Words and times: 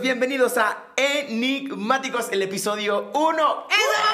bienvenidos 0.00 0.58
a 0.58 0.86
Enigmáticos, 0.96 2.28
el 2.30 2.42
episodio 2.42 3.10
1. 3.14 3.66
¡Eso, 3.68 4.07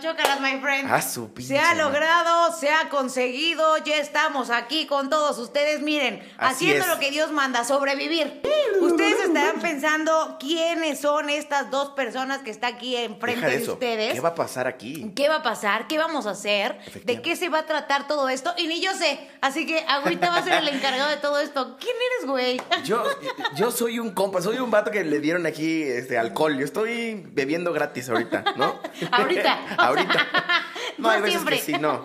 Chócalas, 0.00 0.40
my 0.40 0.60
friend. 0.60 0.88
Ah, 0.90 1.00
su 1.00 1.32
pinche 1.32 1.54
Se 1.54 1.58
ha 1.60 1.74
logrado, 1.74 2.52
se 2.52 2.70
ha 2.70 2.88
conseguido, 2.88 3.76
ya 3.78 3.96
estamos 3.96 4.50
aquí 4.50 4.86
con 4.86 5.08
todos 5.10 5.38
ustedes. 5.38 5.80
Miren, 5.82 6.20
Así 6.38 6.66
haciendo 6.66 6.84
es. 6.84 6.90
lo 6.90 6.98
que 6.98 7.10
Dios 7.10 7.30
manda, 7.30 7.64
sobrevivir. 7.64 8.42
Ustedes 8.80 9.20
estarán 9.26 9.60
pensando 9.60 10.36
quiénes 10.40 11.00
son 11.00 11.30
estas 11.30 11.70
dos 11.70 11.90
personas 11.90 12.42
que 12.42 12.50
está 12.50 12.66
aquí 12.68 12.96
enfrente 12.96 13.46
de 13.46 13.58
de 13.58 13.70
ustedes. 13.70 14.12
¿Qué 14.14 14.20
va 14.20 14.30
a 14.30 14.34
pasar 14.34 14.66
aquí? 14.66 15.12
¿Qué 15.14 15.28
va 15.28 15.36
a 15.36 15.42
pasar? 15.42 15.86
¿Qué 15.86 15.98
vamos 15.98 16.26
a 16.26 16.30
hacer? 16.30 16.78
¿De 17.04 17.22
qué 17.22 17.36
se 17.36 17.48
va 17.48 17.60
a 17.60 17.66
tratar 17.66 18.08
todo 18.08 18.28
esto? 18.28 18.52
Y 18.56 18.66
ni 18.66 18.80
yo 18.80 18.92
sé. 18.94 19.28
Así 19.40 19.66
que 19.66 19.84
ahorita 19.86 20.30
va 20.30 20.38
a 20.38 20.42
ser 20.42 20.54
el 20.54 20.68
encargado 20.68 21.10
de 21.10 21.16
todo 21.18 21.38
esto. 21.38 21.76
¿Quién 21.78 21.94
eres, 22.16 22.28
güey? 22.28 22.60
Yo, 22.84 23.04
yo 23.56 23.70
soy 23.70 23.98
un 23.98 24.10
compa, 24.10 24.42
soy 24.42 24.58
un 24.58 24.70
vato 24.70 24.90
que 24.90 25.04
le 25.04 25.20
dieron 25.20 25.46
aquí 25.46 25.82
este 25.82 26.18
alcohol. 26.18 26.58
Yo 26.58 26.64
estoy 26.64 27.22
bebiendo 27.32 27.72
gratis 27.72 28.08
ahorita, 28.08 28.44
¿no? 28.56 28.80
Ahorita. 29.12 29.51
Ahorita. 29.78 30.26
No 30.98 31.10
hay 31.10 31.20
veces 31.20 31.40
siempre. 31.40 31.56
que 31.56 31.62
sí, 31.62 31.72
no. 31.72 32.04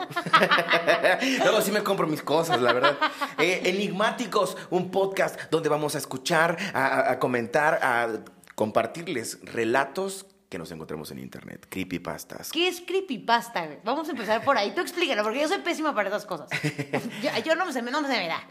Luego 1.43 1.61
sí 1.61 1.71
me 1.71 1.83
compro 1.83 2.07
mis 2.07 2.21
cosas, 2.21 2.61
la 2.61 2.73
verdad. 2.73 2.97
Eh, 3.37 3.61
Enigmáticos, 3.65 4.57
un 4.69 4.89
podcast 4.91 5.39
donde 5.51 5.69
vamos 5.69 5.95
a 5.95 5.97
escuchar, 5.97 6.57
a, 6.73 7.19
comentar, 7.19 7.79
a 7.83 8.23
compartirles 8.55 9.39
relatos 9.43 10.25
que 10.49 10.57
nos 10.57 10.71
encontremos 10.71 11.11
en 11.11 11.19
internet, 11.19 11.67
creepypastas. 11.69 12.51
¿Qué 12.51 12.69
es 12.69 12.81
creepypasta? 12.81 13.67
Vamos 13.83 14.07
a 14.07 14.11
empezar 14.11 14.43
por 14.45 14.57
ahí. 14.57 14.71
Tú 14.73 14.79
explícalo, 14.79 15.21
porque 15.21 15.41
yo 15.41 15.47
soy 15.49 15.59
pésima 15.59 15.93
para 15.93 16.07
esas 16.07 16.25
cosas. 16.25 16.47
Yo, 17.21 17.29
yo 17.45 17.55
no, 17.55 17.69
se 17.73 17.81
me, 17.81 17.91
no 17.91 18.01
se 18.01 18.07
me 18.07 18.27
da. 18.27 18.47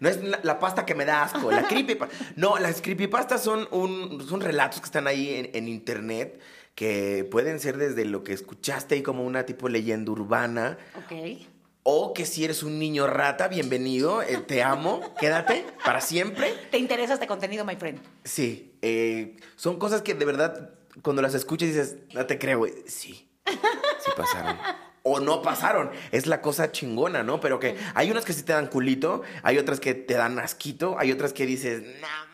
No 0.00 0.08
es 0.08 0.22
la, 0.22 0.40
la 0.42 0.58
pasta 0.58 0.84
que 0.84 0.96
me 0.96 1.04
da 1.04 1.22
asco, 1.22 1.50
la 1.50 1.62
creepypasta. 1.62 2.14
No, 2.34 2.58
las 2.58 2.82
creepypastas 2.82 3.42
son, 3.42 3.68
un, 3.70 4.26
son 4.28 4.40
relatos 4.40 4.80
que 4.80 4.86
están 4.86 5.06
ahí 5.06 5.34
en, 5.34 5.50
en 5.54 5.68
internet 5.68 6.40
que 6.78 7.26
pueden 7.28 7.58
ser 7.58 7.76
desde 7.76 8.04
lo 8.04 8.22
que 8.22 8.32
escuchaste 8.32 8.94
ahí 8.94 9.02
como 9.02 9.24
una 9.24 9.44
tipo 9.44 9.68
leyenda 9.68 10.12
urbana 10.12 10.78
Ok. 10.94 11.40
o 11.82 12.14
que 12.14 12.24
si 12.24 12.44
eres 12.44 12.62
un 12.62 12.78
niño 12.78 13.08
rata, 13.08 13.48
bienvenido, 13.48 14.22
eh, 14.22 14.36
te 14.46 14.62
amo, 14.62 15.00
quédate 15.18 15.64
para 15.84 16.00
siempre. 16.00 16.54
¿Te 16.70 16.78
interesa 16.78 17.14
este 17.14 17.26
contenido, 17.26 17.64
my 17.64 17.74
friend? 17.74 17.98
Sí, 18.22 18.74
eh, 18.80 19.38
son 19.56 19.76
cosas 19.80 20.02
que 20.02 20.14
de 20.14 20.24
verdad 20.24 20.70
cuando 21.02 21.20
las 21.20 21.34
escuchas 21.34 21.66
dices, 21.68 21.96
no 22.14 22.26
te 22.26 22.38
creo. 22.38 22.64
Sí, 22.86 23.28
sí 23.44 24.10
pasaron. 24.16 24.56
O 25.02 25.18
no 25.18 25.42
pasaron. 25.42 25.90
Es 26.12 26.26
la 26.26 26.40
cosa 26.40 26.70
chingona, 26.70 27.24
¿no? 27.24 27.40
Pero 27.40 27.58
que 27.58 27.76
hay 27.94 28.08
unas 28.12 28.24
que 28.24 28.32
sí 28.34 28.44
te 28.44 28.52
dan 28.52 28.68
culito, 28.68 29.22
hay 29.42 29.58
otras 29.58 29.80
que 29.80 29.94
te 29.94 30.14
dan 30.14 30.38
asquito, 30.38 30.94
hay 30.96 31.10
otras 31.10 31.32
que 31.32 31.44
dices, 31.44 31.82
no. 31.82 32.27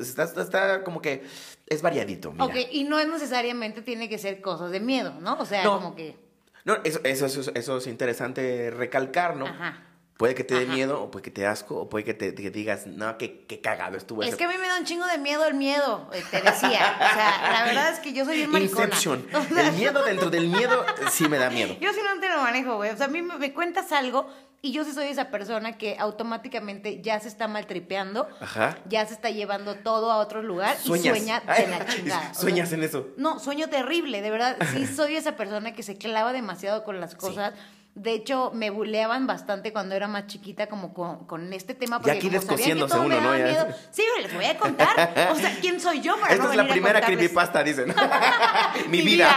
Está, 0.00 0.24
está- 0.24 0.42
está 0.42 0.84
como 0.84 1.00
que 1.02 1.22
es 1.66 1.82
variadito. 1.82 2.32
Mira. 2.32 2.44
Ok, 2.44 2.54
y 2.70 2.84
no 2.84 2.98
es 2.98 3.08
necesariamente 3.08 3.82
tiene 3.82 4.08
que 4.08 4.18
ser 4.18 4.40
cosas 4.40 4.70
de 4.70 4.80
miedo, 4.80 5.14
¿no? 5.20 5.38
O 5.38 5.46
sea, 5.46 5.64
No. 5.64 5.74
como 5.76 5.94
que... 5.94 6.16
No, 6.64 6.76
eso, 6.84 7.00
eso, 7.04 7.26
eso, 7.26 7.50
eso 7.54 7.76
es 7.78 7.86
interesante 7.88 8.70
recalcar, 8.70 9.36
¿no? 9.36 9.46
Ajá. 9.46 9.82
Puede 10.16 10.36
que 10.36 10.44
te 10.44 10.54
dé 10.54 10.66
miedo, 10.66 11.02
o 11.02 11.10
puede 11.10 11.24
que 11.24 11.30
te 11.32 11.46
asco, 11.46 11.74
o 11.80 11.88
puede 11.88 12.04
que 12.04 12.14
te 12.14 12.32
que 12.32 12.50
digas, 12.52 12.86
no, 12.86 13.18
qué, 13.18 13.44
qué 13.48 13.60
cagado 13.60 13.96
estuvo 13.96 14.22
Es 14.22 14.28
ese 14.28 14.36
que 14.36 14.44
a 14.44 14.48
mí 14.48 14.54
me 14.60 14.68
da 14.68 14.78
un 14.78 14.84
chingo 14.84 15.04
de 15.06 15.18
miedo 15.18 15.44
el 15.46 15.54
miedo, 15.54 16.08
eh, 16.12 16.22
te 16.30 16.40
decía. 16.40 16.94
O 16.94 17.14
sea, 17.14 17.50
la 17.52 17.64
verdad 17.64 17.92
es 17.92 17.98
que 17.98 18.12
yo 18.12 18.24
soy 18.24 18.36
bien 18.36 18.50
maricona. 18.50 18.84
Inception. 18.84 19.26
O 19.34 19.42
sea, 19.42 19.66
El 19.68 19.72
miedo 19.72 20.04
dentro 20.04 20.30
del 20.30 20.46
miedo 20.46 20.86
sí 21.10 21.28
me 21.28 21.38
da 21.38 21.50
miedo. 21.50 21.74
Yo 21.80 21.92
sí 21.92 21.98
no 22.04 22.20
te 22.20 22.28
lo 22.28 22.36
manejo, 22.40 22.76
güey. 22.76 22.90
O 22.90 22.96
sea, 22.96 23.06
a 23.06 23.08
mí 23.08 23.20
me, 23.22 23.36
me 23.36 23.52
cuentas 23.52 23.90
algo 23.90 24.28
y 24.64 24.70
yo 24.70 24.84
sí 24.84 24.92
soy 24.92 25.08
esa 25.08 25.28
persona 25.30 25.76
que 25.76 25.96
automáticamente 25.98 27.02
ya 27.02 27.18
se 27.18 27.26
está 27.26 27.48
maltripeando, 27.48 28.28
Ajá. 28.40 28.78
ya 28.88 29.04
se 29.04 29.12
está 29.14 29.28
llevando 29.30 29.74
todo 29.74 30.12
a 30.12 30.18
otro 30.18 30.40
lugar 30.40 30.76
Sueñas. 30.78 31.04
y 31.04 31.08
sueña 31.18 31.40
de 31.40 31.66
la 31.66 31.86
chingada. 31.92 32.20
O 32.20 32.24
sea, 32.26 32.34
Sueñas 32.34 32.72
en 32.72 32.84
eso. 32.84 33.08
No, 33.16 33.40
sueño 33.40 33.68
terrible, 33.68 34.22
de 34.22 34.30
verdad. 34.30 34.56
Sí 34.72 34.86
soy 34.96 35.16
esa 35.16 35.34
persona 35.36 35.72
que 35.74 35.82
se 35.82 35.98
clava 35.98 36.32
demasiado 36.32 36.84
con 36.84 37.00
las 37.00 37.16
cosas. 37.16 37.54
De 37.96 38.12
hecho, 38.12 38.52
me 38.54 38.70
buleaban 38.70 39.26
bastante 39.26 39.72
cuando 39.72 39.94
era 39.96 40.06
más 40.08 40.26
chiquita, 40.28 40.68
como 40.68 40.94
con, 40.94 41.26
con 41.26 41.52
este 41.52 41.74
tema. 41.74 41.98
Porque 41.98 42.12
aquí 42.12 42.28
sabían 42.28 42.40
que 42.40 42.46
descosiéndose 42.46 42.98
uno, 42.98 43.20
¿no? 43.20 43.36
Ya. 43.36 43.44
miedo. 43.44 43.66
Sí, 43.90 44.02
les 44.22 44.32
voy 44.32 44.44
a 44.46 44.56
contar. 44.56 45.28
O 45.32 45.34
sea, 45.34 45.58
¿quién 45.60 45.78
soy 45.80 46.00
yo 46.00 46.18
para 46.18 46.32
Esta 46.32 46.44
no 46.44 46.50
es 46.52 46.56
la 46.56 46.62
a 46.62 46.68
primera 46.68 47.00
creepypasta, 47.02 47.62
dicen. 47.62 47.92
Mi, 48.88 48.98
Mi 48.98 49.02
vida. 49.02 49.28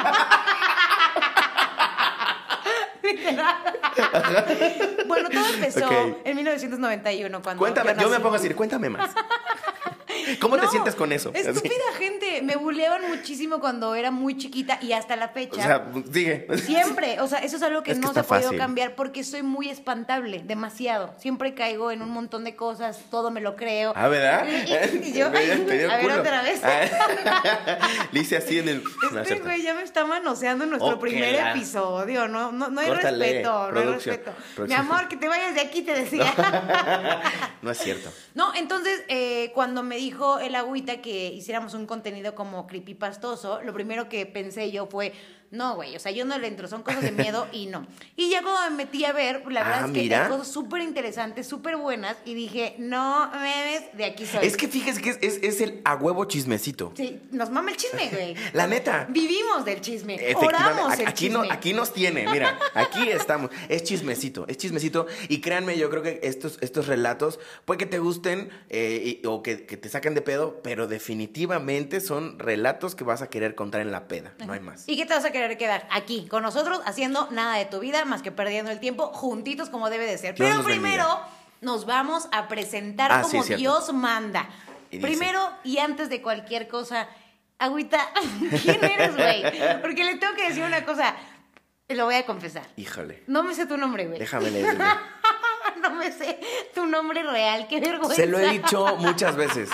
Literal. 3.06 3.58
bueno, 5.08 5.30
todo 5.30 5.48
empezó 5.54 5.86
Ok. 5.86 6.18
en 6.24 6.36
1991 6.36 7.42
cuando 7.42 7.60
Cuéntame, 7.60 7.92
yo, 7.92 7.96
me 8.04 8.10
nací. 8.12 8.22
pongo 8.24 8.36
a 8.36 8.38
decir, 8.40 8.56
cuéntame 8.56 8.90
más. 8.90 9.12
¿Cómo 10.40 10.58
te 10.58 10.68
sientes 10.68 10.96
con 10.96 11.12
eso? 11.12 11.32
Así. 11.34 11.48
Estúpida 11.48 11.74
gente. 11.98 12.42
Me 12.42 12.56
buleaban 12.56 13.08
muchísimo 13.10 13.60
cuando 13.60 13.96
era 13.96 14.12
muy 14.12 14.38
chiquita 14.38 14.80
y 14.82 14.94
hasta 14.94 15.16
la 15.16 15.26
O 15.28 15.30
fecha. 15.30 15.62
sea, 15.62 15.86
sigue. 16.12 16.48
Siempre, 16.58 17.20
o 17.22 17.28
sea, 17.28 17.40
eso 17.40 17.58
es 17.58 17.64
algo 17.64 17.84
que 17.84 17.92
Es 17.92 17.98
que 18.00 18.06
no 18.06 18.14
se 18.14 18.20
ha 18.20 18.24
podido 18.24 18.46
fácil. 18.46 18.60
cambiar 18.60 18.96
porque 18.96 19.24
soy 19.24 19.44
muy 19.44 19.70
espantable, 19.70 20.42
demasiado. 20.46 21.14
Siempre 21.18 21.54
caigo 21.54 21.92
en 21.92 22.02
un 22.02 22.10
montón 22.10 22.44
de 22.44 22.56
cosas, 22.56 23.00
todo 23.12 23.32
me 23.32 23.42
lo 23.42 23.56
creo. 23.56 23.94
Ah, 23.96 24.08
¿verdad? 24.08 24.46
Y, 24.48 24.52
y- 24.52 25.10
y 25.10 25.14
yo, 25.14 25.30
dio- 25.30 25.56
dio 25.66 25.92
a 25.92 25.96
ver 25.98 26.02
culo. 26.02 26.20
otra 26.20 26.42
vez. 26.44 26.62
Ah. 26.64 27.80
Le 28.12 28.20
hice 28.20 28.38
así 28.38 28.60
en 28.60 28.70
el. 28.70 28.84
Este 29.22 29.40
güey 29.40 29.62
ya 29.62 29.74
me 29.74 29.84
está 29.84 30.06
manoseando 30.06 30.64
en 30.64 30.72
nuestro 30.72 31.00
primer 31.00 31.36
episodio. 31.36 32.28
No, 32.28 32.52
no, 32.52 32.70
no 32.70 32.82
hay 32.82 32.88
Córtale, 32.88 33.26
respeto, 33.26 33.52
no 33.72 33.78
hay 33.80 33.84
producción, 33.86 34.16
respeto. 34.18 34.68
Mi 34.68 34.74
amor, 34.74 35.08
que 35.08 35.18
te 35.18 35.28
vayas 35.28 35.56
de 35.56 35.62
aquí, 35.62 35.82
te 35.82 35.94
decía. 35.94 36.34
No 37.62 37.72
es 37.72 37.78
cierto. 37.78 38.12
No, 38.34 38.54
entonces, 38.56 39.04
eh, 39.08 39.52
cuando 39.54 39.84
me 39.84 39.98
dijo 40.06 40.38
el 40.38 40.54
agüita 40.54 41.02
que 41.02 41.30
hiciéramos 41.34 41.74
un 41.74 41.88
contenido 41.88 42.36
como 42.36 42.68
creepypastoso, 42.68 43.64
lo 43.64 43.74
primero 43.74 44.08
que 44.08 44.28
pensé 44.28 44.72
yo 44.72 44.86
fue, 44.86 45.14
no, 45.56 45.76
güey, 45.76 45.96
o 45.96 46.00
sea, 46.00 46.12
yo 46.12 46.26
no 46.26 46.38
le 46.38 46.48
entro, 46.48 46.68
son 46.68 46.84
cosas 46.84 47.02
de 47.02 47.12
miedo 47.12 47.48
y 47.52 47.66
no. 47.68 47.86
Y 48.16 48.30
ya 48.30 48.42
cuando 48.42 48.70
me 48.72 48.84
metí 48.84 49.06
a 49.06 49.14
ver, 49.14 49.42
la 49.52 49.64
verdad 49.64 49.82
Ah, 49.84 49.86
es 49.88 49.92
que 49.94 50.02
mira. 50.02 50.24
hay 50.26 50.30
cosas 50.32 50.48
súper 50.50 50.82
interesantes, 50.82 51.48
súper 51.48 51.78
buenas, 51.78 52.18
y 52.26 52.34
dije, 52.34 52.76
no 52.78 53.30
memes, 53.32 53.84
de 53.98 54.06
aquí 54.06 54.26
soy. 54.26 54.46
Es 54.46 54.58
que 54.58 54.68
fíjese 54.68 55.02
que 55.02 55.10
es, 55.12 55.18
es, 55.22 55.40
es 55.44 55.62
el 55.62 55.82
a 55.86 55.96
huevo 55.96 56.26
chismecito. 56.26 56.94
Sí, 56.96 57.20
nos 57.32 57.50
mama 57.50 57.72
el 57.72 57.78
chisme, 57.78 58.10
güey. 58.12 58.36
La 58.54 58.68
neta. 58.68 59.08
Vivimos 59.10 59.66
del 59.66 59.82
chisme, 59.82 60.20
oramos 60.36 60.92
aquí, 60.94 61.02
el 61.02 61.08
aquí 61.08 61.26
chisme. 61.28 61.48
no, 61.48 61.52
aquí 61.54 61.74
nos 61.74 61.94
tiene, 61.94 62.28
mira, 62.32 62.58
aquí 62.74 63.10
estamos. 63.10 63.50
Es 63.70 63.84
chismecito, 63.84 64.46
es 64.48 64.58
chismecito. 64.58 65.08
Y 65.30 65.42
créanme, 65.42 65.78
yo 65.78 65.90
creo 65.90 66.04
que 66.04 66.20
estos, 66.24 66.58
estos 66.62 66.88
relatos, 66.88 67.40
puede 67.66 67.78
que 67.80 67.86
te 67.86 68.00
gusten 68.00 68.50
eh, 68.70 69.20
y- 69.24 69.26
o 69.26 69.42
que, 69.44 69.66
que 69.66 69.78
te 69.78 69.90
saquen 69.90 70.14
de 70.16 70.22
pedo, 70.22 70.60
pero 70.64 70.88
definitivamente 70.88 72.02
son 72.02 72.40
relatos 72.40 72.96
que 72.96 73.04
vas 73.04 73.22
a 73.22 73.30
querer 73.30 73.56
contar 73.56 73.82
en 73.82 73.92
la 73.92 74.08
peda. 74.08 74.34
No 74.46 74.54
hay 74.54 74.60
más. 74.60 74.84
¿Y 74.88 74.96
qué 74.98 75.06
te 75.06 75.14
vas 75.14 75.26
a 75.26 75.32
querer 75.32 75.45
quedar? 75.58 75.88
Aquí, 75.92 76.28
con 76.28 76.42
nosotros, 76.44 76.82
haciendo 76.86 77.30
nada 77.32 77.56
de 77.56 77.66
tu 77.66 77.80
vida 77.80 78.04
más 78.06 78.22
que 78.22 78.32
perdiendo 78.32 78.72
el 78.72 78.80
tiempo, 78.80 79.08
juntitos 79.14 79.70
como 79.70 79.90
debe 79.90 80.06
de 80.06 80.18
ser. 80.18 80.36
Dios 80.36 80.48
Pero 80.48 80.56
nos 80.58 80.66
bendiga. 80.66 80.82
primero 80.90 81.20
nos 81.62 81.86
vamos 81.86 82.28
a 82.32 82.48
presentar 82.48 83.12
Ah, 83.12 83.22
como. 83.22 83.44
Dios 83.44 83.94
manda. 83.94 84.50
Y 84.92 85.00
Primero 85.00 85.40
y 85.64 85.78
antes 85.80 86.10
de 86.10 86.22
cualquier 86.22 86.68
cosa, 86.68 87.08
Agüita, 87.60 88.00
¿quién 88.64 88.84
eres, 88.84 89.16
güey? 89.16 89.44
Porque 89.82 90.04
le 90.04 90.16
tengo 90.16 90.34
que 90.36 90.48
decir 90.50 90.64
una 90.64 90.84
cosa, 90.86 91.16
lo 91.90 92.06
voy 92.06 92.16
a 92.16 92.26
confesar. 92.26 92.66
Híjole, 92.76 93.24
No 93.28 93.44
me 93.44 93.54
sé 93.56 93.66
tu 93.66 93.78
nombre, 93.78 94.08
güey. 94.08 94.20
déjame 94.20 94.52
leerlo. 94.52 94.84
No 95.82 95.90
me 95.92 96.12
sé 96.12 96.40
tu 96.74 96.86
nombre 96.88 97.22
real, 97.24 97.68
qué 97.68 97.80
vergüenza. 97.80 98.16
Se 98.16 98.26
lo 98.26 98.40
he 98.40 98.50
dicho 98.50 98.96
muchas 98.98 99.36
veces. 99.36 99.70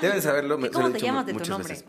Deben 0.00 0.20
saberlo. 0.22 0.58
me- 0.58 0.68
¿Y 0.68 0.70
se 0.70 0.74
cómo 0.74 0.86
he 0.88 0.90
te 0.90 0.94
dicho 0.96 1.06
llamas 1.06 1.26
de 1.26 1.32
tu 1.34 1.44
nombre? 1.50 1.68
veces. 1.74 1.88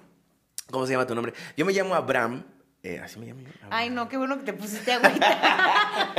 ¿Cómo 0.71 0.85
se 0.85 0.93
llama 0.93 1.05
tu 1.05 1.13
nombre? 1.13 1.33
Yo 1.57 1.65
me 1.65 1.73
llamo 1.73 1.93
Abraham. 1.93 2.43
Eh, 2.83 2.99
así 3.03 3.19
me 3.19 3.27
llamo. 3.27 3.41
yo. 3.41 3.47
Ay, 3.69 3.89
no, 3.91 4.09
qué 4.09 4.17
bueno 4.17 4.37
que 4.39 4.43
te 4.43 4.53
pusiste 4.53 4.91
agüita. 4.93 6.11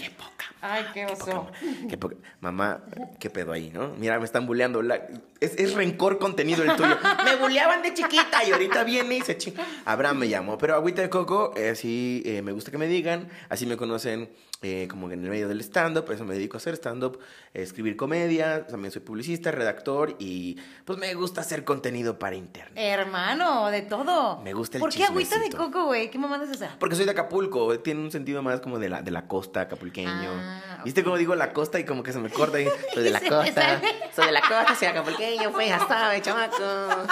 Qué 0.00 0.10
poca. 0.10 0.44
Ay, 0.60 0.84
qué 0.94 1.06
oso. 1.06 1.48
Qué 1.88 1.96
poca- 1.96 2.16
Mamá, 2.40 2.82
qué 3.18 3.30
pedo 3.30 3.52
ahí, 3.52 3.70
¿no? 3.70 3.88
Mira, 3.98 4.18
me 4.18 4.24
están 4.24 4.46
bulleando. 4.46 4.80
la- 4.82 5.06
Es, 5.40 5.56
es 5.56 5.74
rencor 5.74 6.18
contenido 6.18 6.62
el 6.62 6.76
tuyo. 6.76 6.96
Me 7.24 7.34
bulleaban 7.36 7.82
de 7.82 7.94
chiquita 7.94 8.44
y 8.44 8.52
ahorita 8.52 8.84
viene 8.84 9.16
y 9.18 9.20
se 9.22 9.36
chinga. 9.36 9.64
Abraham 9.84 10.18
me 10.18 10.28
llamó. 10.28 10.56
Pero 10.58 10.74
agüita 10.76 11.02
de 11.02 11.10
coco, 11.10 11.52
eh, 11.56 11.70
así 11.70 12.22
eh, 12.24 12.42
me 12.42 12.52
gusta 12.52 12.70
que 12.70 12.78
me 12.78 12.86
digan. 12.86 13.28
Así 13.48 13.66
me 13.66 13.76
conocen 13.76 14.28
eh, 14.62 14.88
como 14.90 15.10
en 15.10 15.24
el 15.24 15.30
medio 15.30 15.48
del 15.48 15.60
stand-up. 15.60 16.04
Por 16.04 16.14
eso 16.14 16.24
me 16.24 16.34
dedico 16.34 16.56
a 16.56 16.58
hacer 16.58 16.74
stand-up, 16.74 17.18
eh, 17.54 17.62
escribir 17.62 17.96
comedia. 17.96 18.66
También 18.66 18.90
soy 18.90 19.02
publicista, 19.02 19.50
redactor 19.50 20.16
y 20.18 20.56
pues 20.84 20.98
me 20.98 21.14
gusta 21.14 21.42
hacer 21.42 21.64
contenido 21.64 22.18
para 22.18 22.36
internet. 22.36 22.72
Hermano, 22.76 23.70
de 23.70 23.82
todo. 23.82 24.40
Me 24.40 24.52
gusta 24.52 24.78
el 24.78 24.80
¿Por 24.80 24.92
qué 24.92 25.04
agüita 25.04 25.38
de 25.38 25.50
coco, 25.50 25.84
güey? 25.84 26.10
¿Qué 26.10 26.18
mamá 26.18 26.42
es 26.42 26.50
esa? 26.50 26.76
Porque 26.78 26.96
soy 26.96 27.04
de 27.04 27.12
Acapulco, 27.12 27.78
tiene 27.80 28.00
un 28.00 28.10
sentido 28.10 28.42
más 28.42 28.60
como 28.60 28.78
de 28.78 28.88
la, 28.88 29.02
de 29.02 29.10
la 29.10 29.28
costa 29.28 29.62
acapulqueño. 29.62 30.10
Ah, 30.10 30.82
¿Viste 30.84 31.04
cómo 31.04 31.16
digo 31.16 31.34
la 31.34 31.52
costa 31.52 31.78
y 31.78 31.84
como 31.84 32.02
que 32.02 32.12
se 32.12 32.18
me 32.18 32.30
corta? 32.30 32.60
Y, 32.60 32.68
soy 32.94 33.04
de 33.04 33.10
la 33.10 33.20
costa, 33.28 33.80
soy 34.14 34.26
de 34.26 34.32
la 34.32 34.40
costa, 34.40 34.74
soy 34.74 34.88
acapulqueño, 34.88 35.52
pues 35.52 35.68
ya 35.68 35.78
sabe, 35.86 36.20
chamaco. 36.20 36.56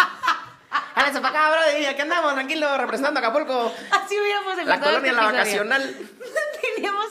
Háganse 0.94 1.20
para 1.20 1.28
acá, 1.28 1.50
bro, 1.50 1.78
y 1.78 1.84
aquí 1.84 2.00
andamos, 2.00 2.32
tranquilo, 2.34 2.76
representando 2.78 3.20
a 3.20 3.22
Acapulco. 3.22 3.72
Así 3.90 4.18
hubiéramos 4.18 4.58
empezado 4.58 4.78
La 4.78 4.80
colonia, 4.80 5.10
este 5.10 5.20
la 5.20 5.26
vacacional. 5.26 5.96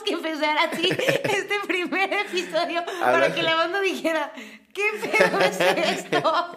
Que 0.06 0.12
empezar 0.14 0.56
así 0.58 0.88
este 1.24 1.54
primer 1.66 2.12
episodio 2.12 2.84
para 3.00 3.34
que 3.34 3.42
la 3.42 3.56
banda 3.56 3.80
dijera, 3.80 4.32
¿Qué 4.76 5.08
pedo 5.08 5.40
es 5.40 5.58
esto? 5.58 6.56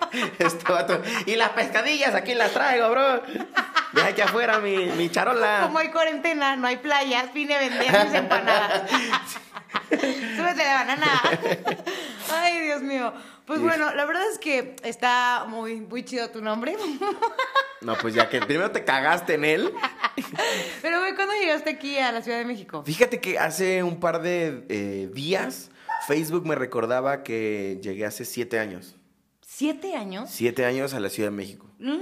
Vato. 0.74 1.02
Y 1.26 1.38
las 1.38 1.52
pescadillas 1.52 2.14
aquí 2.14 2.36
las 2.36 2.52
traigo, 2.52 2.90
bro. 2.90 3.22
Deja 3.94 4.08
aquí 4.10 4.20
afuera 4.20 4.60
mi, 4.60 4.76
mi 4.88 5.10
charola. 5.10 5.62
Como 5.64 5.80
hay 5.80 5.90
cuarentena, 5.90 6.58
no 6.58 6.68
hay 6.68 6.76
playas, 6.78 7.32
vine 7.34 7.56
a 7.56 7.60
vender 7.60 8.06
mis 8.06 8.14
empanadas. 8.14 8.82
Súbete 9.90 10.66
la 10.66 10.74
banana. 10.74 11.22
Ay, 12.34 12.60
Dios 12.60 12.82
mío. 12.82 13.14
Pues 13.50 13.62
bueno, 13.62 13.96
la 13.96 14.06
verdad 14.06 14.22
es 14.32 14.38
que 14.38 14.76
está 14.84 15.46
muy, 15.48 15.82
muy 15.82 16.06
chido 16.06 16.30
tu 16.30 16.40
nombre. 16.42 16.78
No, 17.82 17.96
pues 17.98 18.14
ya 18.14 18.28
que 18.28 18.42
primero 18.42 18.72
te 18.72 18.84
cagaste 18.84 19.36
en 19.36 19.46
él. 19.46 19.74
Pero, 20.82 21.00
güey, 21.00 21.16
¿cuándo 21.16 21.34
llegaste 21.34 21.70
aquí 21.70 21.98
a 21.98 22.12
la 22.12 22.22
Ciudad 22.22 22.38
de 22.38 22.44
México? 22.44 22.84
Fíjate 22.86 23.22
que 23.22 23.40
hace 23.40 23.84
un 23.84 24.02
par 24.02 24.22
de 24.22 24.66
eh, 24.68 25.10
días 25.14 25.72
Facebook 26.06 26.46
me 26.46 26.56
recordaba 26.56 27.24
que 27.24 27.80
llegué 27.82 28.06
hace 28.06 28.26
siete 28.26 28.60
años. 28.60 28.98
¿Siete 29.48 29.96
años? 29.96 30.30
Siete 30.30 30.66
años 30.66 30.94
a 30.94 31.00
la 31.00 31.08
Ciudad 31.10 31.30
de 31.30 31.38
México. 31.38 31.68
Mm, 31.80 31.94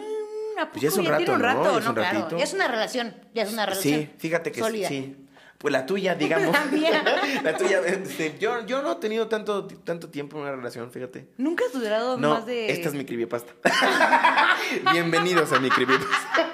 ¿a 0.57 0.61
poco 0.65 0.71
Pues 0.71 0.81
ya 0.81 0.87
es 0.89 0.97
un 0.97 1.05
rato, 1.05 1.33
un 1.33 1.37
¿no? 1.39 1.45
rato, 1.45 1.63
Ya 1.73 1.77
es 1.77 1.83
no, 1.83 1.89
un 1.91 1.95
claro. 1.95 2.17
ratito. 2.19 2.37
Ya 2.39 2.43
es 2.43 2.53
una 2.55 2.67
relación, 2.67 3.15
ya 3.35 3.43
es 3.43 3.53
una 3.53 3.65
relación. 3.67 3.99
Sí, 3.99 4.09
fíjate 4.17 4.51
que 4.51 4.59
sólida. 4.59 4.87
sí. 4.89 5.26
Pues 5.57 5.71
la 5.71 5.85
tuya, 5.85 6.13
digamos. 6.15 6.51
La 6.53 6.65
mía. 6.65 7.03
La 7.43 7.57
tuya. 7.57 7.79
este, 7.85 8.37
yo, 8.39 8.65
yo 8.65 8.81
no 8.81 8.93
he 8.93 8.95
tenido 8.97 9.27
tanto, 9.27 9.65
tanto 9.67 10.09
tiempo 10.09 10.37
en 10.37 10.43
una 10.43 10.51
relación, 10.51 10.91
fíjate. 10.91 11.27
Nunca 11.37 11.65
has 11.65 11.73
durado 11.73 12.17
No, 12.17 12.29
más 12.35 12.45
de... 12.45 12.69
esta 12.71 12.89
es 12.89 12.93
mi 12.93 13.05
creepypasta. 13.05 13.53
Bienvenidos 14.91 15.51
a 15.53 15.59
mi 15.59 15.69
creepypasta. 15.69 16.51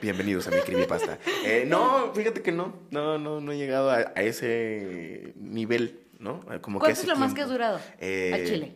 Bienvenidos 0.00 0.46
a 0.48 0.50
mi 0.50 0.60
creepypasta. 0.60 1.18
Eh, 1.44 1.64
no, 1.66 2.12
fíjate 2.14 2.42
que 2.42 2.50
no. 2.50 2.74
No, 2.90 3.18
no, 3.18 3.40
no 3.40 3.52
he 3.52 3.56
llegado 3.58 3.90
a, 3.90 3.96
a 4.16 4.22
ese 4.22 5.32
nivel, 5.36 6.00
¿no? 6.18 6.40
Como 6.60 6.78
que 6.78 6.84
¿Cuánto 6.84 6.92
ese 6.92 7.02
es 7.02 7.08
lo 7.08 7.16
más 7.16 7.34
que 7.34 7.42
has 7.42 7.48
durado? 7.50 7.78
Eh, 7.98 8.30
Al 8.34 8.44
Chile. 8.46 8.74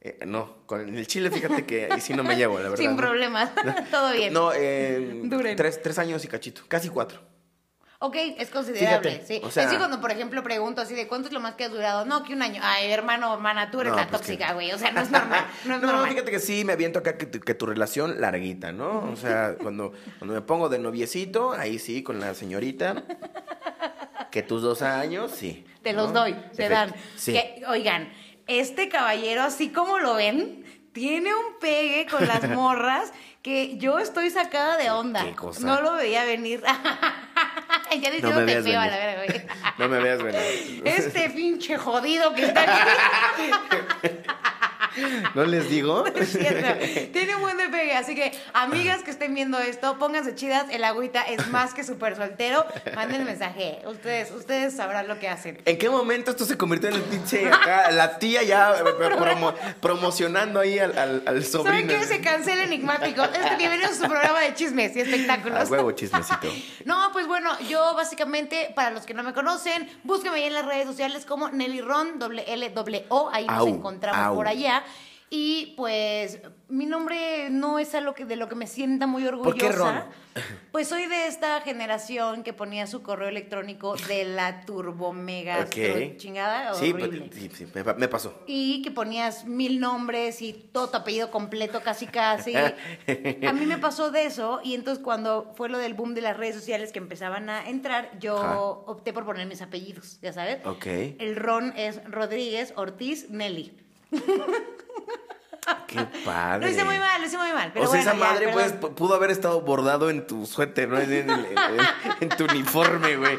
Eh, 0.00 0.18
no, 0.26 0.66
con 0.66 0.94
el 0.94 1.06
chile, 1.06 1.30
fíjate 1.30 1.64
que 1.64 1.88
sí 2.00 2.12
no 2.12 2.22
me 2.24 2.36
llevo, 2.36 2.56
la 2.58 2.64
verdad. 2.68 2.76
Sin 2.76 2.90
¿no? 2.90 2.96
problemas. 2.98 3.50
Todo 3.90 4.12
bien. 4.12 4.34
No, 4.34 4.52
eh, 4.54 5.20
Duren. 5.24 5.56
tres, 5.56 5.80
tres 5.80 5.98
años 5.98 6.22
y 6.24 6.28
cachito, 6.28 6.60
casi 6.68 6.90
cuatro. 6.90 7.20
Ok, 8.06 8.16
es 8.36 8.50
considerable, 8.50 9.10
Fíjate, 9.12 9.26
sí. 9.26 9.40
o 9.42 9.50
sea- 9.50 9.64
es 9.64 9.78
cuando, 9.78 9.98
por 9.98 10.10
ejemplo, 10.10 10.42
pregunto 10.42 10.82
así 10.82 10.94
de 10.94 11.06
cuánto 11.08 11.28
es 11.28 11.32
lo 11.32 11.40
más 11.40 11.54
que 11.54 11.64
has 11.64 11.70
durado, 11.70 12.04
no, 12.04 12.22
que 12.22 12.34
un 12.34 12.42
año. 12.42 12.60
Ay, 12.62 12.90
hermano, 12.90 13.32
hermana, 13.32 13.70
tú 13.70 13.80
eres 13.80 13.92
No, 13.92 13.96
la 13.98 14.06
pues 14.08 14.20
tóxica, 14.20 14.52
güey. 14.52 14.70
O 14.72 14.78
sea, 14.78 14.92
no 14.92 15.00
es 15.00 15.10
normal. 15.10 15.46
No 15.64 15.76
es 15.76 15.80
No, 15.80 15.86
normal. 15.86 16.10
fíjate 16.10 16.30
que 16.30 16.38
sí, 16.38 16.64
me 16.66 16.74
aviento 16.74 16.98
acá 16.98 17.16
que 17.16 17.24
tu, 17.24 17.40
que 17.40 17.54
tu 17.54 17.64
relación 17.64 18.20
larguita, 18.20 18.72
¿no? 18.72 19.10
O 19.10 19.16
sea, 19.16 19.54
cuando, 19.58 19.92
cuando 20.18 20.34
me 20.34 20.42
pongo 20.42 20.68
de 20.68 20.78
noviecito, 20.78 21.52
ahí 21.54 21.78
sí, 21.78 22.02
con 22.02 22.20
la 22.20 22.34
señorita, 22.34 23.04
que 24.30 24.42
tus 24.42 24.60
dos 24.60 24.82
años, 24.82 25.30
sí. 25.34 25.64
Te 25.82 25.92
los 25.94 26.12
doy, 26.12 26.34
te 26.56 26.68
dan. 26.68 26.92
Sí. 27.16 27.32
Que, 27.32 27.62
oigan, 27.68 28.12
este 28.46 28.88
caballero, 28.90 29.42
así 29.42 29.70
como 29.70 29.98
lo 29.98 30.14
ven, 30.16 30.64
tiene 30.92 31.34
un 31.34 31.58
pegue 31.58 32.06
con 32.10 32.26
las 32.26 32.46
morras 32.50 33.12
que 33.42 33.76
yo 33.76 33.98
estoy 33.98 34.30
sacada 34.30 34.76
de 34.76 34.90
onda. 34.90 35.24
qué 35.24 35.34
cosa. 35.34 35.60
No 35.66 35.80
lo 35.80 35.92
veía 35.94 36.24
venir. 36.24 36.62
ya 38.00 38.08
No 38.08 38.14
diciéndote 38.14 38.34
me 38.36 38.44
veas 38.44 38.64
feo 38.64 38.80
a 38.80 38.86
la 38.86 38.96
verga, 38.96 39.24
güey. 39.24 39.46
No 39.78 39.88
me 39.88 39.98
veas 40.00 40.22
venir. 40.22 40.82
Este 40.84 41.30
pinche 41.30 41.76
jodido 41.78 42.34
que 42.34 42.46
está 42.46 42.62
aquí. 42.62 43.50
¿No 45.34 45.44
les 45.44 45.68
digo? 45.70 46.04
Es 46.14 46.32
cierto. 46.32 47.12
Tiene 47.12 47.34
un 47.36 47.42
buen 47.42 47.56
de 47.56 47.68
pegue. 47.68 47.94
Así 47.96 48.14
que, 48.14 48.32
amigas 48.52 49.02
que 49.02 49.10
estén 49.10 49.34
viendo 49.34 49.58
esto, 49.58 49.98
pónganse 49.98 50.34
chidas. 50.34 50.66
El 50.70 50.84
agüita 50.84 51.22
es 51.22 51.48
más 51.48 51.74
que 51.74 51.84
súper 51.84 52.16
soltero. 52.16 52.64
Manden 52.94 53.24
mensaje. 53.24 53.80
Ustedes, 53.86 54.30
ustedes 54.30 54.76
sabrán 54.76 55.08
lo 55.08 55.18
que 55.18 55.28
hacen. 55.28 55.60
¿En 55.64 55.78
qué 55.78 55.90
momento 55.90 56.30
esto 56.30 56.44
se 56.44 56.56
convirtió 56.56 56.88
en 56.90 56.96
el 56.96 57.02
pinche 57.02 57.46
acá, 57.48 57.90
la 57.90 58.18
tía 58.18 58.42
ya 58.42 58.72
eh, 58.78 58.82
promo- 58.84 59.54
promocionando 59.80 60.60
ahí 60.60 60.78
al, 60.78 60.96
al, 60.98 61.22
al 61.26 61.44
¿Saben 61.44 61.66
sobrino? 61.66 61.88
qué? 62.00 62.04
Se 62.04 62.20
cancela 62.20 62.64
Enigmático. 62.64 63.22
Este, 63.24 63.56
bienvenidos 63.56 63.92
a 63.92 63.94
su 63.94 64.08
programa 64.08 64.40
de 64.40 64.54
chismes 64.54 64.94
y 64.96 65.00
espectáculos. 65.00 65.60
A 65.60 65.64
huevo 65.72 65.90
chismecito. 65.92 66.48
No, 66.84 67.10
pues 67.12 67.26
bueno, 67.26 67.50
yo 67.68 67.94
básicamente, 67.94 68.70
para 68.74 68.90
los 68.90 69.06
que 69.06 69.14
no 69.14 69.22
me 69.22 69.32
conocen, 69.32 69.88
búsquenme 70.02 70.36
ahí 70.38 70.44
en 70.44 70.52
las 70.52 70.66
redes 70.66 70.86
sociales 70.86 71.24
como 71.24 71.48
Nelly 71.48 71.80
Ron, 71.80 72.18
doble 72.18 72.44
L, 72.46 72.68
doble 72.70 73.06
O, 73.08 73.30
ahí 73.32 73.46
nos 73.46 73.58
Au, 73.58 73.68
encontramos 73.68 74.20
au. 74.22 74.34
por 74.34 74.46
allá. 74.48 74.83
Y 75.36 75.74
pues 75.76 76.38
mi 76.68 76.86
nombre 76.86 77.50
no 77.50 77.80
es 77.80 77.92
algo 77.96 78.14
que, 78.14 78.24
de 78.24 78.36
lo 78.36 78.48
que 78.48 78.54
me 78.54 78.68
sienta 78.68 79.08
muy 79.08 79.26
orgullosa. 79.26 79.50
¿Por 79.50 79.58
qué 79.58 79.72
Ron? 79.72 80.24
Pues 80.72 80.88
soy 80.88 81.06
de 81.06 81.26
esta 81.28 81.60
generación 81.60 82.42
que 82.42 82.52
ponía 82.52 82.88
su 82.88 83.02
correo 83.04 83.28
electrónico 83.28 83.94
de 84.08 84.24
la 84.24 84.64
turbo 84.64 85.12
mega 85.12 85.60
Ok. 85.60 86.16
chingada. 86.16 86.74
Sí, 86.74 86.90
pues, 86.92 87.04
horrible. 87.04 87.30
sí, 87.32 87.48
sí, 87.54 87.66
me, 87.72 87.84
pa- 87.84 87.94
me 87.94 88.08
pasó. 88.08 88.42
Y 88.48 88.82
que 88.82 88.90
ponías 88.90 89.44
mil 89.44 89.78
nombres 89.78 90.42
y 90.42 90.52
todo 90.52 90.90
tu 90.90 90.96
apellido 90.96 91.30
completo 91.30 91.80
casi 91.82 92.06
casi. 92.08 92.54
A 92.56 93.52
mí 93.52 93.66
me 93.66 93.78
pasó 93.78 94.10
de 94.10 94.24
eso 94.26 94.60
y 94.64 94.74
entonces 94.74 95.02
cuando 95.04 95.52
fue 95.56 95.68
lo 95.68 95.78
del 95.78 95.94
boom 95.94 96.14
de 96.14 96.20
las 96.22 96.36
redes 96.36 96.56
sociales 96.56 96.90
que 96.92 96.98
empezaban 96.98 97.48
a 97.50 97.68
entrar, 97.68 98.10
yo 98.18 98.36
Ajá. 98.38 98.60
opté 98.60 99.12
por 99.12 99.24
poner 99.24 99.46
mis 99.46 99.62
apellidos, 99.62 100.18
ya 100.20 100.32
sabes. 100.32 100.64
Ok. 100.66 100.86
El 100.86 101.36
Ron 101.36 101.72
es 101.76 102.02
Rodríguez 102.10 102.72
Ortiz 102.76 103.30
Nelly. 103.30 103.72
Qué 105.86 106.04
padre. 106.24 106.66
Lo 106.66 106.72
hice 106.72 106.84
muy 106.84 106.98
mal, 106.98 107.20
lo 107.20 107.26
hice 107.26 107.38
muy 107.38 107.52
mal. 107.52 107.70
Pero 107.72 107.86
o 107.86 107.88
sea, 107.92 108.02
bueno, 108.02 108.10
esa 108.10 108.18
ya, 108.18 108.32
madre, 108.32 108.48
pues, 108.52 108.72
pudo 108.94 109.14
haber 109.14 109.30
estado 109.30 109.60
bordado 109.60 110.10
en 110.10 110.26
tu 110.26 110.46
suéter, 110.46 110.88
¿no? 110.88 110.98
En, 111.00 112.28
tu 112.36 112.44
uniforme, 112.44 113.16
güey. 113.16 113.38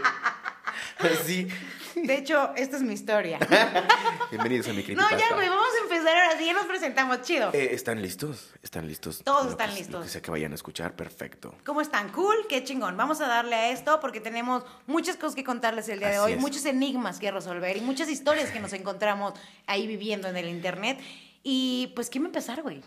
Así. 0.99 1.47
De 1.95 2.17
hecho, 2.17 2.51
esta 2.57 2.75
es 2.75 2.83
mi 2.83 2.93
historia. 2.93 3.39
Bienvenidos 4.31 4.67
a 4.67 4.71
mi 4.71 4.79
no, 4.79 4.83
creepypasta. 4.83 5.17
ya, 5.17 5.33
güey, 5.33 5.47
vamos 5.47 5.67
a 5.79 5.83
empezar 5.83 6.17
ahora 6.17 6.37
sí, 6.37 6.45
ya 6.45 6.53
nos 6.53 6.65
presentamos, 6.65 7.21
chido. 7.21 7.51
Eh, 7.53 7.69
¿Están 7.71 8.01
listos? 8.01 8.53
¿Están 8.61 8.85
listos? 8.85 9.21
Todos 9.23 9.45
Lo 9.45 9.51
están 9.51 9.69
que- 9.69 9.77
listos. 9.77 9.95
Lo 9.95 10.01
que 10.01 10.09
sea 10.09 10.21
que 10.21 10.29
vayan 10.29 10.51
a 10.51 10.55
escuchar, 10.55 10.93
perfecto. 10.95 11.55
¿Cómo 11.65 11.79
están? 11.79 12.09
Cool, 12.09 12.35
qué 12.49 12.63
chingón. 12.65 12.97
Vamos 12.97 13.21
a 13.21 13.27
darle 13.27 13.55
a 13.55 13.69
esto 13.69 13.99
porque 14.01 14.19
tenemos 14.19 14.63
muchas 14.87 15.15
cosas 15.15 15.35
que 15.35 15.45
contarles 15.45 15.87
el 15.87 15.99
día 15.99 16.09
de 16.09 16.19
hoy, 16.19 16.33
es. 16.33 16.39
muchos 16.39 16.65
enigmas 16.65 17.17
que 17.17 17.31
resolver 17.31 17.77
y 17.77 17.81
muchas 17.81 18.09
historias 18.09 18.51
que 18.51 18.59
nos 18.59 18.73
encontramos 18.73 19.33
ahí 19.65 19.87
viviendo 19.87 20.27
en 20.27 20.35
el 20.35 20.49
internet. 20.49 20.99
Y 21.47 21.93
pues, 21.95 22.09
¿quién 22.09 22.23
va 22.23 22.25
a 22.25 22.29
empezar, 22.29 22.63
güey? 22.63 22.81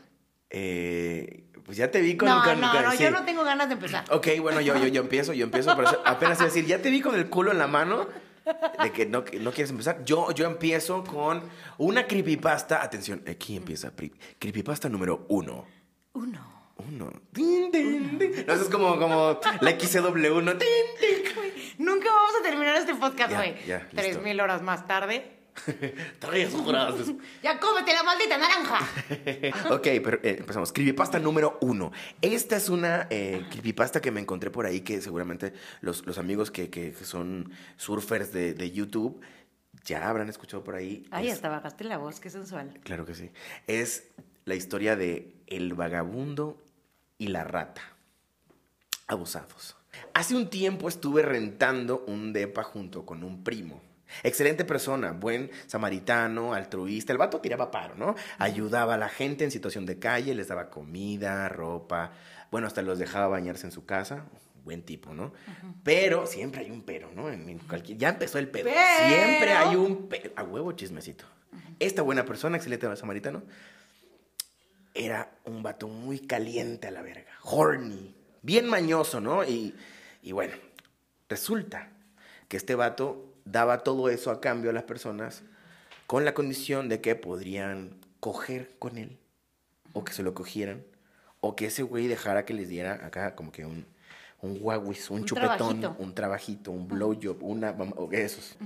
Eh, 0.50 1.44
pues 1.64 1.76
ya 1.76 1.90
te 1.92 2.00
vi 2.00 2.16
con... 2.16 2.28
No, 2.28 2.42
con- 2.42 2.60
no, 2.60 2.72
con- 2.72 2.82
no, 2.82 2.90
sí. 2.92 3.04
yo 3.04 3.10
no 3.12 3.24
tengo 3.24 3.44
ganas 3.44 3.68
de 3.68 3.74
empezar. 3.74 4.04
Ok, 4.10 4.26
bueno, 4.40 4.60
yo, 4.60 4.76
yo, 4.76 4.88
yo 4.88 5.00
empiezo, 5.00 5.32
yo 5.32 5.44
empiezo, 5.44 5.76
pero 5.76 5.88
apenas 6.04 6.38
iba 6.38 6.44
a 6.46 6.48
decir, 6.52 6.66
ya 6.66 6.82
te 6.82 6.90
vi 6.90 7.00
con 7.00 7.14
el 7.14 7.28
culo 7.30 7.52
en 7.52 7.58
la 7.58 7.68
mano 7.68 8.08
de 8.82 8.90
que 8.92 9.06
no, 9.06 9.18
no 9.40 9.52
quieres 9.52 9.70
empezar. 9.70 10.04
Yo, 10.04 10.32
yo 10.32 10.46
empiezo 10.46 11.04
con 11.04 11.42
una 11.76 12.06
creepypasta. 12.08 12.82
Atención, 12.82 13.22
aquí 13.28 13.56
empieza 13.56 13.92
creepypasta 14.40 14.88
número 14.88 15.24
uno. 15.28 15.64
Uno. 16.14 16.58
Uno. 16.78 17.12
No, 17.36 18.52
eso 18.54 18.62
es 18.62 18.68
como, 18.70 18.98
como 18.98 19.38
la 19.60 19.70
XCW, 19.78 20.40
¿no? 20.40 20.56
Tin, 20.56 20.68
tin. 21.00 21.84
Nunca 21.84 22.10
vamos 22.10 22.32
a 22.40 22.42
terminar 22.42 22.74
este 22.76 22.94
podcast, 22.96 23.34
güey. 23.34 23.54
Tres 23.94 24.20
mil 24.22 24.40
horas 24.40 24.62
más 24.62 24.86
tarde. 24.88 25.37
Tres 26.18 26.54
horas. 26.54 26.94
Ya 27.42 27.58
cómete 27.58 27.92
la 27.92 28.02
maldita 28.02 28.38
naranja. 28.38 28.78
ok, 29.74 29.82
pero 30.02 30.16
eh, 30.22 30.36
empezamos. 30.40 30.72
Creepypasta 30.72 31.18
número 31.18 31.58
uno. 31.60 31.92
Esta 32.20 32.56
es 32.56 32.68
una 32.68 33.06
eh, 33.10 33.44
creepypasta 33.50 34.00
que 34.00 34.10
me 34.10 34.20
encontré 34.20 34.50
por 34.50 34.66
ahí 34.66 34.80
que 34.80 35.00
seguramente 35.00 35.52
los, 35.80 36.04
los 36.06 36.18
amigos 36.18 36.50
que, 36.50 36.70
que- 36.70 36.92
que 36.92 37.04
son 37.04 37.50
surfers 37.76 38.32
de, 38.32 38.54
de 38.54 38.70
YouTube 38.70 39.20
ya 39.84 40.08
habrán 40.08 40.28
escuchado 40.28 40.62
por 40.64 40.74
ahí. 40.74 41.06
Ay, 41.10 41.28
Es- 41.28 41.34
hasta 41.34 41.48
bajaste 41.48 41.84
la 41.84 41.98
voz, 41.98 42.20
qué 42.20 42.30
sensual. 42.30 42.78
Claro 42.84 43.04
que 43.06 43.14
sí. 43.14 43.30
Es 43.66 44.08
la 44.44 44.54
historia 44.54 44.96
de 44.96 45.34
El 45.46 45.74
vagabundo 45.74 46.62
y 47.18 47.28
la 47.28 47.44
rata. 47.44 47.82
Abusados. 49.06 49.76
Hace 50.14 50.36
un 50.36 50.50
tiempo 50.50 50.88
estuve 50.88 51.22
rentando 51.22 52.04
un 52.06 52.32
depa 52.32 52.62
junto 52.62 53.06
con 53.06 53.24
un 53.24 53.42
primo. 53.42 53.80
Excelente 54.22 54.64
persona, 54.64 55.12
buen 55.12 55.50
samaritano, 55.66 56.54
altruista. 56.54 57.12
El 57.12 57.18
vato 57.18 57.40
tiraba 57.40 57.70
paro, 57.70 57.94
¿no? 57.94 58.14
Ayudaba 58.38 58.94
a 58.94 58.98
la 58.98 59.08
gente 59.08 59.44
en 59.44 59.50
situación 59.50 59.86
de 59.86 59.98
calle, 59.98 60.34
les 60.34 60.48
daba 60.48 60.70
comida, 60.70 61.48
ropa. 61.48 62.12
Bueno, 62.50 62.66
hasta 62.66 62.82
los 62.82 62.98
dejaba 62.98 63.28
bañarse 63.28 63.66
en 63.66 63.72
su 63.72 63.84
casa. 63.84 64.24
Buen 64.64 64.82
tipo, 64.82 65.14
¿no? 65.14 65.32
Pero 65.82 66.26
siempre 66.26 66.60
hay 66.60 66.70
un 66.70 66.82
pero, 66.82 67.10
¿no? 67.14 67.30
En, 67.30 67.48
en 67.48 67.58
cualquier, 67.58 67.96
ya 67.96 68.10
empezó 68.10 68.38
el 68.38 68.48
pero. 68.48 68.70
Pero. 68.70 69.08
Siempre 69.08 69.52
hay 69.52 69.76
un 69.76 70.08
pero. 70.08 70.32
A 70.36 70.42
huevo 70.42 70.72
chismecito. 70.72 71.24
Esta 71.78 72.02
buena 72.02 72.24
persona, 72.24 72.56
excelente 72.56 72.94
samaritano, 72.96 73.42
era 74.94 75.30
un 75.44 75.62
vato 75.62 75.88
muy 75.88 76.18
caliente 76.18 76.88
a 76.88 76.90
la 76.90 77.02
verga. 77.02 77.30
Horny. 77.42 78.14
Bien 78.42 78.68
mañoso, 78.68 79.20
¿no? 79.20 79.44
Y, 79.44 79.74
y 80.22 80.32
bueno, 80.32 80.54
resulta 81.28 81.90
que 82.48 82.56
este 82.56 82.74
vato 82.74 83.27
daba 83.50 83.78
todo 83.78 84.08
eso 84.08 84.30
a 84.30 84.40
cambio 84.40 84.70
a 84.70 84.72
las 84.72 84.84
personas 84.84 85.42
con 86.06 86.24
la 86.24 86.34
condición 86.34 86.88
de 86.88 87.00
que 87.00 87.14
podrían 87.14 87.98
coger 88.20 88.76
con 88.78 88.98
él. 88.98 89.18
O 89.92 90.04
que 90.04 90.12
se 90.12 90.22
lo 90.22 90.34
cogieran. 90.34 90.84
O 91.40 91.56
que 91.56 91.66
ese 91.66 91.82
güey 91.82 92.06
dejara 92.06 92.44
que 92.44 92.54
les 92.54 92.68
diera 92.68 93.06
acá 93.06 93.34
como 93.34 93.52
que 93.52 93.64
un, 93.64 93.86
un 94.40 94.58
guaguis, 94.58 95.10
un, 95.10 95.20
Un 95.20 95.24
chupetón, 95.24 95.80
trabajito. 95.80 95.96
un 95.98 96.14
trabajito, 96.14 96.70
un 96.70 96.88
blowjob, 96.88 97.42
una... 97.42 97.70
o 97.70 98.10
esos. 98.12 98.56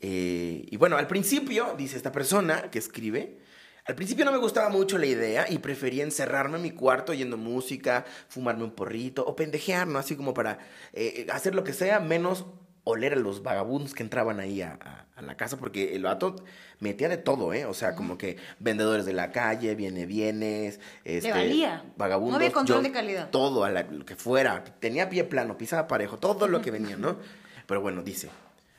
Eh, 0.00 0.66
y 0.70 0.76
bueno, 0.76 0.96
al 0.96 1.06
principio, 1.06 1.74
dice 1.76 1.96
esta 1.96 2.12
persona 2.12 2.70
que 2.70 2.78
escribe, 2.78 3.38
al 3.84 3.94
principio 3.94 4.24
no 4.24 4.32
me 4.32 4.38
gustaba 4.38 4.68
mucho 4.68 4.98
la 4.98 5.06
idea 5.06 5.46
y 5.50 5.58
prefería 5.58 6.04
encerrarme 6.04 6.56
en 6.56 6.62
mi 6.62 6.70
cuarto 6.70 7.12
oyendo 7.12 7.36
música, 7.36 8.04
fumarme 8.28 8.64
un 8.64 8.72
porrito 8.72 9.24
o 9.24 9.34
pendejear, 9.34 9.86
¿no? 9.86 9.98
Así 9.98 10.16
como 10.16 10.34
para 10.34 10.58
eh, 10.92 11.26
hacer 11.32 11.54
lo 11.54 11.64
que 11.64 11.72
sea, 11.72 12.00
menos 12.00 12.46
oler 12.84 13.12
a 13.12 13.16
los 13.16 13.42
vagabundos 13.42 13.94
que 13.94 14.02
entraban 14.02 14.40
ahí 14.40 14.62
a, 14.62 14.78
a- 14.80 15.06
a 15.16 15.22
la 15.22 15.36
casa, 15.36 15.58
porque 15.58 15.94
el 15.94 16.04
vato 16.04 16.36
metía 16.78 17.08
de 17.10 17.18
todo, 17.18 17.52
¿eh? 17.52 17.66
O 17.66 17.74
sea, 17.74 17.94
como 17.94 18.16
que 18.16 18.38
vendedores 18.58 19.04
de 19.04 19.12
la 19.12 19.32
calle, 19.32 19.74
viene, 19.74 20.06
vienes, 20.06 20.80
este, 21.04 21.30
valía. 21.30 21.84
vagabundos. 21.96 22.32
No 22.32 22.36
había 22.44 22.52
control 22.52 22.78
yo- 22.78 22.82
de 22.84 22.92
calidad. 22.92 23.30
Todo, 23.30 23.64
a 23.64 23.70
la- 23.70 23.82
lo 23.82 24.04
que 24.06 24.16
fuera. 24.16 24.64
Tenía 24.64 25.10
pie 25.10 25.24
plano, 25.24 25.58
pisaba 25.58 25.86
parejo, 25.86 26.18
todo 26.18 26.48
lo 26.48 26.62
que 26.62 26.70
venía, 26.70 26.96
¿no? 26.96 27.18
Pero 27.66 27.82
bueno, 27.82 28.02
dice, 28.02 28.30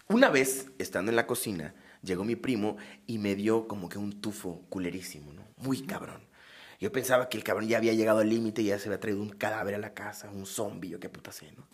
una 0.08 0.29
vez, 0.29 0.72
estando 0.79 1.12
en 1.12 1.15
la 1.15 1.27
cocina, 1.27 1.75
llegó 2.01 2.24
mi 2.24 2.36
primo 2.36 2.77
y 3.05 3.20
me 3.20 3.36
dio 3.36 3.67
como 3.67 3.88
que 3.88 4.00
un 4.00 4.20
tufo 4.20 4.63
culerísimo, 4.70 5.31
¿no? 5.34 5.43
Muy 5.58 5.84
cabrón. 5.84 6.24
Yo 6.79 6.91
pensaba 6.91 7.29
que 7.29 7.38
el 7.38 7.43
cabrón 7.43 7.67
ya 7.67 7.77
había 7.77 7.93
llegado 7.93 8.20
al 8.20 8.29
límite 8.29 8.63
y 8.63 8.65
ya 8.65 8.79
se 8.79 8.89
había 8.89 9.00
traído 9.00 9.22
un 9.22 9.29
cadáver 9.29 9.75
a 9.75 9.77
la 9.77 9.93
casa, 9.93 10.31
un 10.31 10.48
zombie, 10.48 10.89
yo 10.89 11.00
qué 11.00 11.10
puta 11.10 11.31
sé, 11.31 11.51
¿no? 11.55 11.67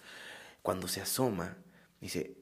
Cuando 0.61 0.89
se 0.89 0.99
asoma, 0.99 1.55
dice, 2.01 2.35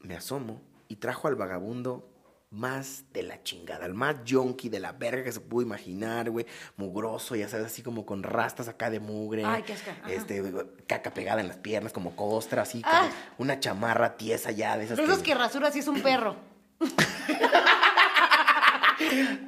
me 0.00 0.16
asomo 0.16 0.60
y 0.88 0.96
trajo 0.96 1.28
al 1.28 1.34
vagabundo 1.36 2.08
más 2.50 3.04
de 3.12 3.22
la 3.24 3.42
chingada, 3.42 3.84
el 3.84 3.92
más 3.92 4.24
yonki 4.24 4.70
de 4.70 4.80
la 4.80 4.92
verga 4.92 5.22
que 5.22 5.32
se 5.32 5.40
pudo 5.40 5.60
imaginar, 5.60 6.30
güey, 6.30 6.46
mugroso, 6.78 7.36
ya 7.36 7.46
sabes, 7.46 7.66
así 7.66 7.82
como 7.82 8.06
con 8.06 8.22
rastas 8.22 8.68
acá 8.68 8.88
de 8.88 9.00
mugre, 9.00 9.44
Ay, 9.44 9.62
qué 9.64 9.74
asco, 9.74 9.90
ajá. 9.90 10.10
este, 10.10 10.42
caca 10.86 11.12
pegada 11.12 11.42
en 11.42 11.48
las 11.48 11.58
piernas, 11.58 11.92
como 11.92 12.16
costra, 12.16 12.62
así, 12.62 12.80
Ah. 12.86 13.00
como 13.02 13.12
una 13.44 13.60
chamarra 13.60 14.16
tiesa 14.16 14.50
ya, 14.50 14.78
de 14.78 14.84
esas 14.84 14.96
De 14.96 15.04
esos 15.04 15.18
que 15.18 15.34
rasuras 15.34 15.74
si 15.74 15.80
es 15.80 15.88
un 15.88 16.00
perro. 16.00 16.36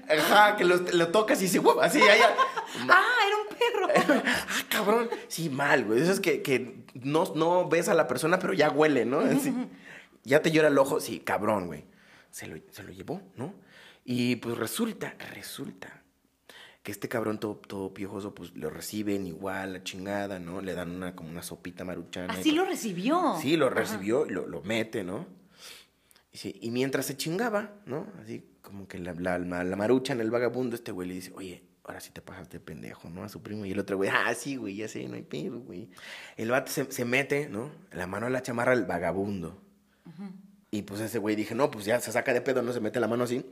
Ajá, 0.08 0.56
que 0.56 0.64
lo, 0.64 0.76
lo 0.76 1.08
tocas 1.08 1.40
y 1.42 1.48
se 1.48 1.60
así, 1.82 2.00
ya. 2.00 2.34
Ah. 2.88 3.02
ah, 4.24 4.64
cabrón, 4.68 5.08
sí, 5.28 5.48
mal, 5.50 5.84
güey, 5.84 6.00
eso 6.00 6.12
es 6.12 6.20
que, 6.20 6.42
que 6.42 6.84
no, 6.94 7.32
no 7.34 7.68
ves 7.68 7.88
a 7.88 7.94
la 7.94 8.06
persona, 8.06 8.38
pero 8.38 8.52
ya 8.52 8.70
huele, 8.70 9.04
¿no? 9.04 9.20
Así, 9.20 9.54
ya 10.24 10.42
te 10.42 10.50
llora 10.50 10.68
el 10.68 10.78
ojo, 10.78 11.00
sí, 11.00 11.20
cabrón, 11.20 11.66
güey. 11.66 11.84
Se 12.30 12.46
lo, 12.46 12.56
se 12.70 12.82
lo 12.82 12.92
llevó, 12.92 13.20
¿no? 13.36 13.54
Y 14.04 14.36
pues 14.36 14.56
resulta, 14.56 15.14
resulta 15.34 16.02
que 16.82 16.92
este 16.92 17.08
cabrón 17.08 17.38
todo, 17.38 17.56
todo 17.56 17.92
piojoso, 17.92 18.34
pues 18.34 18.54
lo 18.56 18.70
reciben 18.70 19.26
igual, 19.26 19.74
la 19.74 19.82
chingada, 19.82 20.38
¿no? 20.38 20.60
Le 20.60 20.74
dan 20.74 20.90
una 20.90 21.14
como 21.14 21.28
una 21.28 21.42
sopita 21.42 21.84
maruchana. 21.84 22.32
Así 22.32 22.52
lo 22.52 22.64
recibió. 22.64 23.36
Sí, 23.40 23.56
lo 23.56 23.68
recibió 23.68 24.26
y 24.26 24.30
lo, 24.30 24.46
lo 24.46 24.62
mete, 24.62 25.04
¿no? 25.04 25.26
Y, 26.32 26.38
sí, 26.38 26.58
y 26.62 26.70
mientras 26.70 27.06
se 27.06 27.16
chingaba, 27.16 27.72
¿no? 27.86 28.06
Así 28.22 28.44
como 28.62 28.88
que 28.88 28.98
la, 28.98 29.12
la, 29.14 29.38
la, 29.38 29.64
la 29.64 29.76
marucha 29.76 30.12
en 30.12 30.20
el 30.20 30.30
vagabundo, 30.30 30.76
este 30.76 30.92
güey 30.92 31.08
le 31.08 31.14
dice, 31.14 31.32
oye, 31.34 31.62
ahora 31.90 32.00
sí 32.00 32.10
te 32.10 32.20
pasaste 32.20 32.58
de 32.58 32.64
pendejo, 32.64 33.10
¿no? 33.10 33.24
A 33.24 33.28
su 33.28 33.42
primo. 33.42 33.66
Y 33.66 33.72
el 33.72 33.78
otro 33.78 33.96
güey, 33.96 34.10
ah, 34.12 34.32
sí, 34.34 34.56
güey, 34.56 34.76
ya 34.76 34.88
sé, 34.88 35.06
no 35.08 35.16
hay 35.16 35.22
pedo, 35.22 35.60
güey. 35.60 35.88
El 36.36 36.50
vato 36.50 36.70
se, 36.70 36.90
se 36.90 37.04
mete, 37.04 37.48
¿no? 37.48 37.70
La 37.92 38.06
mano 38.06 38.26
a 38.26 38.30
la 38.30 38.42
chamarra 38.42 38.74
del 38.74 38.86
vagabundo. 38.86 39.60
Y 40.70 40.82
pues 40.82 41.00
ese 41.00 41.18
güey 41.18 41.36
dije, 41.36 41.54
no, 41.54 41.70
pues 41.70 41.84
ya 41.84 42.00
se 42.00 42.12
saca 42.12 42.32
de 42.32 42.40
pedo, 42.40 42.62
no 42.62 42.72
se 42.72 42.80
mete 42.80 43.00
la 43.00 43.08
mano 43.08 43.24
así. 43.24 43.44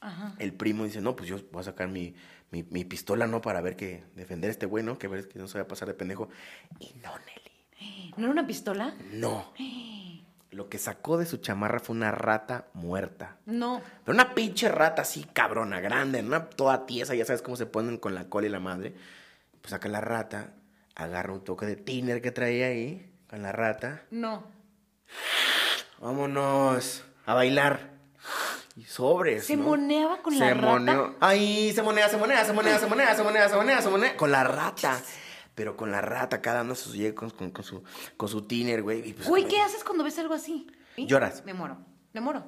Ajá. 0.00 0.34
El 0.38 0.52
primo 0.52 0.84
dice, 0.84 1.00
no, 1.00 1.16
pues 1.16 1.28
yo 1.28 1.38
voy 1.50 1.60
a 1.60 1.64
sacar 1.64 1.88
mi, 1.88 2.14
mi, 2.50 2.64
mi 2.64 2.84
pistola, 2.84 3.26
¿no? 3.26 3.40
Para 3.40 3.60
ver 3.60 3.76
que, 3.76 4.04
defender 4.14 4.48
a 4.48 4.52
este 4.52 4.66
güey, 4.66 4.84
¿no? 4.84 4.98
Que 4.98 5.08
ver 5.08 5.28
que 5.28 5.38
no 5.38 5.48
se 5.48 5.54
vaya 5.54 5.64
a 5.64 5.68
pasar 5.68 5.88
de 5.88 5.94
pendejo. 5.94 6.28
Y 6.78 6.94
no, 7.02 7.12
Nelly. 7.18 8.12
¿No 8.16 8.24
era 8.24 8.32
una 8.32 8.46
pistola? 8.46 8.94
No. 9.12 9.52
Lo 10.56 10.70
que 10.70 10.78
sacó 10.78 11.18
de 11.18 11.26
su 11.26 11.36
chamarra 11.36 11.80
fue 11.80 11.94
una 11.94 12.12
rata 12.12 12.64
muerta. 12.72 13.36
No. 13.44 13.82
Pero 14.06 14.14
una 14.14 14.34
pinche 14.34 14.70
rata 14.70 15.02
así 15.02 15.24
cabrona, 15.24 15.80
grande, 15.80 16.20
una 16.22 16.46
toda 16.48 16.86
tiesa, 16.86 17.14
ya 17.14 17.26
sabes 17.26 17.42
cómo 17.42 17.58
se 17.58 17.66
ponen 17.66 17.98
con 17.98 18.14
la 18.14 18.30
cola 18.30 18.46
y 18.46 18.50
la 18.50 18.58
madre. 18.58 18.94
Pues 19.60 19.72
saca 19.72 19.90
la 19.90 20.00
rata, 20.00 20.54
agarra 20.94 21.34
un 21.34 21.44
toque 21.44 21.66
de 21.66 21.76
tiner 21.76 22.22
que 22.22 22.30
traía 22.30 22.68
ahí, 22.68 23.12
con 23.28 23.42
la 23.42 23.52
rata. 23.52 24.04
No. 24.10 24.44
Vámonos 26.00 27.04
a 27.26 27.34
bailar. 27.34 27.90
Y 28.76 28.84
sobres. 28.84 29.44
¿Se 29.44 29.58
¿no? 29.58 29.64
moneaba 29.64 30.22
con 30.22 30.32
Se 30.32 30.40
la 30.40 30.54
rata? 30.54 30.66
moneó. 30.68 31.16
Ay, 31.20 31.70
se 31.74 31.82
monea, 31.82 32.08
se 32.08 32.16
monea, 32.16 32.42
se 32.46 32.54
monea, 32.54 32.78
se 32.78 32.86
monea, 32.86 33.14
se 33.14 33.22
monea, 33.22 33.48
se 33.50 33.56
monea, 33.56 33.82
se 33.82 33.88
monea. 33.90 34.16
Con 34.16 34.30
la 34.32 34.42
rata. 34.42 35.02
Pero 35.56 35.76
con 35.76 35.90
la 35.90 36.00
rata, 36.00 36.40
cada 36.40 36.62
uno 36.62 36.76
sus 36.76 36.94
con, 37.14 37.30
con, 37.30 37.50
con 37.50 37.64
su, 37.64 37.82
con 38.16 38.28
su 38.28 38.42
tiner, 38.42 38.82
güey. 38.82 39.12
pues, 39.14 39.26
Güey, 39.26 39.42
güey, 39.42 39.54
¿qué 39.54 39.60
haces 39.60 39.82
cuando 39.82 40.04
ves 40.04 40.16
algo 40.18 40.34
así? 40.34 40.68
¿Sí? 40.94 41.06
Lloras. 41.06 41.44
Me 41.44 41.54
muero. 41.54 41.78
Me 42.12 42.20
muero. 42.20 42.44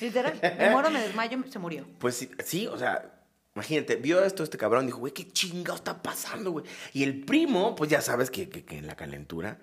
Literal. 0.00 0.38
Me 0.40 0.70
muero, 0.70 0.90
me 0.90 1.00
desmayo, 1.00 1.38
se 1.50 1.58
murió. 1.58 1.84
Pues 1.98 2.14
sí, 2.16 2.30
sí, 2.44 2.66
o 2.68 2.78
sea, 2.78 3.24
imagínate, 3.56 3.96
vio 3.96 4.24
esto 4.24 4.44
este 4.44 4.56
cabrón, 4.56 4.86
dijo, 4.86 4.98
güey, 4.98 5.12
¿qué 5.12 5.28
chingado 5.30 5.76
está 5.76 6.00
pasando, 6.00 6.52
güey? 6.52 6.64
Y 6.92 7.02
el 7.02 7.24
primo, 7.24 7.74
pues 7.74 7.90
ya 7.90 8.00
sabes 8.00 8.30
que, 8.30 8.48
que, 8.48 8.64
que 8.64 8.78
en 8.78 8.86
la 8.86 8.94
calentura, 8.94 9.58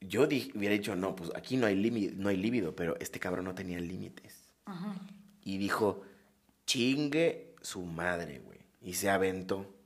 yo 0.00 0.26
dije, 0.26 0.50
hubiera 0.56 0.74
dicho, 0.74 0.96
no, 0.96 1.14
pues 1.14 1.30
aquí 1.36 1.56
no 1.56 1.66
hay, 1.66 1.76
límite, 1.76 2.14
no 2.16 2.28
hay 2.28 2.36
líbido, 2.36 2.74
pero 2.74 2.96
este 2.98 3.20
cabrón 3.20 3.44
no 3.44 3.54
tenía 3.54 3.78
límites. 3.78 4.50
Ajá. 4.64 4.96
Y 5.44 5.58
dijo, 5.58 6.02
chingue 6.66 7.54
su 7.62 7.82
madre, 7.82 8.40
güey. 8.40 8.58
Y 8.82 8.94
se 8.94 9.10
aventó. 9.10 9.76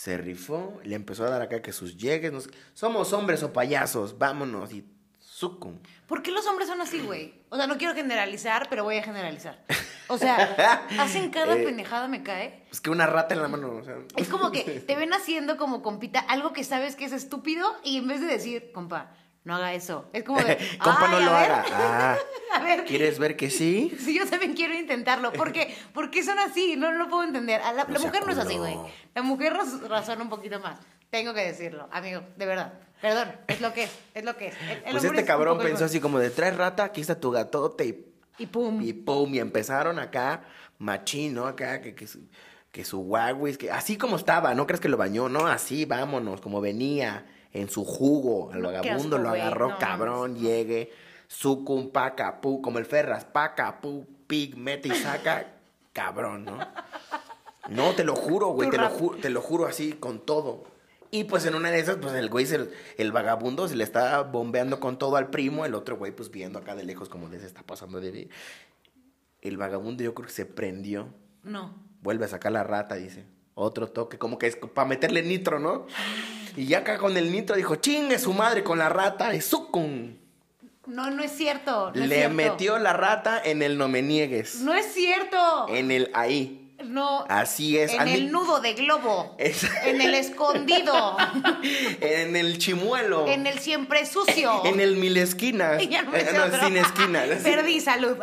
Se 0.00 0.16
rifó, 0.16 0.80
le 0.82 0.94
empezó 0.96 1.26
a 1.26 1.28
dar 1.28 1.42
acá 1.42 1.60
que 1.60 1.72
sus 1.74 1.98
llegues, 1.98 2.32
nos- 2.32 2.48
somos 2.72 3.12
hombres 3.12 3.42
o 3.42 3.52
payasos, 3.52 4.16
vámonos. 4.16 4.72
Y 4.72 4.82
sucum. 5.18 5.78
¿Por 6.06 6.22
qué 6.22 6.30
los 6.30 6.46
hombres 6.46 6.68
son 6.68 6.80
así, 6.80 7.00
güey? 7.00 7.34
O 7.50 7.56
sea, 7.58 7.66
no 7.66 7.76
quiero 7.76 7.92
generalizar, 7.94 8.66
pero 8.70 8.82
voy 8.84 8.96
a 8.96 9.02
generalizar. 9.02 9.62
O 10.08 10.16
sea, 10.16 10.56
hacen 10.98 11.28
cada 11.30 11.54
Eh. 11.54 11.64
pendejada, 11.64 12.08
me 12.08 12.22
cae. 12.22 12.64
Es 12.72 12.80
que 12.80 12.88
una 12.88 13.04
rata 13.04 13.34
en 13.34 13.42
la 13.42 13.48
mano, 13.48 13.72
o 13.76 13.84
sea. 13.84 13.96
Es 14.16 14.28
como 14.28 14.50
que 14.50 14.62
te 14.62 14.96
ven 14.96 15.12
haciendo 15.12 15.58
como 15.58 15.82
compita 15.82 16.20
algo 16.20 16.54
que 16.54 16.64
sabes 16.64 16.96
que 16.96 17.04
es 17.04 17.12
estúpido 17.12 17.70
y 17.84 17.98
en 17.98 18.08
vez 18.08 18.22
de 18.22 18.26
decir, 18.26 18.72
compa, 18.72 19.12
no 19.44 19.54
haga 19.56 19.72
eso. 19.74 20.08
Es 20.12 20.22
como 20.24 20.40
de, 20.42 20.56
Compa, 20.82 21.06
"Ay, 21.06 21.10
no 21.12 21.20
lo 21.20 21.32
ver". 21.32 21.50
haga. 21.50 21.64
Ah, 21.72 22.18
a 22.56 22.60
ver. 22.62 22.84
¿Quieres 22.84 23.18
ver 23.18 23.36
que 23.36 23.50
sí? 23.50 23.96
Sí, 23.98 24.14
yo 24.18 24.26
también 24.28 24.54
quiero 24.54 24.74
intentarlo. 24.74 25.32
¿Por 25.32 25.52
qué? 25.52 25.74
¿Por 25.94 26.10
qué 26.10 26.22
son 26.22 26.38
así? 26.38 26.76
No, 26.76 26.92
no 26.92 26.98
lo 26.98 27.08
puedo 27.08 27.24
entender. 27.24 27.60
A 27.62 27.72
la, 27.72 27.84
No 27.84 27.98
mujer 28.00 28.24
no 28.26 28.32
es 28.32 28.38
así, 28.38 28.58
güey. 28.58 28.76
La 29.14 29.22
mujer 29.22 29.54
raz- 29.54 29.80
razona 29.88 30.22
un 30.22 30.30
poquito 30.30 30.60
más. 30.60 30.78
Tengo 31.10 31.34
que 31.34 31.40
decirlo, 31.40 31.88
amigo, 31.90 32.22
de 32.36 32.46
verdad. 32.46 32.74
Perdón, 33.00 33.32
es 33.48 33.60
lo 33.62 33.72
que 33.72 33.84
es, 33.84 33.90
es 34.14 34.24
lo 34.24 34.36
que 34.36 34.48
es. 34.48 34.54
El- 34.84 34.92
Pues 34.92 35.04
este 35.04 35.20
es 35.20 35.26
cabrón 35.26 35.56
pensó 35.56 35.70
igual. 35.70 35.84
así 35.84 36.00
como 36.00 36.18
de 36.18 36.30
traes 36.30 36.56
rata, 36.56 36.84
aquí 36.84 37.00
está 37.00 37.18
tu 37.18 37.30
gatote 37.30 37.84
y, 37.86 38.06
Y 38.38 38.46
pum. 38.46 38.80
y 38.82 38.92
pum, 38.92 39.34
y 39.34 39.38
empezaron 39.38 39.98
acá 39.98 40.44
machín, 40.78 41.34
¿no? 41.34 41.46
Acá 41.46 41.80
que, 41.80 41.94
que 41.94 42.06
su, 42.06 42.20
que 42.70 42.84
su 42.84 42.98
guaguis, 43.00 43.56
que 43.58 43.70
así 43.70 43.96
como 43.96 44.16
estaba, 44.16 44.54
no 44.54 44.66
crees 44.66 44.80
que 44.80 44.88
lo 44.90 44.98
bañó, 44.98 45.28
no, 45.30 45.46
así, 45.46 45.86
vámonos, 45.86 46.40
como 46.42 46.60
venía 46.60 47.24
en 47.52 47.68
su 47.68 47.84
jugo, 47.84 48.50
al 48.52 48.62
No, 48.62 48.68
vagabundo 48.68 49.16
asco, 49.16 49.18
lo 49.18 49.30
agarró, 49.30 49.68
no 49.70 49.78
cabrón, 49.78 50.36
llegue, 50.36 50.92
sucum, 51.26 51.90
paca, 51.90 52.40
pu, 52.40 52.60
como 52.62 52.78
el 52.78 52.86
Ferras, 52.86 53.24
paca, 53.24 53.80
pu, 53.80 54.06
pig, 54.26 54.56
mete 54.56 54.88
y 54.88 54.92
saca, 54.94 55.54
cabrón, 55.92 56.44
¿no? 56.44 56.58
No, 57.68 57.92
te 57.94 58.04
lo 58.04 58.16
juro, 58.16 58.48
güey, 58.48 58.70
te 58.70 58.78
lo, 58.78 58.88
ju- 58.90 59.20
te 59.20 59.30
lo 59.30 59.40
juro 59.40 59.66
así, 59.66 59.92
con 59.92 60.20
todo. 60.24 60.64
Y 61.12 61.24
pues 61.24 61.44
en 61.44 61.54
una 61.56 61.70
de 61.72 61.80
esas, 61.80 61.96
pues 61.96 62.14
el 62.14 62.28
güey, 62.28 62.46
se- 62.46 62.70
el 62.96 63.12
vagabundo 63.12 63.66
se 63.68 63.74
le 63.76 63.82
está 63.84 64.22
bombeando 64.22 64.78
con 64.80 64.96
todo 64.98 65.16
al 65.16 65.30
primo, 65.30 65.64
el 65.66 65.74
otro 65.74 65.96
güey 65.96 66.12
pues 66.12 66.30
viendo 66.30 66.58
acá 66.60 66.74
de 66.76 66.84
lejos 66.84 67.08
como 67.08 67.28
de 67.28 67.40
se 67.40 67.46
está 67.46 67.62
pasando 67.62 68.00
de... 68.00 68.28
El 69.40 69.56
vagabundo 69.56 70.02
yo 70.04 70.14
creo 70.14 70.26
que 70.26 70.32
se 70.32 70.46
prendió, 70.46 71.08
No. 71.42 71.74
vuelve 72.02 72.26
a 72.26 72.28
sacar 72.28 72.52
la 72.52 72.62
rata, 72.62 72.94
dice. 72.94 73.24
Otro 73.54 73.88
toque, 73.88 74.18
como 74.18 74.38
que 74.38 74.46
es 74.46 74.56
para 74.56 74.88
meterle 74.88 75.22
nitro, 75.22 75.58
¿no? 75.58 75.86
Y 76.56 76.66
ya 76.66 76.78
acá 76.78 76.98
con 76.98 77.16
el 77.16 77.30
nitro 77.32 77.56
dijo, 77.56 77.76
chingue 77.76 78.18
su 78.18 78.32
madre 78.32 78.62
con 78.64 78.78
la 78.78 78.88
rata, 78.88 79.34
y 79.34 79.40
sucum. 79.40 80.16
No, 80.86 81.10
no 81.10 81.22
es 81.22 81.30
cierto. 81.32 81.92
no 81.94 82.02
es 82.02 82.08
Le 82.08 82.16
cierto. 82.16 82.34
metió 82.34 82.78
la 82.78 82.92
rata 82.92 83.40
en 83.44 83.62
el 83.62 83.78
no 83.78 83.86
me 83.88 84.02
niegues. 84.02 84.56
No 84.62 84.74
es 84.74 84.92
cierto. 84.92 85.66
En 85.68 85.90
el 85.90 86.10
ahí. 86.14 86.56
No. 86.84 87.26
Así 87.28 87.76
es. 87.78 87.92
En 87.92 88.08
el 88.08 88.32
nudo 88.32 88.60
de 88.60 88.72
globo. 88.72 89.36
Es- 89.38 89.64
En 89.84 90.00
el 90.00 90.14
escondido. 90.14 91.16
en 92.00 92.34
el 92.36 92.56
chimuelo. 92.58 93.28
en 93.28 93.46
el 93.46 93.58
siempre 93.58 94.06
sucio. 94.06 94.64
En 94.64 94.80
el 94.80 94.96
mil 94.96 95.16
esquinas. 95.18 95.80
Ya 95.88 96.02
no 96.02 96.10
me 96.10 96.20
Eh, 96.20 96.24
sé 96.26 96.32
no, 96.32 96.44
otro. 96.46 96.58
sin 96.66 96.76
esquinas. 96.78 97.28
Perdí 97.44 97.80
salud. 97.80 98.16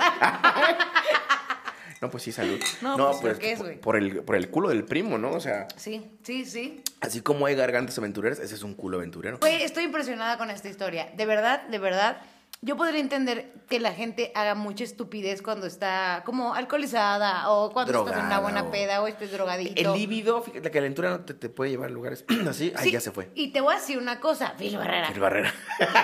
No, 2.01 2.09
pues 2.11 2.23
sí, 2.23 2.31
salud. 2.31 2.59
No, 2.81 3.11
pues, 3.21 3.33
¿lo 3.33 3.39
que 3.39 3.51
es, 3.53 3.57
por- 3.57 3.67
güey? 3.67 3.81
por, 3.81 3.95
el, 3.97 4.23
por 4.23 4.35
el 4.35 4.49
culo 4.49 4.69
del 4.69 4.85
primo, 4.85 5.17
¿no? 5.17 5.31
O 5.31 5.39
sea, 5.39 5.67
sí, 5.75 6.11
sí, 6.23 6.45
sí. 6.45 6.81
así 7.01 7.21
como 7.21 7.45
hay 7.45 7.55
gargantas 7.55 7.97
aventureras, 7.97 8.39
ese 8.39 8.55
es 8.55 8.63
un 8.63 8.73
culo 8.75 8.97
aventurero. 8.97 9.37
Güey, 9.39 9.63
estoy 9.63 9.85
impresionada 9.85 10.37
con 10.37 10.49
esta 10.51 10.69
historia. 10.69 11.11
De 11.15 11.25
verdad, 11.25 11.63
de 11.67 11.79
verdad. 11.79 12.17
Yo 12.59 12.75
podría 12.75 12.99
entender 13.01 13.53
que 13.69 13.79
la 13.79 13.93
gente 13.93 14.31
haga 14.33 14.55
mucha 14.55 14.83
estupidez 14.83 15.43
cuando 15.43 15.67
está 15.67 16.23
como 16.25 16.55
alcoholizada 16.55 17.51
o 17.51 17.71
cuando 17.71 17.91
estás 17.99 18.13
en 18.17 18.25
una 18.25 18.39
Drogada 18.39 18.41
buena 18.63 18.71
peda 18.71 19.01
o 19.03 19.07
estés 19.07 19.31
drogadito. 19.31 19.93
El 19.93 19.99
líbido, 19.99 20.43
la 20.63 20.71
calentura 20.71 21.11
no 21.11 21.19
te, 21.19 21.35
te 21.35 21.49
puede 21.49 21.69
llevar 21.69 21.89
a 21.89 21.93
lugares 21.93 22.25
así. 22.49 22.73
Ahí 22.75 22.85
Sí, 22.85 22.91
ya 22.93 22.99
se 22.99 23.11
fue. 23.11 23.29
Y 23.35 23.49
te 23.51 23.61
voy 23.61 23.75
a 23.75 23.77
decir 23.77 23.99
una 23.99 24.19
cosa, 24.19 24.55
Phil 24.57 24.75
Barrera. 24.75 25.09
El 25.09 25.19
barrera. 25.19 25.53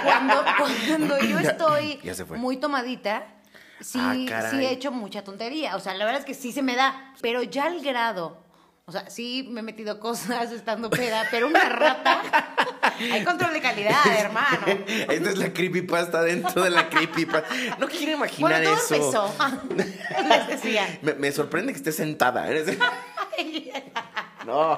Cuando, 0.03 0.35
cuando 0.87 1.19
yo 1.21 1.39
estoy 1.49 1.99
ya 2.03 2.13
muy 2.35 2.57
tomadita, 2.57 3.25
sí, 3.83 3.99
Ah, 4.01 4.13
sí 4.15 4.25
caray. 4.25 4.65
he 4.65 4.71
hecho 4.71 4.91
mucha 4.91 5.23
tontería. 5.23 5.75
O 5.75 5.79
sea, 5.79 5.93
la 5.93 6.05
verdad 6.05 6.21
es 6.21 6.25
que 6.25 6.33
sí 6.33 6.51
se 6.51 6.61
me 6.61 6.75
da. 6.75 7.13
Pero 7.21 7.43
ya 7.43 7.65
al 7.65 7.81
grado. 7.81 8.41
O 8.85 8.91
sea, 8.91 9.09
sí 9.09 9.47
me 9.49 9.61
he 9.61 9.63
metido 9.63 9.97
cosas 10.01 10.51
estando 10.51 10.89
peda, 10.89 11.25
pero 11.31 11.47
una 11.47 11.69
rata. 11.69 12.21
Hay 13.13 13.23
control 13.23 13.53
de 13.53 13.61
calidad, 13.61 13.95
hermano. 14.17 14.65
Esta 14.85 15.29
es 15.29 15.37
la 15.37 15.53
creepypasta 15.53 16.21
dentro 16.21 16.63
de 16.63 16.69
la 16.69 16.89
creepypasta. 16.89 17.47
No 17.79 17.87
quiero 17.87 18.11
imaginar 18.11 18.61
Bueno, 18.61 18.75
todo 18.75 18.97
eso. 18.99 19.33
empezó. 19.69 20.27
Les 20.27 20.47
decía. 20.47 20.99
Me, 21.01 21.13
me 21.13 21.31
sorprende 21.31 21.71
que 21.71 21.77
esté 21.77 21.91
sentada. 21.93 22.47
No. 24.45 24.77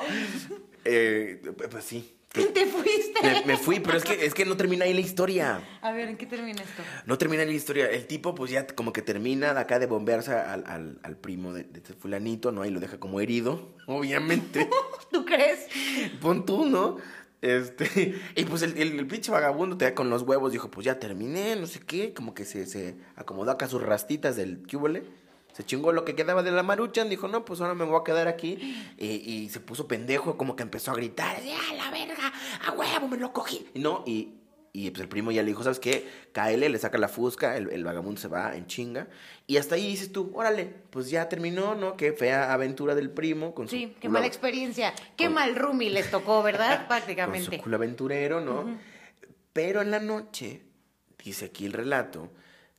Eh, 0.83 1.41
pues 1.71 1.83
sí. 1.83 2.15
Te 2.53 2.65
fuiste. 2.65 3.21
Me, 3.23 3.45
me 3.45 3.57
fui, 3.57 3.79
pero 3.79 3.97
es 3.97 4.03
que, 4.03 4.25
es 4.25 4.33
que 4.33 4.45
no 4.45 4.57
termina 4.57 4.85
ahí 4.85 4.93
la 4.93 4.99
historia. 4.99 5.61
A 5.81 5.91
ver, 5.91 6.09
¿en 6.09 6.17
qué 6.17 6.25
termina 6.25 6.61
esto? 6.61 6.83
No 7.05 7.17
termina 7.17 7.43
ahí 7.43 7.49
la 7.49 7.55
historia. 7.55 7.89
El 7.89 8.07
tipo, 8.07 8.35
pues 8.35 8.51
ya 8.51 8.67
como 8.67 8.91
que 8.93 9.01
termina 9.01 9.53
de 9.53 9.59
acá 9.59 9.79
de 9.79 9.85
bombearse 9.85 10.33
al, 10.33 10.65
al, 10.67 10.99
al 11.03 11.17
primo 11.17 11.53
de, 11.53 11.63
de 11.63 11.79
este 11.79 11.93
fulanito, 11.93 12.51
¿no? 12.51 12.65
Y 12.65 12.69
lo 12.69 12.79
deja 12.79 12.99
como 12.99 13.19
herido, 13.21 13.75
obviamente. 13.87 14.69
¿Tú 15.11 15.25
crees? 15.25 15.67
Pon 16.21 16.45
tú, 16.45 16.65
¿no? 16.65 16.97
Este, 17.41 18.15
y 18.35 18.45
pues 18.45 18.63
el, 18.63 18.75
el, 18.77 18.99
el 18.99 19.07
pinche 19.07 19.31
vagabundo 19.31 19.77
te 19.77 19.85
da 19.85 19.93
con 19.93 20.09
los 20.09 20.23
huevos, 20.23 20.51
dijo, 20.51 20.71
pues 20.71 20.85
ya 20.85 20.97
terminé, 20.99 21.55
no 21.55 21.67
sé 21.67 21.79
qué, 21.79 22.11
como 22.13 22.33
que 22.33 22.43
se, 22.43 22.65
se 22.65 22.95
acomodó 23.15 23.51
acá 23.51 23.67
sus 23.67 23.83
rastitas 23.83 24.35
del 24.35 24.65
cúbole, 24.67 25.03
se 25.55 25.63
chingó 25.65 25.91
lo 25.93 26.03
que 26.03 26.15
quedaba 26.15 26.43
de 26.43 26.51
la 26.51 26.63
maruchan, 26.63 27.07
dijo, 27.07 27.27
no, 27.29 27.45
pues 27.45 27.61
ahora 27.61 27.73
me 27.75 27.85
voy 27.85 27.97
a 27.99 28.03
quedar 28.03 28.27
aquí, 28.27 28.57
y, 28.97 29.05
y 29.07 29.49
se 29.49 29.61
puso 29.61 29.87
pendejo, 29.87 30.37
como 30.37 30.55
que 30.57 30.63
empezó 30.63 30.91
a 30.91 30.95
gritar, 30.95 31.37
¡ya, 31.41 31.57
la 31.77 31.89
verga! 31.91 32.33
¡A 32.67 32.71
huevo, 32.73 33.07
me 33.07 33.17
lo 33.17 33.31
cogí! 33.31 33.65
No, 33.75 34.03
y, 34.05 34.33
y 34.73 34.89
pues 34.91 35.01
el 35.01 35.07
primo 35.07 35.31
ya 35.31 35.41
le 35.43 35.47
dijo, 35.47 35.63
¿sabes 35.63 35.79
qué? 35.79 36.05
Cáele, 36.33 36.67
le 36.67 36.77
saca 36.77 36.97
la 36.97 37.07
fusca, 37.07 37.55
el, 37.55 37.69
el 37.71 37.85
vagabundo 37.85 38.19
se 38.19 38.27
va 38.27 38.53
en 38.57 38.67
chinga, 38.67 39.07
y 39.47 39.55
hasta 39.55 39.75
ahí 39.75 39.87
dices 39.87 40.11
tú, 40.11 40.29
órale, 40.35 40.65
pues 40.89 41.09
ya 41.09 41.29
terminó, 41.29 41.73
¿no? 41.75 41.95
Qué 41.95 42.11
fea 42.11 42.51
aventura 42.51 42.93
del 42.93 43.09
primo 43.09 43.55
con 43.55 43.69
su 43.69 43.77
Sí, 43.77 43.95
qué 44.01 44.09
culo- 44.09 44.11
mala 44.15 44.25
experiencia. 44.27 44.93
Qué 45.15 45.25
Con- 45.27 45.35
mal 45.35 45.55
roomie 45.55 45.89
les 45.89 46.11
tocó, 46.11 46.43
¿verdad? 46.43 46.67
con 46.75 46.81
su 46.81 46.87
Prácticamente. 46.89 47.57
culo 47.59 47.77
aventurero, 47.77 48.41
¿no? 48.41 48.77
Pero 49.53 49.81
en 49.81 49.89
la 49.91 50.01
noche, 50.01 50.63
dice 51.23 51.45
aquí 51.45 51.65
el 51.65 51.71
relato, 51.71 52.29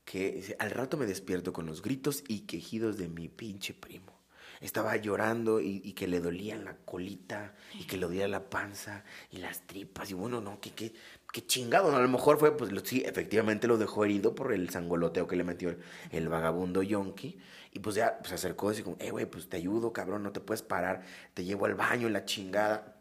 que 0.06 0.56
al 0.58 0.70
rato 0.70 0.96
me 0.96 1.06
despierto 1.06 1.52
con 1.52 1.66
los 1.66 1.82
gritos 1.82 2.24
y 2.28 2.40
quejidos 2.42 2.96
de 2.96 3.08
mi 3.10 3.28
pinche 3.28 3.74
primo. 3.74 4.14
Estaba 4.62 4.96
llorando 4.96 5.60
y, 5.60 5.82
y 5.84 5.92
que 5.92 6.08
le 6.08 6.20
dolía 6.20 6.56
la 6.56 6.78
colita 6.78 7.54
y 7.78 7.84
que 7.84 7.98
le 7.98 8.06
dolía 8.06 8.26
la 8.28 8.48
panza 8.48 9.04
y 9.30 9.36
las 9.38 9.66
tripas. 9.66 10.10
Y 10.10 10.14
bueno, 10.14 10.40
no, 10.40 10.60
que, 10.60 10.70
que, 10.72 10.94
que 11.30 11.46
chingado. 11.46 11.94
A 11.94 12.00
lo 12.00 12.08
mejor 12.08 12.38
fue, 12.38 12.56
pues 12.56 12.72
lo- 12.72 12.80
sí, 12.84 13.02
efectivamente 13.04 13.66
lo 13.66 13.76
dejó 13.76 14.06
herido 14.06 14.34
por 14.34 14.54
el 14.54 14.70
sangoloteo 14.70 15.26
que 15.26 15.36
le 15.36 15.44
metió 15.44 15.76
el, 16.10 16.28
vagabundo 16.30 16.82
yonki. 16.82 17.38
Y 17.72 17.80
pues 17.80 17.96
ya 17.96 18.16
pues, 18.18 18.30
se 18.30 18.34
acercó 18.36 18.72
y 18.72 18.82
como, 18.82 18.96
eh, 19.00 19.10
güey, 19.10 19.26
pues 19.26 19.48
te 19.50 19.58
ayudo, 19.58 19.92
cabrón, 19.92 20.22
no 20.22 20.32
te 20.32 20.40
puedes 20.40 20.62
parar. 20.62 21.04
Te 21.34 21.44
llevo 21.44 21.66
al 21.66 21.74
baño, 21.74 22.08
la 22.08 22.24
chingada. 22.24 22.95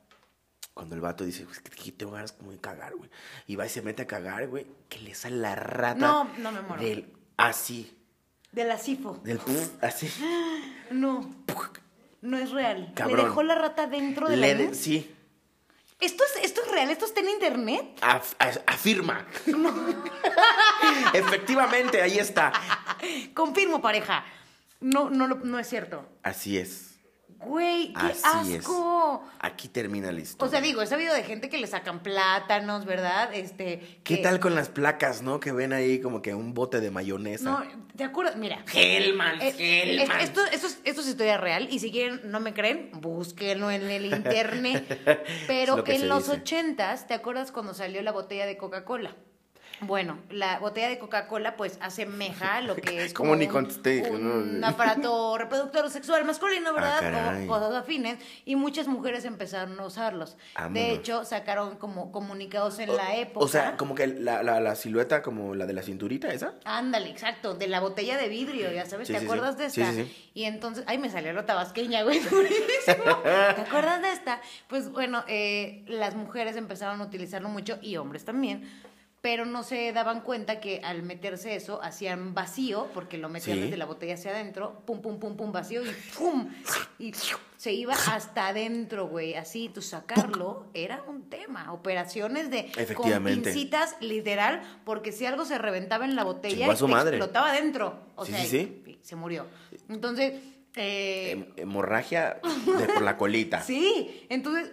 Cuando 0.75 0.93
el 0.93 1.01
vato 1.01 1.23
dice, 1.23 1.45
pues, 1.45 1.61
que 1.61 1.91
tengo 1.93 2.11
ganas 2.11 2.33
como 2.33 2.51
de 2.51 2.57
cagar, 2.59 2.95
güey. 2.95 3.09
Y 3.47 3.55
va 3.55 3.65
y 3.65 3.69
se 3.69 3.81
mete 3.81 4.03
a 4.03 4.07
cagar, 4.07 4.47
güey. 4.49 4.67
Que 4.89 4.99
le 4.99 5.15
sale 5.15 5.37
la 5.37 5.55
rata. 5.55 5.95
No, 5.99 6.25
no 6.37 6.51
me 6.51 6.61
muero. 6.61 6.83
Del, 6.83 7.11
así. 7.37 7.97
De 8.51 8.65
la 8.65 8.77
sifo. 8.77 9.19
Del, 9.23 9.39
así. 9.81 10.07
No, 10.91 11.33
no 12.21 12.37
es 12.37 12.51
real. 12.51 12.91
Cabrón. 12.93 13.17
Le 13.17 13.23
dejó 13.23 13.41
la 13.41 13.55
rata 13.55 13.87
dentro 13.87 14.27
de 14.29 14.37
Le 14.37 14.53
la 14.53 14.63
de- 14.63 14.75
sí. 14.75 15.11
¿Esto 15.99 16.23
es, 16.25 16.43
¿Esto 16.43 16.61
es 16.63 16.71
real? 16.71 16.89
¿Esto 16.91 17.05
está 17.05 17.21
en 17.21 17.29
internet? 17.29 17.85
Af- 18.01 18.35
af- 18.37 18.61
afirma. 18.67 19.25
Efectivamente, 21.13 22.01
ahí 22.01 22.17
está. 22.19 22.51
Confirmo, 23.33 23.81
pareja. 23.81 24.25
No, 24.81 25.09
no, 25.09 25.27
no 25.27 25.57
es 25.59 25.67
cierto. 25.69 26.07
Así 26.21 26.57
es. 26.57 26.94
Güey, 27.39 27.93
qué 27.93 27.99
Así 28.23 28.55
asco. 28.57 29.23
es. 29.23 29.31
Aquí 29.39 29.67
termina 29.67 30.11
la 30.11 30.19
historia. 30.21 30.47
O 30.47 30.51
sea, 30.51 30.61
digo, 30.61 30.81
he 30.81 30.87
sabido 30.87 31.13
de 31.13 31.23
gente 31.23 31.49
que 31.49 31.57
le 31.59 31.67
sacan 31.67 32.01
plátanos, 32.01 32.85
¿verdad? 32.85 33.33
Este. 33.33 33.99
¿Qué 34.03 34.15
que- 34.15 34.23
tal 34.23 34.39
con 34.39 34.55
las 34.55 34.69
placas, 34.69 35.21
no? 35.21 35.39
Que 35.39 35.51
ven 35.51 35.71
ahí 35.73 35.99
como 36.01 36.21
que 36.21 36.33
un 36.33 36.53
bote 36.53 36.79
de 36.79 36.89
mayonesa. 36.91 37.49
No, 37.49 37.63
¿te 37.95 38.03
acuerdas? 38.03 38.35
Mira. 38.37 38.63
Hellman, 38.73 39.41
Eh, 39.41 39.53
Hellman. 39.57 40.19
esto, 40.21 40.41
esto, 40.51 40.67
es, 40.67 40.79
esto 40.83 41.01
es 41.01 41.07
historia 41.07 41.37
real 41.37 41.67
y 41.69 41.79
si 41.79 41.91
quieren, 41.91 42.21
no 42.25 42.39
me 42.39 42.53
creen, 42.53 42.89
búsquenlo 42.93 43.69
en 43.69 43.83
el 43.91 44.05
internet. 44.07 44.99
Pero 45.47 45.77
lo 45.77 45.87
en 45.87 46.07
los 46.09 46.25
dice. 46.27 46.37
ochentas, 46.39 47.05
¿te 47.07 47.13
acuerdas 47.13 47.51
cuando 47.51 47.73
salió 47.73 48.01
la 48.01 48.11
botella 48.11 48.45
de 48.45 48.57
Coca-Cola? 48.57 49.15
Bueno, 49.81 50.19
la 50.29 50.59
botella 50.59 50.89
de 50.89 50.97
Coca-Cola 50.99 51.55
pues 51.57 51.77
asemeja 51.81 52.61
lo 52.61 52.75
que 52.77 53.03
es 53.05 53.13
como 53.13 53.29
¿Cómo 53.31 53.39
ni 53.39 53.45
un, 53.45 53.51
contesté? 53.51 54.09
un 54.09 54.59
No. 54.61 54.67
aparato 54.67 55.37
reproductor 55.37 55.89
sexual 55.89 56.23
masculino, 56.25 56.73
¿verdad? 56.73 56.97
Ah, 56.97 57.11
caray. 57.11 57.45
o 57.45 57.47
cosas 57.47 57.73
afines 57.73 58.17
y 58.45 58.55
muchas 58.55 58.87
mujeres 58.87 59.25
empezaron 59.25 59.79
a 59.79 59.85
usarlos. 59.85 60.37
Vámonos. 60.55 60.73
De 60.73 60.91
hecho, 60.91 61.25
sacaron 61.25 61.75
como 61.77 62.11
comunicados 62.11 62.79
en 62.79 62.95
la 62.95 63.15
época. 63.15 63.45
O 63.45 63.47
sea, 63.47 63.77
como 63.77 63.95
que 63.95 64.07
la, 64.07 64.43
la, 64.43 64.59
la 64.59 64.75
silueta 64.75 65.21
como 65.21 65.55
la 65.55 65.65
de 65.65 65.73
la 65.73 65.81
cinturita 65.81 66.29
esa. 66.33 66.53
Ándale, 66.63 67.09
exacto, 67.09 67.53
de 67.53 67.67
la 67.67 67.79
botella 67.79 68.17
de 68.17 68.29
vidrio, 68.29 68.71
ya 68.71 68.85
sabes, 68.85 69.07
Sí, 69.07 69.13
¿te 69.13 69.19
sí, 69.19 69.25
acuerdas 69.25 69.55
sí. 69.55 69.61
de 69.61 69.65
esta? 69.67 69.91
sí, 69.93 70.03
sí. 70.05 70.31
Y 70.33 70.43
entonces, 70.45 70.83
ay, 70.87 70.97
me 70.97 71.09
salió 71.09 71.33
la 71.33 71.45
tabasqueña, 71.45 72.03
güey, 72.03 72.19
durísimo. 72.29 73.17
¿Te 73.23 73.61
acuerdas 73.61 74.01
de 74.01 74.11
esta? 74.11 74.41
Pues 74.67 74.89
bueno, 74.91 75.23
eh, 75.27 75.83
las 75.87 76.15
mujeres 76.15 76.55
empezaron 76.55 77.01
a 77.01 77.03
utilizarlo 77.05 77.49
mucho 77.49 77.77
y 77.81 77.97
hombres 77.97 78.25
también, 78.25 78.69
pero 79.25 79.43
no 79.47 79.63
se 79.63 79.91
daban 79.91 80.21
cuenta 80.21 80.59
que 80.59 80.81
al 80.83 81.01
meterse 81.01 81.55
eso 81.55 81.81
hacían 81.81 82.35
vacío, 82.35 82.89
porque 82.93 83.17
lo 83.17 83.27
metían 83.27 83.57
Sí. 83.57 83.63
desde 83.63 83.77
la 83.77 83.85
botella 83.85 84.13
hacia 84.13 84.29
adentro, 84.29 84.83
pum, 84.85 85.01
pum, 85.01 85.17
pum, 85.19 85.35
pum, 85.35 85.51
vacío 85.51 85.81
y 85.83 85.89
pum, 86.19 86.47
y 86.99 87.11
se 87.57 87.73
iba 87.73 87.95
hasta 87.95 88.49
adentro, 88.49 89.07
güey, 89.07 89.33
así, 89.33 89.67
tú 89.73 89.81
sacarlo 89.81 90.67
era 90.75 91.01
un 91.07 91.27
tema, 91.27 91.73
operaciones 91.73 92.51
de 92.51 92.69
con 92.93 93.23
pincitas, 93.23 93.95
literal, 93.99 94.61
porque 94.85 95.11
si 95.11 95.25
algo 95.25 95.43
se 95.43 95.57
reventaba 95.57 96.05
en 96.05 96.15
la 96.15 96.23
botella 96.23 96.67
madre. 96.87 97.17
explotaba 97.17 97.49
adentro, 97.49 98.01
o 98.15 98.25
Sí, 98.27 98.31
sea, 98.31 98.41
sí, 98.43 98.47
sí. 98.47 98.83
y 98.85 98.97
se 99.01 99.15
murió. 99.15 99.47
Entonces, 99.89 100.33
eh, 100.75 101.33
Hem- 101.35 101.53
hemorragia 101.57 102.39
de 102.77 102.85
por 102.93 103.01
la 103.01 103.17
colita. 103.17 103.61
Sí, 103.65 104.27
entonces 104.29 104.71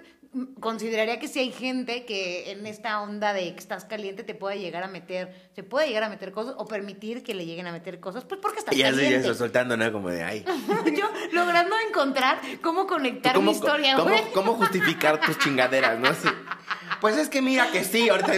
consideraría 0.61 1.19
que 1.19 1.29
si 1.29 1.41
hay 1.41 1.53
gente 1.53 2.05
que 2.07 2.53
en 2.53 2.67
esta 2.67 3.03
onda 3.03 3.33
de 3.35 3.53
que 3.53 3.59
estás 3.59 3.85
caliente 3.85 4.23
te 4.25 4.35
puede 4.35 4.59
llegar 4.59 4.83
a 4.83 4.89
meter, 4.89 5.51
se 5.55 5.63
puede 5.63 5.89
llegar 5.89 6.05
a 6.05 6.09
meter 6.09 6.33
cosas 6.33 6.55
o 6.57 6.67
permitir 6.67 7.23
que 7.23 7.35
le 7.35 7.45
lleguen 7.45 7.67
a 7.67 7.73
meter 7.73 8.01
cosas, 8.01 8.25
pues 8.25 8.41
porque 8.41 8.61
estás 8.61 8.75
Y 8.75 8.79
ya 8.79 8.87
se 8.91 8.97
ya 8.97 9.03
caliente. 9.03 9.29
se 9.29 9.35
soltando, 9.35 9.77
¿no? 9.77 9.93
Como 9.93 10.09
de 10.09 10.23
ay. 10.23 10.45
Yo 10.97 11.11
logrando 11.33 11.77
encontrar 11.89 12.41
cómo 12.63 12.87
conectar 12.87 13.39
mi 13.41 13.51
historia, 13.51 13.95
cómo, 13.97 14.09
güey. 14.11 14.23
cómo 14.33 14.55
justificar 14.55 15.21
tus 15.21 15.39
chingaderas, 15.39 15.99
no? 15.99 16.15
Sí. 16.15 16.29
Pues 17.01 17.17
es 17.17 17.29
que 17.29 17.43
mira 17.43 17.71
que 17.71 17.85
sí, 17.85 18.09
ahorita 18.09 18.33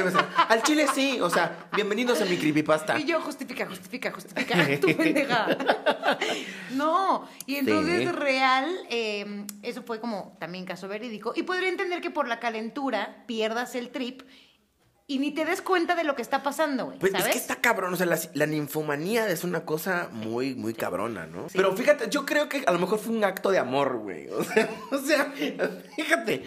al 0.49 0.63
chile 0.63 0.87
sí, 0.95 1.21
o 1.21 1.31
sea, 1.31 1.69
bienvenidos 1.75 2.21
a 2.21 2.25
mi 2.25 2.37
creepypasta. 2.37 2.99
Y 2.99 3.05
yo 3.05 3.21
justifica, 3.21 3.67
justifica, 3.67 4.11
justifica, 4.13 4.57
tu 4.81 4.95
pendeja. 4.97 5.47
No, 6.71 7.29
y 7.47 7.57
entonces 7.57 8.01
Sí. 8.01 8.07
real, 8.13 8.67
eh, 8.91 9.47
eso 9.63 9.83
fue 9.83 10.01
como 10.01 10.37
también 10.41 10.65
caso 10.65 10.89
verídico. 10.89 11.33
Y 11.37 11.43
podría 11.43 11.69
entender 11.69 12.01
que 12.01 12.11
por 12.11 12.27
la 12.29 12.41
calentura 12.41 13.25
pierdas 13.27 13.75
el 13.75 13.91
trip 13.91 14.23
y 15.07 15.19
ni 15.19 15.33
te 15.33 15.45
des 15.45 15.61
cuenta 15.61 15.95
de 15.95 16.05
lo 16.05 16.17
que 16.17 16.23
está 16.23 16.43
pasando, 16.43 16.87
güey. 16.87 16.99
Pues 16.99 17.13
¿Sabes? 17.13 17.27
es 17.27 17.33
que 17.33 17.39
está 17.39 17.57
cabrón, 17.57 17.93
o 17.93 17.97
sea, 17.97 18.07
la, 18.07 18.19
la 18.33 18.47
ninfomanía 18.47 19.29
es 19.29 19.45
una 19.45 19.67
cosa 19.67 20.09
muy, 20.13 20.55
muy 20.55 20.73
cabrona, 20.73 21.27
¿no? 21.27 21.49
Sí. 21.51 21.57
Pero 21.57 21.77
fíjate, 21.77 22.09
yo 22.09 22.25
creo 22.25 22.49
que 22.49 22.65
a 22.67 22.73
lo 22.73 22.79
mejor 22.79 22.99
fue 22.99 23.15
un 23.15 23.23
acto 23.23 23.51
de 23.51 23.59
amor, 23.59 23.99
güey. 23.99 24.29
O 24.31 24.43
sea, 24.45 24.71
o 24.91 24.99
sea, 24.99 25.33
fíjate. 25.97 26.43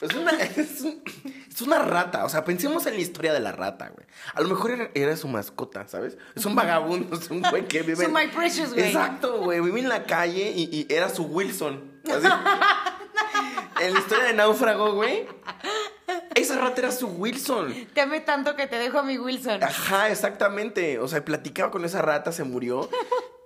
Es 0.00 0.12
una, 0.14 0.30
es, 0.56 0.80
un- 0.82 1.02
es 1.48 1.62
una 1.62 1.78
rata, 1.78 2.24
o 2.24 2.28
sea, 2.28 2.44
pensemos 2.44 2.84
en 2.86 2.94
la 2.94 3.00
historia 3.00 3.32
de 3.32 3.40
la 3.40 3.52
rata, 3.52 3.88
güey. 3.88 4.06
A 4.34 4.40
lo 4.40 4.48
mejor 4.48 4.72
era, 4.72 4.90
era 4.94 5.16
su 5.16 5.28
mascota, 5.28 5.86
¿sabes? 5.86 6.18
Es 6.34 6.44
un 6.44 6.54
vagabundo, 6.54 7.16
es 7.16 7.30
un 7.30 7.42
güey 7.42 7.66
que 7.68 7.82
vive... 7.82 8.04
Su 8.06 8.10
My 8.12 8.26
Precious, 8.28 8.72
güey. 8.74 8.86
Exacto, 8.88 9.38
güey, 9.42 9.60
vive 9.60 9.80
en 9.80 9.88
la 9.88 10.04
calle 10.04 10.52
y, 10.54 10.64
y 10.88 10.92
era 10.92 11.08
su 11.08 11.24
Wilson. 11.24 11.93
Así. 12.12 12.26
en 13.80 13.94
la 13.94 13.98
historia 14.00 14.24
de 14.24 14.32
Náufrago, 14.34 14.92
güey, 14.94 15.26
esa 16.34 16.58
rata 16.58 16.80
era 16.80 16.92
su 16.92 17.08
Wilson. 17.08 17.74
Te 17.94 18.00
amé 18.00 18.20
tanto 18.20 18.56
que 18.56 18.66
te 18.66 18.76
dejo 18.76 18.98
a 18.98 19.02
mi 19.02 19.18
Wilson. 19.18 19.62
Ajá, 19.62 20.10
exactamente. 20.10 20.98
O 20.98 21.08
sea, 21.08 21.24
platicaba 21.24 21.70
con 21.70 21.84
esa 21.84 22.02
rata, 22.02 22.32
se 22.32 22.44
murió. 22.44 22.88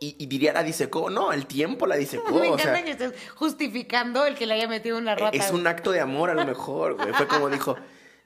Y, 0.00 0.14
y 0.18 0.26
diría 0.26 0.52
la 0.52 0.62
disecó. 0.62 1.10
No, 1.10 1.32
el 1.32 1.46
tiempo 1.46 1.86
la 1.86 1.96
disecó. 1.96 2.30
Me 2.36 2.42
o 2.50 2.54
encanta 2.54 2.74
sea, 2.76 2.84
que 2.84 2.90
estés 2.92 3.14
justificando 3.34 4.24
el 4.26 4.36
que 4.36 4.46
le 4.46 4.54
haya 4.54 4.68
metido 4.68 4.96
una 4.96 5.14
rata. 5.14 5.36
es 5.36 5.50
un 5.50 5.66
acto 5.66 5.90
de 5.90 6.00
amor 6.00 6.30
a 6.30 6.34
lo 6.34 6.44
mejor, 6.44 6.94
güey. 6.94 7.12
Fue 7.14 7.26
como 7.26 7.50
dijo, 7.50 7.76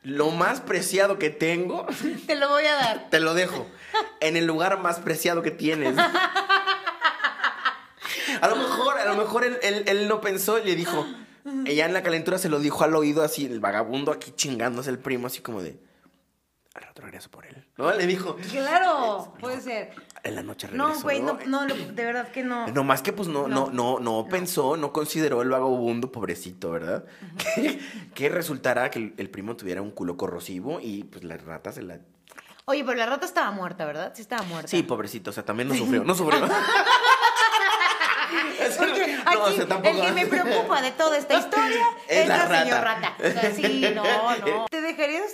lo 0.02 0.30
más 0.30 0.60
preciado 0.60 1.18
que 1.18 1.30
tengo, 1.30 1.86
Te 2.26 2.34
lo 2.36 2.48
voy 2.48 2.66
a 2.66 2.74
dar. 2.74 3.08
te 3.10 3.20
lo 3.20 3.32
dejo. 3.34 3.66
En 4.20 4.36
el 4.36 4.46
lugar 4.46 4.80
más 4.80 5.00
preciado 5.00 5.40
que 5.42 5.50
tienes. 5.50 5.94
A 8.42 8.48
lo 8.48 8.56
mejor, 8.56 8.98
a 8.98 9.04
lo 9.06 9.16
mejor 9.16 9.44
él, 9.44 9.58
él- 9.62 9.84
él 9.86 10.08
no 10.08 10.20
pensó 10.20 10.58
y 10.58 10.64
le 10.64 10.74
dijo. 10.76 11.06
Ella 11.64 11.86
en 11.86 11.92
la 11.92 12.02
calentura 12.02 12.38
se 12.38 12.48
lo 12.48 12.60
dijo 12.60 12.84
al 12.84 12.94
oído 12.94 13.22
así, 13.24 13.46
el 13.46 13.58
vagabundo 13.60 14.12
aquí 14.12 14.30
chingándose 14.32 14.90
el 14.90 14.98
primo, 14.98 15.26
así 15.26 15.40
como 15.40 15.62
de. 15.62 15.76
Al 16.74 16.82
rato 16.84 17.02
regreso 17.02 17.30
por 17.30 17.44
él. 17.46 17.66
¿No? 17.76 17.92
Le 17.92 18.06
dijo. 18.06 18.36
Claro, 18.50 19.34
puede 19.40 19.60
ser. 19.60 19.90
En 20.22 20.36
la 20.36 20.42
noche 20.42 20.68
regresó. 20.68 20.88
No, 20.94 21.00
güey, 21.00 21.20
no, 21.20 21.38
no, 21.46 21.66
de 21.66 22.04
verdad 22.04 22.28
que 22.30 22.42
no. 22.44 22.66
No 22.68 22.84
más 22.84 23.02
que 23.02 23.12
pues 23.12 23.28
no, 23.28 23.48
no, 23.48 23.70
no, 23.70 23.98
no, 23.98 24.26
pensó, 24.30 24.76
no 24.76 24.92
consideró 24.92 25.42
el 25.42 25.48
vagabundo, 25.50 26.10
pobrecito, 26.12 26.70
¿verdad? 26.70 27.04
Que, 28.14 28.28
resultara 28.28 28.90
que 28.90 28.98
el, 29.00 29.14
el 29.18 29.28
primo 29.28 29.56
tuviera 29.56 29.82
un 29.82 29.90
culo 29.90 30.16
corrosivo 30.16 30.78
y 30.80 31.04
pues 31.04 31.24
la 31.24 31.36
rata 31.36 31.72
se 31.72 31.82
la... 31.82 31.98
Oye, 32.66 32.84
pero 32.84 32.96
la 32.96 33.06
rata 33.06 33.26
estaba 33.26 33.50
muerta, 33.50 33.84
¿verdad? 33.84 34.12
Sí 34.14 34.22
estaba 34.22 34.42
muerta. 34.44 34.68
Sí, 34.68 34.82
pobrecito, 34.84 35.30
o 35.30 35.32
sea, 35.32 35.44
también 35.44 35.68
no 35.68 35.74
sufrió, 35.74 36.04
no 36.04 36.14
sufrió. 36.14 36.40
O 39.40 39.52
sea, 39.52 39.66
tampoco- 39.68 39.96
el 39.96 40.06
que 40.06 40.12
me 40.12 40.26
preocupa 40.26 40.82
de 40.82 40.90
toda 40.92 41.16
esta 41.18 41.34
historia 41.38 41.84
Es 42.08 42.22
es, 42.22 42.28
la 42.28 42.36
la, 42.38 42.46
rata. 42.48 42.80
rata. 42.80 43.16
O 43.18 43.30
sea, 43.40 43.54
sí, 43.54 43.84
no, 43.94 44.02
no. 44.38 44.66
¿Te 44.70 44.80
dejarías 44.80 45.32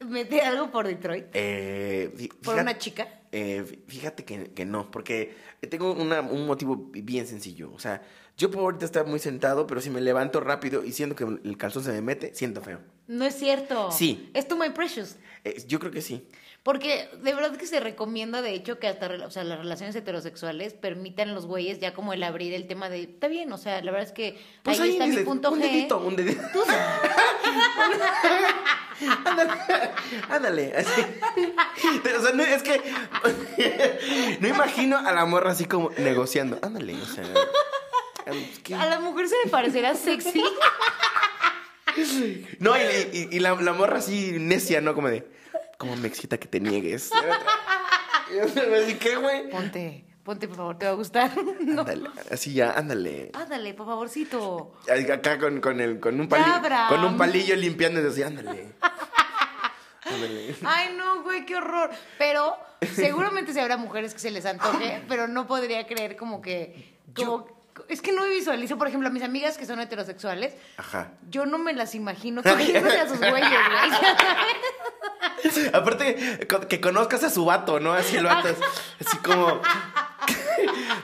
meter 0.00 0.42
algo 0.44 0.70
por 0.70 0.86
Detroit? 0.86 1.26
Eh, 1.32 2.28
¿Por 2.42 2.56
una 2.58 2.76
chica? 2.78 3.08
eh, 3.32 3.64
fí- 3.66 3.80
fíjate 3.88 4.24
que, 4.24 4.52
que 4.52 4.64
no, 4.64 4.90
porque 4.90 5.34
tengo 5.70 5.92
una- 5.92 6.20
un 6.20 6.46
motivo 6.46 6.76
bien 6.92 7.26
sencillo. 7.26 7.72
O 7.72 7.78
sea, 7.78 8.02
yo 8.36 8.50
puedo 8.50 8.64
ahorita 8.66 8.84
estar 8.84 9.06
muy 9.06 9.18
sentado, 9.18 9.66
pero 9.66 9.80
si 9.80 9.90
me 9.90 10.00
levanto 10.00 10.40
rápido 10.40 10.84
y 10.84 10.92
siento 10.92 11.16
que 11.16 11.24
el 11.24 11.56
calzón 11.56 11.84
se 11.84 11.92
me 11.92 12.00
mete, 12.02 12.34
siento 12.34 12.60
feo. 12.60 12.80
No 13.06 13.24
es 13.24 13.34
cierto. 13.36 13.90
Sí. 13.90 14.30
Es 14.34 14.46
tu 14.48 14.56
My 14.56 14.70
Precious. 14.70 15.16
Eh, 15.44 15.62
yo 15.66 15.78
creo 15.78 15.92
que 15.92 16.00
sí. 16.02 16.26
Porque 16.64 17.08
de 17.22 17.34
verdad 17.34 17.56
que 17.56 17.66
se 17.66 17.78
recomienda, 17.78 18.40
de 18.40 18.54
hecho, 18.54 18.78
que 18.78 18.88
hasta 18.88 19.06
rela- 19.08 19.26
o 19.26 19.30
sea, 19.30 19.44
las 19.44 19.58
relaciones 19.58 19.94
heterosexuales 19.94 20.72
permitan 20.72 21.34
los 21.34 21.44
güeyes 21.46 21.78
ya 21.78 21.92
como 21.94 22.14
el 22.14 22.22
abrir 22.22 22.54
el 22.54 22.66
tema 22.66 22.88
de, 22.88 23.02
está 23.02 23.28
bien, 23.28 23.52
o 23.52 23.58
sea, 23.58 23.82
la 23.82 23.92
verdad 23.92 24.08
es 24.08 24.14
que 24.14 24.38
Pues 24.62 24.80
ahí 24.80 24.92
está 24.92 25.04
mi 25.04 25.10
dices, 25.10 25.26
punto 25.26 25.50
un 25.52 25.60
G. 25.60 25.62
dedito, 25.62 25.98
un 25.98 26.16
dedito. 26.16 26.40
ándale, 29.24 29.52
ándale, 30.30 30.72
así. 30.76 31.02
O 32.16 32.22
sea, 32.22 32.32
no, 32.32 32.42
es 32.42 32.62
que 32.62 32.80
no 34.40 34.48
imagino 34.48 34.96
a 34.98 35.12
la 35.12 35.24
morra 35.26 35.50
así 35.52 35.66
como 35.66 35.90
negociando. 35.98 36.58
Ándale, 36.62 36.94
o 36.94 37.06
sea. 37.06 37.24
A 38.80 38.86
la 38.86 39.00
mujer 39.00 39.28
se 39.28 39.34
le 39.44 39.50
parecerá 39.50 39.94
sexy. 39.94 40.42
No, 42.58 42.76
y, 42.76 42.80
y- 43.12 43.28
y 43.36 43.38
la, 43.38 43.54
la 43.54 43.72
morra 43.72 43.98
así 43.98 44.32
necia, 44.40 44.80
¿no? 44.80 44.94
Como 44.96 45.08
de, 45.08 45.24
como 45.78 45.96
me 45.96 46.08
excita 46.08 46.38
que 46.38 46.48
te 46.48 46.60
niegues. 46.60 47.10
Y 48.30 48.36
yo 48.36 48.44
así, 48.44 48.94
¿qué, 48.94 49.16
güey? 49.16 49.50
Ponte, 49.50 50.02
ponte, 50.24 50.48
por 50.48 50.56
favor, 50.56 50.78
te 50.78 50.86
va 50.86 50.92
a 50.92 50.94
gustar. 50.94 51.30
No. 51.60 51.82
Ándale, 51.82 52.08
así 52.30 52.54
ya, 52.54 52.72
ándale. 52.72 53.30
Ándale, 53.34 53.74
por 53.74 53.86
favorcito. 53.86 54.72
Acá 55.12 55.38
con, 55.38 55.60
con, 55.60 55.80
el, 55.80 56.00
con, 56.00 56.18
un 56.18 56.28
Ya, 56.28 56.60
palillo, 56.60 56.88
con 56.88 57.04
un 57.04 57.16
palillo 57.18 57.54
limpiando 57.54 58.02
y 58.02 58.06
así, 58.06 58.22
ándale. 58.22 58.72
Ándale. 60.04 60.54
Ay, 60.64 60.94
no, 60.96 61.22
güey, 61.22 61.44
qué 61.44 61.56
horror. 61.56 61.90
Pero 62.18 62.56
seguramente 62.94 63.52
se 63.52 63.60
habrá 63.60 63.76
mujeres 63.76 64.14
que 64.14 64.20
se 64.20 64.30
les 64.30 64.46
antoje, 64.46 65.02
pero 65.08 65.28
no 65.28 65.46
podría 65.46 65.86
creer 65.86 66.16
como 66.16 66.40
que. 66.40 66.96
Como, 67.14 67.46
es 67.88 68.00
que 68.00 68.12
no 68.12 68.22
me 68.22 68.28
visualizo, 68.28 68.78
por 68.78 68.88
ejemplo, 68.88 69.08
a 69.08 69.12
mis 69.12 69.22
amigas 69.22 69.58
que 69.58 69.66
son 69.66 69.80
heterosexuales, 69.80 70.54
Ajá. 70.76 71.12
yo 71.28 71.44
no 71.44 71.58
me 71.58 71.72
las 71.72 71.94
imagino 71.94 72.42
cogiéndose 72.42 73.00
a 73.00 73.08
sus 73.08 73.18
güeyes, 73.18 73.34
güey. 73.34 73.90
Aparte, 75.72 76.46
que 76.68 76.80
conozcas 76.80 77.24
a 77.24 77.30
su 77.30 77.44
vato, 77.44 77.80
¿no? 77.80 77.92
Así 77.92 78.16
el 78.16 78.24
vato, 78.24 78.48
así 79.04 79.16
como. 79.18 79.60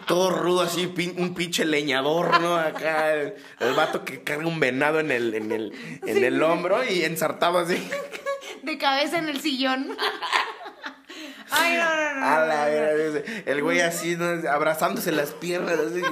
Todo 0.06 0.30
rudo, 0.30 0.62
así, 0.62 0.86
pin- 0.86 1.14
un 1.18 1.34
pinche 1.34 1.64
leñador, 1.64 2.40
¿no? 2.40 2.56
Acá, 2.56 3.12
el, 3.14 3.34
el 3.60 3.74
vato 3.74 4.04
que 4.04 4.22
carga 4.22 4.46
un 4.46 4.58
venado 4.60 4.98
en 5.00 5.10
el, 5.10 5.34
en 5.34 5.52
el, 5.52 6.00
en 6.06 6.24
el 6.24 6.42
hombro 6.42 6.82
y 6.84 7.04
ensartado 7.04 7.58
así. 7.58 7.76
De 8.62 8.78
cabeza 8.78 9.18
en 9.18 9.28
el 9.28 9.40
sillón. 9.40 9.96
Ay, 11.50 11.76
no, 11.76 11.84
no, 11.84 12.20
no. 12.20 12.26
A 12.26 12.46
la 12.46 12.68
El 13.46 13.62
güey 13.62 13.80
así, 13.80 14.16
¿no? 14.16 14.26
abrazándose 14.50 15.12
las 15.12 15.30
piernas, 15.32 15.78
así. 15.78 16.02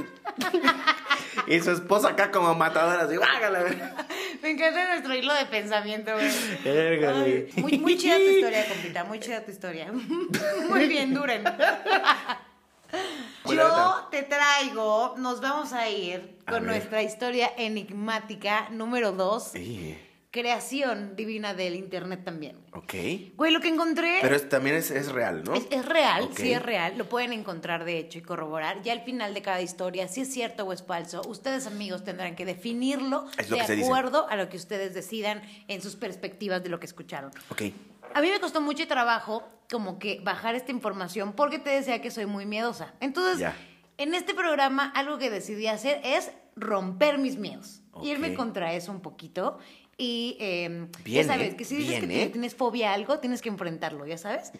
Y 1.47 1.61
su 1.61 1.71
esposa 1.71 2.11
acá 2.11 2.31
como 2.31 2.55
matadora, 2.55 3.03
así, 3.03 3.17
¡vágala! 3.17 3.65
Me 4.43 4.51
encanta 4.51 4.89
nuestro 4.89 5.15
hilo 5.15 5.33
de 5.35 5.47
pensamiento, 5.47 6.13
güey. 6.13 6.29
Ay. 7.05 7.49
Muy, 7.57 7.79
muy 7.79 7.97
chida 7.97 8.17
tu 8.17 8.23
historia, 8.23 8.69
compita, 8.69 9.05
muy 9.05 9.21
chida 9.21 9.45
tu 9.45 9.51
historia. 9.51 9.91
Muy 10.69 10.87
bien, 10.87 11.15
duren. 11.15 11.45
Yo 13.45 14.09
te 14.11 14.23
traigo, 14.23 15.15
nos 15.19 15.41
vamos 15.41 15.73
a 15.73 15.89
ir 15.89 16.39
con 16.49 16.67
nuestra 16.67 17.03
historia 17.03 17.51
enigmática 17.57 18.69
número 18.71 19.13
dos, 19.13 19.51
Sí, 19.53 19.99
creación 20.31 21.17
divina 21.17 21.55
del 21.55 21.75
internet 21.75 22.23
también. 22.25 22.57
ok. 22.73 22.95
Güey, 23.37 23.51
lo 23.53 23.61
que 23.61 23.69
encontré 23.69 24.19
Pero 24.21 24.37
es- 24.37 24.49
también 24.49 24.77
es, 24.77 24.91
es 24.91 25.11
real, 25.11 25.43
¿no? 25.45 25.55
es, 25.55 25.67
es 25.71 25.85
real, 25.85 26.29
sí 26.37 26.53
es 26.53 26.63
real, 26.63 26.99
lo 26.99 27.09
pueden 27.09 27.33
encontrar 27.33 27.85
de 27.85 27.99
hecho 27.99 28.19
y 28.19 28.23
corroborar. 28.23 28.83
Ya 28.83 28.93
al 28.93 29.01
final 29.03 29.33
de 29.35 29.41
cada 29.43 29.63
historia, 29.63 30.07
si 30.07 30.21
es 30.21 30.33
cierto 30.33 30.65
o 30.65 30.73
es 30.73 30.83
falso, 30.83 31.23
ustedes 31.29 31.67
amigos 31.67 32.05
tendrán 32.05 32.37
que 32.37 32.45
definirlo 32.45 33.27
de 33.49 33.61
acuerdo 33.83 34.29
a 34.29 34.37
lo 34.37 34.49
que 34.49 34.57
ustedes 34.59 34.93
decidan 34.95 35.43
en 35.67 35.81
sus 35.81 35.97
perspectivas 35.97 36.63
de 36.63 36.69
lo 36.69 36.79
que 36.79 36.87
escucharon. 36.87 37.31
Ok. 37.51 37.63
A 38.15 38.21
mí 38.21 38.29
me 38.31 38.41
costó 38.41 38.61
mucho 38.61 38.87
trabajo 38.87 39.47
como 39.71 39.99
que 39.99 40.21
bajar 40.23 40.55
esta 40.55 40.73
información 40.73 41.33
porque 41.33 41.59
te 41.59 41.71
decía 41.71 42.01
que 42.01 42.11
soy 42.11 42.27
muy 42.27 42.47
miedosa. 42.47 42.95
Entonces, 43.01 43.47
en 43.99 44.15
este 44.15 44.35
programa 44.35 44.91
algo 44.95 45.19
que 45.19 45.31
decidí 45.31 45.67
hacer 45.67 46.01
es 46.05 46.31
romper 46.57 47.19
mis 47.19 47.37
miedos. 47.37 47.83
Ok. 47.93 48.05
Irme 48.05 48.35
contra 48.35 48.73
eso 48.75 48.93
un 48.93 49.01
poquito. 49.03 49.59
Y 49.99 50.37
eh, 50.39 50.87
Bien, 51.05 51.27
ya 51.27 51.33
sabes, 51.33 51.55
que 51.57 51.65
si 51.65 51.77
dices 51.77 51.99
Bien, 51.99 52.09
que 52.09 52.23
¿eh? 52.23 52.29
tienes 52.29 52.55
fobia 52.55 52.93
a 52.93 52.95
algo, 52.95 53.19
tienes 53.19 53.43
que 53.43 53.49
enfrentarlo, 53.49 54.07
¿ya 54.07 54.17
sabes? 54.17 54.53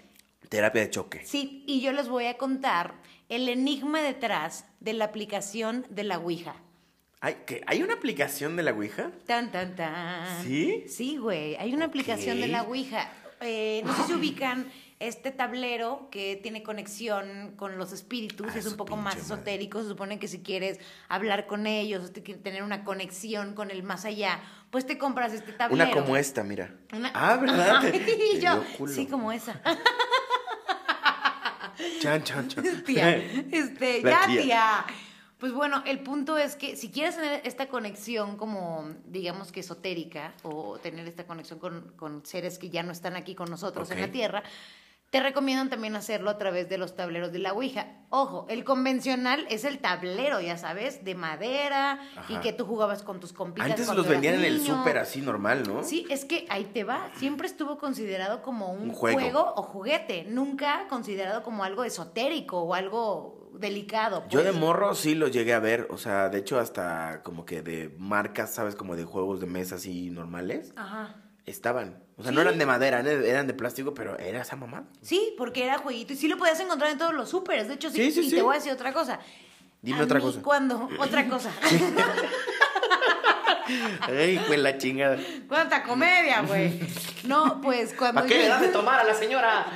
Terapia 0.49 0.83
de 0.83 0.91
choque. 0.91 1.25
Sí, 1.25 1.63
y 1.67 1.81
yo 1.81 1.93
les 1.93 2.09
voy 2.09 2.27
a 2.27 2.37
contar 2.37 2.95
el 3.29 3.49
enigma 3.49 4.03
detrás 4.03 4.65
de 4.81 4.95
la 4.95 5.05
aplicación 5.05 5.87
de 5.91 6.03
la 6.03 6.19
Ouija. 6.19 6.57
¿Hay, 7.21 7.37
¿qué? 7.47 7.63
¿Hay 7.67 7.83
una 7.83 7.95
aplicación 7.95 8.57
de 8.57 8.63
la 8.65 8.73
Ouija? 8.73 9.13
Tan, 9.27 9.53
tan, 9.53 9.77
tan. 9.77 10.45
¿Sí? 10.45 10.85
Sí, 10.89 11.17
güey. 11.17 11.57
Hay 11.57 11.73
una 11.75 11.85
aplicación 11.87 12.41
de 12.41 12.49
la. 12.49 12.63
Ouija. 12.63 13.11
Eh, 13.41 13.83
no 13.85 13.95
sé 13.95 14.05
si 14.05 14.15
ubican 14.15 14.67
este 15.01 15.31
tablero 15.31 16.09
que 16.11 16.37
tiene 16.43 16.63
conexión 16.63 17.55
con 17.57 17.79
los 17.79 17.93
espíritus, 17.93 18.49
Ah, 18.55 18.59
es 18.59 18.67
un 18.67 18.77
poco 18.77 18.97
más 18.97 19.15
madre. 19.15 19.21
esotérico. 19.21 19.81
Se 19.83 19.89
supone 19.89 20.19
que 20.19 20.27
si 20.29 20.41
quieres 20.41 20.81
hablar 21.09 21.47
con 21.47 21.67
ellos, 21.67 22.13
tener 22.13 22.63
una 22.63 22.83
conexión 22.85 23.55
con 23.55 23.71
el 23.71 23.83
más 23.85 24.05
allá, 24.05 24.41
pues 24.71 24.87
te 24.87 24.99
compras 24.99 25.33
este 25.33 25.53
tablero. 25.53 25.91
Una 25.91 26.03
como 26.03 26.17
esta, 26.17 26.43
mira. 26.43 26.75
Una- 26.93 27.13
Ah, 27.15 27.37
¿verdad? 27.37 27.83
Y 28.35 28.41
yo, 28.41 28.65
sí, 28.89 29.07
como 29.07 29.31
esa. 29.33 29.61
Chan, 32.01 32.23
chan, 32.25 32.49
chan. 32.49 32.83
tía. 32.87 33.17
Este, 33.17 34.03
La 34.03 34.11
ya, 34.11 34.27
tía. 34.27 34.43
tía. 34.43 34.85
Pues 35.39 35.53
bueno, 35.53 35.85
el 35.87 36.01
punto 36.01 36.37
es 36.37 36.57
que 36.57 36.75
si 36.75 36.91
quieres 36.91 37.15
tener 37.15 37.41
esta 37.45 37.69
conexión 37.69 38.37
como, 38.37 38.93
digamos 39.07 39.53
que 39.53 39.61
esotérica, 39.61 40.35
o 40.43 40.79
tener 40.79 41.07
esta 41.07 41.25
conexión 41.29 41.61
con, 41.61 41.93
con 41.97 42.27
seres 42.27 42.59
que 42.59 42.71
ya 42.71 42.83
no 42.83 42.91
están 42.91 43.15
aquí 43.15 43.37
con 43.37 43.49
nosotros 43.49 43.89
en 43.93 44.01
la 44.01 44.09
Tierra, 44.11 44.43
te 45.11 45.21
recomiendan 45.21 45.71
también 45.71 45.97
hacerlo 45.97 46.29
a 46.29 46.37
través 46.37 46.69
de 46.69 46.77
los 46.77 46.95
tableros 46.95 47.33
de 47.33 47.39
la 47.39 47.55
Ouija. 47.55 47.87
Ojo, 48.11 48.47
el 48.51 48.65
convencional 48.65 49.47
es 49.49 49.65
el 49.65 49.79
tablero, 49.79 50.41
ya 50.41 50.59
sabes, 50.59 51.03
de 51.05 51.15
madera, 51.15 51.99
y 52.29 52.37
que 52.37 52.53
tú 52.53 52.67
jugabas 52.67 53.03
con 53.03 53.19
tus 53.19 53.33
compitas. 53.33 53.71
Antes 53.71 53.89
los 53.95 54.07
vendían 54.07 54.35
en 54.35 54.45
el 54.45 54.61
súper 54.61 54.99
así 54.99 55.23
normal, 55.23 55.63
¿no? 55.67 55.83
Sí, 55.83 56.07
es 56.11 56.25
que 56.27 56.47
ahí 56.51 56.65
te 56.65 56.85
va. 56.85 57.11
Siempre 57.17 57.47
estuvo 57.47 57.79
considerado 57.79 58.43
como 58.43 58.73
un, 58.73 58.91
Un 58.91 58.93
juego. 58.93 59.19
juego. 59.21 59.53
o 59.57 59.63
juguete, 59.63 60.25
nunca 60.29 60.87
considerado 60.89 61.43
como 61.43 61.65
algo 61.65 61.85
esotérico 61.85 62.61
o 62.61 62.75
algo 62.75 63.51
delicado. 63.55 64.25
Yo 64.29 64.41
de 64.41 64.51
pues. 64.51 64.61
morro 64.61 64.95
sí 64.95 65.15
lo 65.15 65.29
llegué 65.29 65.55
a 65.55 65.59
ver, 65.59 65.89
o 65.91 65.97
sea, 65.97 66.29
de 66.29 66.39
hecho 66.39 66.59
hasta 66.59 67.23
como 67.23 67.45
que 67.47 67.63
de 67.63 67.95
marcas, 67.99 68.55
¿sabes? 68.55 68.75
Como 68.75 68.95
de 68.95 69.05
juegos 69.05 69.41
de 69.41 69.47
mesa 69.47 69.77
así 69.77 70.11
normales, 70.11 70.73
Ajá. 70.77 71.17
Estaban. 71.51 72.03
O 72.17 72.23
sea, 72.23 72.31
Sí. 72.31 72.35
no 72.37 72.41
eran 72.43 72.59
de 72.59 72.67
madera, 72.67 73.01
eran 73.01 73.47
de, 73.47 73.55
plástico, 73.55 73.95
pero 73.95 74.19
era 74.19 74.43
esa 74.43 74.57
mamá. 74.57 74.85
Sí, 75.03 75.35
porque 75.39 75.65
era 75.65 75.79
jueguito 75.79 76.13
y 76.13 76.17
sí 76.17 76.29
lo 76.29 76.37
podías 76.37 76.59
encontrar 76.61 76.91
en 76.91 76.99
todos 76.99 77.15
los 77.15 77.29
súperes. 77.31 77.69
De 77.69 77.75
hecho, 77.75 77.91
sí. 77.91 77.97
Sí, 78.11 78.23
sí, 78.23 78.29
y 78.29 78.31
te 78.37 78.43
voy 78.43 78.55
a 78.55 78.59
decir 78.59 78.73
otra 78.73 78.93
cosa. 78.93 79.21
Dime 79.83 80.01
A 80.01 80.05
otra 80.05 80.19
mí 80.19 80.25
cosa. 80.25 80.43
Cuando, 80.43 80.89
otra 80.99 81.27
cosa. 81.29 81.51
Ay, 84.01 84.41
pues 84.47 84.59
la 84.59 84.79
chingada. 84.79 85.19
Cuánta 85.47 85.83
comedia, 85.83 86.41
güey. 86.43 86.81
No, 87.25 87.61
pues 87.61 87.93
cuando. 87.95 88.15
¿Para 88.23 88.27
qué 88.27 88.39
le 88.39 88.49
das 88.49 88.61
de 88.63 88.69
tomar 88.73 89.01
a 89.01 89.05
la 89.05 89.15
señora? 89.15 89.67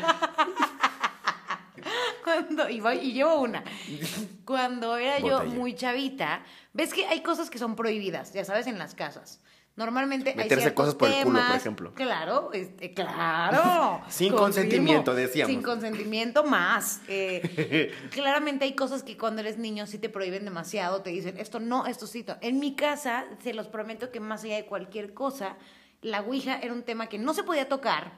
cuando 2.25 2.69
y, 2.69 2.81
voy- 2.81 2.99
y 2.99 3.13
llevo 3.13 3.41
una. 3.41 3.63
Cuando 4.45 4.97
era 4.97 5.19
yo 5.21 5.45
muy 5.45 5.75
chavita, 5.75 6.43
ves 6.73 6.93
que 6.93 7.07
hay 7.07 7.23
cosas 7.23 7.49
que 7.49 7.59
son 7.59 7.77
prohibidas, 7.77 8.33
ya 8.33 8.45
sabes, 8.45 8.67
en 8.67 8.79
las 8.79 8.95
casas. 8.95 9.41
Normalmente 9.75 10.31
hay 10.31 10.37
Meterse 10.37 10.61
ciertos 10.65 10.85
cosas 10.85 10.95
por 10.97 11.09
el 11.09 11.25
culo, 11.25 11.41
por 11.47 11.57
ejemplo. 11.57 11.95
Claro, 11.95 12.51
este, 12.53 12.93
claro. 12.93 14.03
Sin 14.09 14.29
confirmo. 14.29 14.37
consentimiento, 14.39 15.15
decíamos. 15.15 15.51
Sin 15.51 15.63
consentimiento 15.63 16.45
más. 16.45 17.01
Eh, 17.09 17.91
claramente 18.11 18.67
hay 18.67 18.75
cosas 18.75 19.03
que 19.03 19.17
cuando 19.17 19.41
eres 19.41 19.57
niño 19.57 19.87
sí 19.87 19.97
te 19.97 20.11
prohíben 20.11 20.45
demasiado, 20.45 21.01
te 21.01 21.09
dicen 21.09 21.39
esto 21.39 21.59
no, 21.59 21.87
esto 21.87 22.07
sí. 22.07 22.23
to-". 22.23 22.37
En 22.43 22.59
mi 22.59 22.77
casa, 22.77 23.25
se 23.43 23.55
los 23.55 23.69
prometo 23.69 24.11
que 24.11 24.21
más 24.21 24.45
allá 24.45 24.57
de 24.57 24.67
cualquier 24.67 25.15
cosa, 25.15 25.57
la 26.03 26.21
Ouija 26.21 26.59
era 26.61 26.73
un 26.73 26.83
tema 26.83 27.09
que 27.09 27.19
no 27.19 27.33
se 27.33 27.43
podía 27.43 27.69
tocar, 27.69 28.13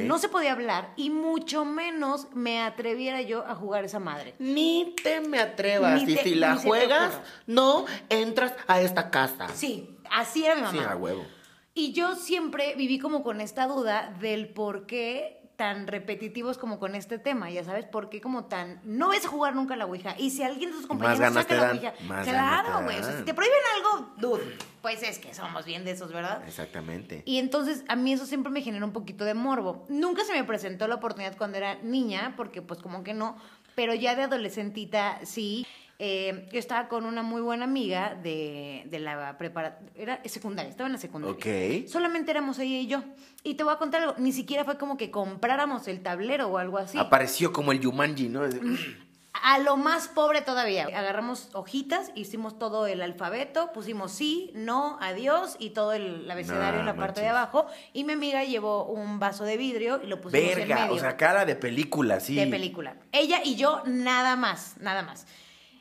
no 0.00 0.18
se 0.18 0.28
podía 0.28 0.52
hablar 0.52 0.92
y 0.96 1.10
mucho 1.10 1.64
menos 1.64 2.26
me 2.34 2.60
atreviera 2.62 3.22
yo 3.22 3.46
a 3.46 3.54
jugar 3.54 3.84
esa 3.84 3.98
madre. 3.98 4.34
Ni 4.38 4.94
te 5.02 5.20
me 5.20 5.38
atrevas. 5.38 6.02
Ni 6.02 6.12
y 6.12 6.16
te- 6.16 6.22
si 6.22 6.34
la 6.34 6.56
juegas, 6.56 7.12
no 7.46 7.84
entras 8.08 8.54
a 8.66 8.80
esta 8.80 9.10
casa. 9.10 9.48
Sí, 9.54 9.96
así 10.10 10.44
era 10.44 10.56
mi 10.56 10.62
mamá. 10.62 10.72
Sí, 10.78 10.84
a 10.88 10.96
huevo. 10.96 11.24
Y 11.74 11.92
yo 11.92 12.16
siempre 12.16 12.74
viví 12.76 12.98
como 12.98 13.22
con 13.22 13.40
esta 13.40 13.66
duda 13.68 14.12
del 14.20 14.48
por 14.48 14.86
qué 14.86 15.37
tan 15.58 15.88
repetitivos 15.88 16.56
como 16.56 16.78
con 16.78 16.94
este 16.94 17.18
tema, 17.18 17.50
ya 17.50 17.64
sabes, 17.64 17.84
por 17.84 18.10
qué 18.10 18.20
como 18.20 18.44
tan... 18.44 18.80
No 18.84 19.08
ves 19.08 19.26
jugar 19.26 19.56
nunca 19.56 19.74
la 19.74 19.86
Ouija. 19.86 20.14
Y 20.16 20.30
si 20.30 20.44
alguien 20.44 20.70
de 20.70 20.76
tus 20.76 20.86
compañeros 20.86 21.34
saca 21.34 21.54
la 21.56 21.72
Ouija, 21.72 21.94
claro, 22.22 22.84
güey. 22.84 22.96
O 23.00 23.02
sea, 23.02 23.18
si 23.18 23.24
te 23.24 23.34
prohíben 23.34 23.58
algo, 23.74 24.14
dude, 24.18 24.56
pues 24.82 25.02
es 25.02 25.18
que 25.18 25.34
somos 25.34 25.66
bien 25.66 25.84
de 25.84 25.90
esos, 25.90 26.12
¿verdad? 26.12 26.46
Exactamente. 26.46 27.24
Y 27.24 27.38
entonces 27.38 27.82
a 27.88 27.96
mí 27.96 28.12
eso 28.12 28.24
siempre 28.24 28.52
me 28.52 28.62
generó 28.62 28.86
un 28.86 28.92
poquito 28.92 29.24
de 29.24 29.34
morbo. 29.34 29.84
Nunca 29.88 30.24
se 30.24 30.32
me 30.32 30.44
presentó 30.44 30.86
la 30.86 30.94
oportunidad 30.94 31.36
cuando 31.36 31.58
era 31.58 31.74
niña, 31.82 32.34
porque 32.36 32.62
pues 32.62 32.80
como 32.80 33.02
que 33.02 33.12
no, 33.12 33.36
pero 33.74 33.94
ya 33.94 34.14
de 34.14 34.22
adolescentita 34.22 35.18
sí. 35.24 35.66
Eh, 36.00 36.48
yo 36.52 36.60
estaba 36.60 36.86
con 36.86 37.04
una 37.06 37.22
muy 37.22 37.40
buena 37.40 37.64
amiga 37.64 38.14
de, 38.14 38.84
de 38.86 39.00
la 39.00 39.36
preparatoria, 39.36 39.90
era 39.96 40.20
secundaria, 40.26 40.70
estaba 40.70 40.86
en 40.86 40.92
la 40.92 40.98
secundaria. 41.00 41.34
Ok. 41.34 41.88
Solamente 41.88 42.30
éramos 42.30 42.60
ella 42.60 42.78
y 42.78 42.86
yo. 42.86 43.02
Y 43.42 43.54
te 43.54 43.64
voy 43.64 43.74
a 43.74 43.78
contar 43.78 44.02
algo, 44.02 44.14
ni 44.16 44.30
siquiera 44.30 44.64
fue 44.64 44.78
como 44.78 44.96
que 44.96 45.10
compráramos 45.10 45.88
el 45.88 46.00
tablero 46.00 46.46
o 46.48 46.58
algo 46.58 46.78
así. 46.78 46.96
Apareció 46.98 47.52
como 47.52 47.72
el 47.72 47.80
Yumanji, 47.80 48.28
¿no? 48.28 48.42
A 49.32 49.58
lo 49.58 49.76
más 49.76 50.06
pobre 50.06 50.40
todavía. 50.40 50.84
Agarramos 50.84 51.50
hojitas, 51.52 52.12
hicimos 52.14 52.58
todo 52.60 52.86
el 52.86 53.02
alfabeto, 53.02 53.72
pusimos 53.72 54.12
sí, 54.12 54.52
no, 54.54 54.98
adiós 55.00 55.56
y 55.58 55.70
todo 55.70 55.94
el 55.94 56.30
abecedario 56.30 56.78
en 56.78 56.86
la 56.86 56.94
parte 56.94 57.22
de 57.22 57.28
abajo. 57.28 57.66
Y 57.92 58.04
mi 58.04 58.12
amiga 58.12 58.44
llevó 58.44 58.84
un 58.84 59.18
vaso 59.18 59.44
de 59.44 59.56
vidrio 59.56 60.00
y 60.02 60.06
lo 60.06 60.20
pusimos 60.20 60.52
en 60.52 60.58
Verga, 60.58 60.82
medio 60.82 60.94
o 60.94 60.98
sea, 60.98 61.16
cara 61.16 61.44
de 61.44 61.56
película, 61.56 62.20
sí. 62.20 62.36
de 62.36 62.46
película. 62.46 62.96
Ella 63.10 63.40
y 63.44 63.56
yo 63.56 63.82
nada 63.84 64.36
más, 64.36 64.76
nada 64.78 65.02
más. 65.02 65.26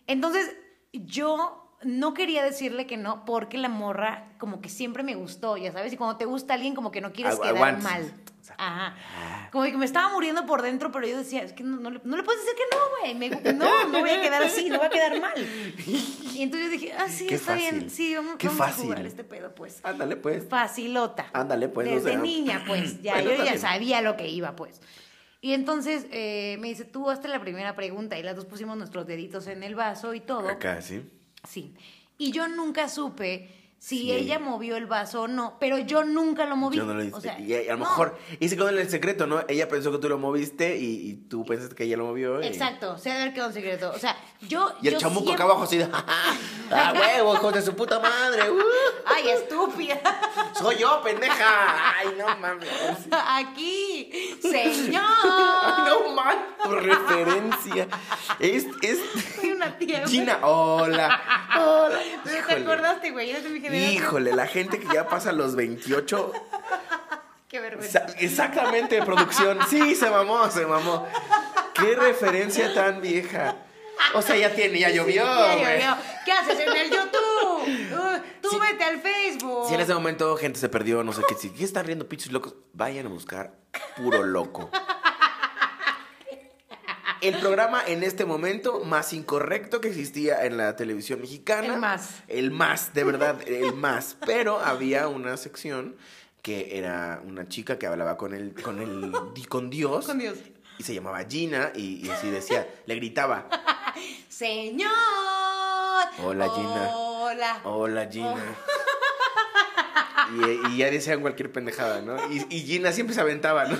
Entonces, 0.07 0.55
yo 0.93 1.63
no 1.83 2.13
quería 2.15 2.43
decirle 2.43 2.87
que 2.87 2.97
no 2.97 3.23
porque 3.25 3.57
la 3.59 3.69
morra 3.69 4.29
como 4.39 4.61
que 4.61 4.69
siempre 4.69 5.03
me 5.03 5.13
gustó, 5.15 5.57
ya 5.57 5.71
sabes, 5.71 5.93
y 5.93 5.97
cuando 5.97 6.17
te 6.17 6.25
gusta 6.25 6.55
alguien 6.55 6.73
como 6.73 6.91
que 6.91 7.01
no 7.01 7.11
quieres 7.13 7.37
quedar 7.39 7.81
mal. 7.81 8.11
Ajá. 8.57 8.95
Como 9.51 9.65
que 9.65 9.75
me 9.77 9.83
estaba 9.85 10.09
muriendo 10.13 10.45
por 10.45 10.61
dentro, 10.61 10.89
pero 10.89 11.05
yo 11.05 11.17
decía, 11.17 11.43
es 11.43 11.51
que 11.51 11.63
no, 11.63 11.77
no 11.81 11.89
le, 11.91 11.99
no 12.05 12.15
le 12.15 12.23
puedes 12.23 12.41
decir 12.41 12.55
que 12.55 12.63
no, 12.75 13.29
güey. 13.35 13.53
No, 13.55 13.87
no 13.89 13.99
voy 13.99 14.09
a 14.09 14.21
quedar 14.21 14.41
así, 14.41 14.69
no 14.69 14.77
voy 14.77 14.87
a 14.87 14.89
quedar 14.89 15.19
mal. 15.19 15.33
Y 16.33 16.41
entonces 16.41 16.67
yo 16.67 16.71
dije, 16.71 16.93
ah, 16.97 17.09
sí, 17.09 17.27
Qué 17.27 17.35
está 17.35 17.53
fácil. 17.55 17.77
bien. 17.79 17.89
Sí, 17.89 18.15
vamos, 18.15 18.35
Qué 18.37 18.47
vamos 18.47 18.61
a 18.67 18.71
jugar 18.71 19.05
este 19.05 19.25
pedo, 19.25 19.53
pues. 19.53 19.81
Ándale, 19.83 20.15
pues. 20.15 20.47
Facilota. 20.47 21.27
Ándale, 21.33 21.67
pues, 21.67 21.89
o 21.89 21.95
Desde 21.95 22.11
sea. 22.11 22.19
niña, 22.19 22.63
pues. 22.65 23.01
Ya, 23.01 23.15
Bueno, 23.15 23.31
yo 23.31 23.37
ya 23.39 23.43
bien. 23.43 23.59
sabía 23.59 24.01
lo 24.01 24.15
que 24.15 24.29
iba, 24.29 24.55
pues. 24.55 24.79
Y 25.41 25.53
entonces 25.53 26.07
eh, 26.11 26.57
me 26.59 26.69
dice, 26.69 26.85
tú 26.85 27.09
hazte 27.09 27.27
la 27.27 27.39
primera 27.39 27.75
pregunta. 27.75 28.17
Y 28.17 28.23
las 28.23 28.35
dos 28.35 28.45
pusimos 28.45 28.77
nuestros 28.77 29.05
deditos 29.05 29.47
en 29.47 29.63
el 29.63 29.75
vaso 29.75 30.13
y 30.13 30.19
todo. 30.19 30.49
Acá, 30.49 30.81
sí. 30.81 31.03
Sí. 31.47 31.73
Y 32.17 32.31
yo 32.31 32.47
nunca 32.47 32.89
supe 32.89 33.49
si 33.79 33.97
Sí. 33.99 34.11
ella 34.11 34.39
movió 34.39 34.75
el 34.75 34.85
vaso 34.87 35.23
o 35.23 35.27
no, 35.27 35.57
pero 35.59 35.77
yo 35.77 36.03
nunca 36.03 36.45
lo 36.45 36.55
moví. 36.55 36.77
Yo 36.77 36.83
no 36.85 36.93
lo 36.95 37.03
hice. 37.03 37.15
O 37.15 37.21
sea, 37.21 37.39
y 37.39 37.53
a 37.53 37.61
lo 37.73 37.77
no. 37.77 37.85
mejor, 37.85 38.17
y 38.39 38.49
se 38.49 38.55
quedó 38.57 38.69
en 38.69 38.79
el 38.79 38.89
secreto, 38.89 39.27
¿no? 39.27 39.43
Ella 39.47 39.67
pensó 39.69 39.91
que 39.91 39.99
tú 39.99 40.09
lo 40.09 40.17
moviste 40.17 40.77
y, 40.77 41.09
y 41.09 41.13
tú 41.29 41.45
pensaste 41.45 41.75
que 41.75 41.83
ella 41.83 41.95
lo 41.97 42.05
movió. 42.05 42.41
y- 42.41 42.47
Exacto, 42.47 42.97
se 42.97 43.11
ha 43.11 43.15
de 43.15 43.21
haber 43.21 43.33
quedado 43.33 43.49
en 43.49 43.53
secreto. 43.53 43.91
O 43.95 43.99
sea, 43.99 44.17
yo. 44.41 44.73
Y 44.81 44.87
el 44.87 44.93
yo 44.95 44.99
chamuco 44.99 45.25
siempre- 45.27 45.35
acá 45.35 45.43
abajo 45.45 45.63
así 45.63 45.77
de, 45.77 45.87
¡ah, 45.93 46.93
huevo, 46.99 47.35
hijos 47.35 47.53
de 47.53 47.61
su 47.61 47.75
puta 47.75 47.99
madre! 47.99 48.49
¡uh! 48.51 48.59
¡Ay, 49.05 49.29
estúpida! 49.29 49.99
¡Soy 50.53 50.75
yo, 50.77 51.01
pendeja! 51.03 51.97
¡Ay, 51.99 52.07
no 52.17 52.35
mames! 52.37 52.67
Aquí, 53.11 54.11
señor. 54.41 55.01
¡Ay, 55.03 55.83
no 55.87 56.11
mames! 56.13 56.37
Tu 56.63 56.71
referencia. 56.71 57.87
Es, 58.39 58.65
es... 58.81 58.99
Soy 59.35 59.51
una 59.51 59.77
tía. 59.77 60.05
Gina, 60.07 60.39
hola. 60.45 61.21
Hola. 61.57 61.99
¿Te 62.47 62.53
acordaste, 62.53 63.11
güey? 63.11 63.29
Eres 63.29 63.43
de 63.43 63.49
mi 63.49 63.61
generación. 63.69 64.03
Híjole, 64.03 64.33
la 64.35 64.47
gente 64.47 64.79
que 64.79 64.87
ya 64.93 65.07
pasa 65.07 65.31
los 65.31 65.55
28. 65.55 66.31
Qué 67.49 67.59
vergüenza. 67.59 68.05
Exactamente, 68.19 69.01
producción. 69.03 69.59
Sí, 69.69 69.95
se 69.95 70.09
mamó, 70.09 70.49
se 70.51 70.65
mamó. 70.65 71.07
Qué 71.73 71.95
referencia 71.95 72.73
tan 72.73 72.99
vieja. 73.01 73.55
O 74.13 74.21
sea, 74.21 74.35
ya 74.35 74.53
tiene, 74.53 74.79
ya 74.79 74.89
llovió. 74.89 75.23
Ya 75.23 75.55
llovió. 75.55 75.97
¿Qué 76.25 76.31
haces 76.31 76.59
en 76.59 76.75
el 76.75 76.89
YouTube? 76.89 77.93
Uh, 77.93 78.21
tú 78.41 78.49
Sí. 78.49 78.57
vete 78.59 78.83
al 78.83 78.99
Facebook. 79.01 79.67
Si 79.67 79.73
en 79.75 79.79
ese 79.81 79.93
momento 79.93 80.35
gente 80.37 80.59
se 80.59 80.69
perdió, 80.69 81.03
no 81.03 81.13
sé 81.13 81.21
qué, 81.27 81.35
si 81.35 81.49
¿qué 81.51 81.63
están 81.63 81.85
riendo 81.85 82.07
pinches 82.07 82.31
locos, 82.31 82.55
vayan 82.73 83.05
a 83.05 83.09
buscar 83.09 83.53
puro 83.95 84.23
loco. 84.23 84.69
El 87.21 87.39
programa 87.39 87.81
en 87.85 88.03
este 88.03 88.25
momento 88.25 88.83
más 88.83 89.13
incorrecto 89.13 89.81
que 89.81 89.87
existía 89.89 90.45
en 90.45 90.57
la 90.57 90.75
televisión 90.75 91.21
mexicana. 91.21 91.73
El 91.73 91.79
más. 91.79 92.09
El 92.27 92.51
más, 92.51 92.93
de 92.93 93.03
verdad, 93.03 93.39
el 93.47 93.73
más. 93.73 94.17
Pero 94.25 94.59
había 94.59 95.07
una 95.07 95.37
sección 95.37 95.95
que 96.41 96.77
era 96.77 97.21
una 97.25 97.47
chica 97.47 97.77
que 97.77 97.87
hablaba 97.87 98.17
con 98.17 98.33
el, 98.33 98.53
con 98.61 98.79
el, 98.79 99.11
con 99.47 99.69
Dios. 99.69 100.05
Con 100.05 100.19
Dios. 100.19 100.37
Y 100.77 100.83
se 100.83 100.93
llamaba 100.93 101.23
Gina 101.27 101.71
y, 101.75 102.05
y 102.05 102.09
así 102.09 102.29
decía, 102.29 102.67
le 102.85 102.95
gritaba, 102.95 103.49
Señor. 104.29 104.91
Hola, 106.23 106.49
Gina. 106.49 106.89
Hola. 106.95 107.61
Hola 107.63 108.09
Gina. 108.09 108.35
Y, 110.29 110.73
y 110.73 110.77
ya 110.77 110.91
decían 110.91 111.21
cualquier 111.21 111.53
pendejada, 111.53 112.01
¿no? 112.01 112.17
Y, 112.29 112.45
y 112.49 112.61
Gina 112.63 112.91
siempre 112.91 113.15
se 113.15 113.21
aventaba, 113.21 113.63
¿no? 113.63 113.77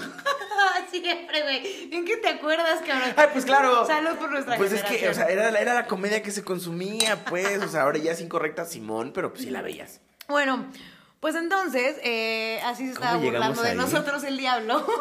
Siempre, 1.07 1.41
güey. 1.43 1.89
¿En 1.93 2.03
qué 2.05 2.17
te 2.17 2.27
acuerdas, 2.27 2.81
cabrón? 2.85 3.13
Ay, 3.15 3.27
pues 3.31 3.45
claro. 3.45 3.85
Salud 3.85 4.17
por 4.17 4.29
nuestra 4.31 4.57
Pues 4.57 4.73
es 4.73 4.83
que, 4.83 5.07
o 5.07 5.13
sea, 5.13 5.25
era, 5.27 5.51
la- 5.51 5.59
era 5.61 5.73
la 5.73 5.87
comedia 5.87 6.21
que 6.21 6.31
se 6.31 6.43
consumía, 6.43 7.23
pues. 7.25 7.61
O 7.63 7.67
sea, 7.69 7.83
ahora 7.83 7.97
ya 7.97 8.11
es 8.11 8.19
incorrecta 8.19 8.65
Simón, 8.65 9.11
pero 9.13 9.31
pues 9.31 9.43
sí 9.43 9.49
la 9.49 9.61
veías. 9.61 10.01
Bueno, 10.27 10.65
pues 11.21 11.35
entonces, 11.35 11.95
eh, 12.03 12.59
así 12.65 12.85
se 12.87 12.91
estaba 12.91 13.13
¿Cómo 13.13 13.23
llegamos 13.23 13.55
burlando 13.57 13.61
de 13.63 13.69
ahí? 13.69 13.77
nosotros 13.77 14.23
el 14.23 14.37
diablo. 14.37 14.85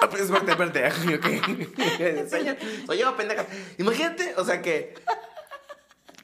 Ah, 0.00 0.10
pues 0.10 0.22
espérate, 0.22 0.50
espérate. 0.50 1.14
ok. 1.14 2.28
soy, 2.30 2.44
yo, 2.44 2.52
soy 2.84 2.98
yo, 2.98 3.16
pendeja. 3.16 3.46
Imagínate, 3.78 4.34
o 4.36 4.44
sea, 4.44 4.60
que, 4.60 4.92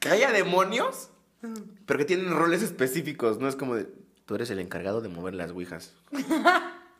que 0.01 0.09
haya 0.09 0.31
demonios, 0.31 1.09
pero 1.85 1.97
que 1.97 2.05
tienen 2.05 2.35
roles 2.35 2.61
específicos. 2.63 3.39
No 3.39 3.47
es 3.47 3.55
como 3.55 3.75
de, 3.75 3.87
tú 4.25 4.35
eres 4.35 4.49
el 4.51 4.59
encargado 4.59 4.99
de 5.01 5.07
mover 5.07 5.33
las 5.35 5.51
ouijas. 5.51 5.93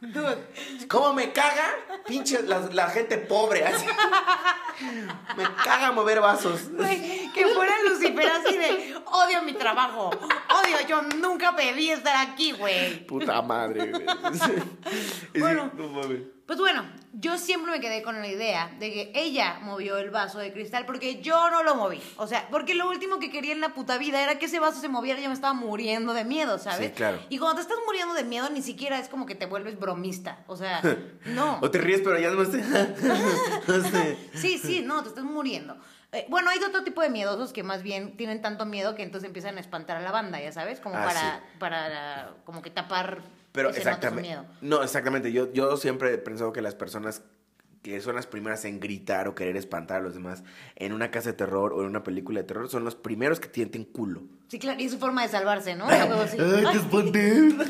Dude. 0.02 0.88
¿Cómo 0.88 1.14
me 1.14 1.32
caga? 1.32 1.76
Pinche 2.08 2.42
la, 2.42 2.60
la 2.74 2.90
gente 2.90 3.20
pobre, 3.20 3.64
así. 3.66 3.86
Me 5.38 5.44
caga 5.64 5.92
mover 5.92 6.20
vasos. 6.20 6.72
Güey, 6.72 7.32
que 7.32 7.48
fuera 7.48 7.72
Lucifer 7.88 8.28
así 8.28 8.58
de 8.58 8.96
odio 9.06 9.44
mi 9.44 9.54
trabajo, 9.54 10.10
odio, 10.10 10.88
yo 10.88 11.04
nunca 11.04 11.56
pedí 11.56 11.92
estar 11.92 12.16
aquí, 12.28 12.52
güey. 12.54 13.06
Puta 13.06 13.42
madre, 13.44 13.92
güey. 13.92 14.06
Bueno. 15.40 15.72
no 15.76 15.88
mames. 15.90 16.22
Pues 16.52 16.60
bueno, 16.60 16.84
yo 17.14 17.38
siempre 17.38 17.72
me 17.72 17.80
quedé 17.80 18.02
con 18.04 18.20
la 18.20 18.28
idea 18.28 18.76
de 18.78 18.92
que 18.92 19.12
ella 19.16 19.60
movió 19.62 19.96
el 20.00 20.10
vaso 20.10 20.38
de 20.38 20.52
cristal 20.52 20.86
porque 20.86 21.22
yo 21.22 21.50
no 21.50 21.64
lo 21.64 21.76
moví. 21.76 22.02
O 22.18 22.28
sea, 22.28 22.46
porque 22.52 22.76
lo 22.76 22.90
último 22.90 23.20
que 23.20 23.32
quería 23.32 23.54
en 23.54 23.62
la 23.62 23.70
puta 23.74 23.98
vida 23.98 24.22
era 24.22 24.38
que 24.38 24.48
ese 24.48 24.60
vaso 24.60 24.82
se 24.82 24.90
moviera 24.90 25.18
y 25.18 25.24
yo 25.24 25.30
me 25.30 25.34
estaba 25.34 25.54
muriendo 25.54 26.14
de 26.14 26.26
miedo, 26.26 26.60
¿sabes? 26.60 26.88
Sí, 26.90 26.94
claro. 26.94 27.22
Y 27.30 27.38
cuando 27.38 27.56
te 27.56 27.62
estás 27.62 27.78
muriendo 27.86 28.14
de 28.16 28.26
miedo, 28.26 28.50
ni 28.50 28.62
siquiera 28.62 29.00
es 29.00 29.08
como 29.08 29.26
que 29.26 29.34
te 29.34 29.46
vuelves 29.46 29.80
bromista. 29.80 30.40
O 30.48 30.58
sea, 30.58 30.82
no. 31.28 31.58
O 31.62 31.72
te 31.72 31.78
ríes, 31.78 32.02
pero 32.04 32.20
ya 32.20 32.32
no 32.32 32.44
sé. 32.44 32.62
Sí, 34.34 34.58
sí, 34.58 34.82
no, 34.86 35.04
te 35.04 35.08
estás 35.08 35.24
muriendo. 35.24 35.78
Eh, 36.12 36.26
bueno, 36.28 36.50
hay 36.50 36.60
otro 36.60 36.84
tipo 36.84 37.00
de 37.02 37.10
miedosos 37.10 37.54
que 37.54 37.64
más 37.64 37.82
bien 37.82 38.18
tienen 38.18 38.42
tanto 38.42 38.66
miedo 38.66 38.94
que 38.96 39.04
entonces 39.04 39.26
empiezan 39.26 39.56
a 39.56 39.62
espantar 39.62 39.96
a 39.96 40.02
la 40.02 40.12
banda, 40.12 40.42
ya 40.42 40.52
sabes, 40.52 40.82
como 40.82 40.98
Ah, 40.98 41.06
para, 41.06 41.22
sí. 41.22 41.58
para 41.60 42.34
como 42.44 42.62
que 42.62 42.72
tapar 42.72 43.22
Pero 43.52 43.70
exactamente. 43.70 44.30
miedo. 44.30 44.46
No, 44.62 44.84
exactamente. 44.84 45.32
Yo, 45.32 45.52
yo 45.54 45.78
siempre 45.78 46.14
he 46.14 46.18
pensado 46.18 46.54
que 46.54 46.62
las 46.62 46.76
personas 46.76 47.24
que 47.82 48.00
son 48.00 48.16
las 48.16 48.28
primeras 48.28 48.64
en 48.66 48.80
gritar 48.80 49.28
o 49.28 49.34
querer 49.34 49.58
espantar 49.58 49.98
a 49.98 50.02
los 50.02 50.14
demás 50.14 50.44
en 50.76 50.94
una 50.94 51.10
casa 51.10 51.32
de 51.32 51.34
terror 51.34 51.74
o 51.74 51.82
en 51.82 51.88
una 51.88 52.04
película 52.04 52.40
de 52.40 52.48
terror 52.48 52.70
son 52.70 52.84
los 52.86 52.96
primeros 52.96 53.40
que 53.40 53.48
tienten 53.48 53.86
culo. 53.86 54.22
Sí, 54.50 54.60
claro, 54.60 54.80
y 54.80 54.86
es 54.86 54.92
su 54.92 55.00
forma 55.00 55.24
de 55.24 55.30
salvarse, 55.30 55.76
¿no? 55.76 55.88
Sí. 56.30 56.38
¡Ay, 56.40 56.66
te 56.72 56.78
espanté! 56.78 57.56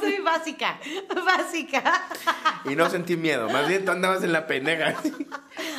Soy 0.00 0.18
básica, 0.20 0.78
básica. 1.24 2.08
Y 2.64 2.74
no 2.74 2.88
sentí 2.88 3.16
miedo. 3.16 3.48
Más 3.48 3.68
bien 3.68 3.84
tú 3.84 3.92
andabas 3.92 4.24
en 4.24 4.32
la 4.32 4.46
pendeja. 4.46 4.94
Ay, 5.04 5.26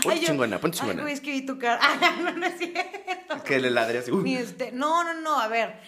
Ponte 0.04 0.20
chingona, 0.26 0.60
ponte 0.60 0.78
Ay, 0.78 0.82
chingona. 0.82 1.02
güey, 1.02 1.14
es 1.14 1.22
que 1.22 1.32
vi 1.32 1.46
tu 1.46 1.58
cara. 1.58 1.80
Ay, 1.82 2.24
no, 2.24 2.32
no 2.32 2.46
es 2.46 2.58
cierto. 2.58 3.44
Que 3.44 3.60
le 3.60 3.72
ladré 3.72 4.00
así. 4.00 4.12
Uy. 4.12 4.36
este, 4.36 4.72
no, 4.72 5.04
no, 5.04 5.14
no, 5.16 5.40
a 5.40 5.48
ver. 5.48 5.80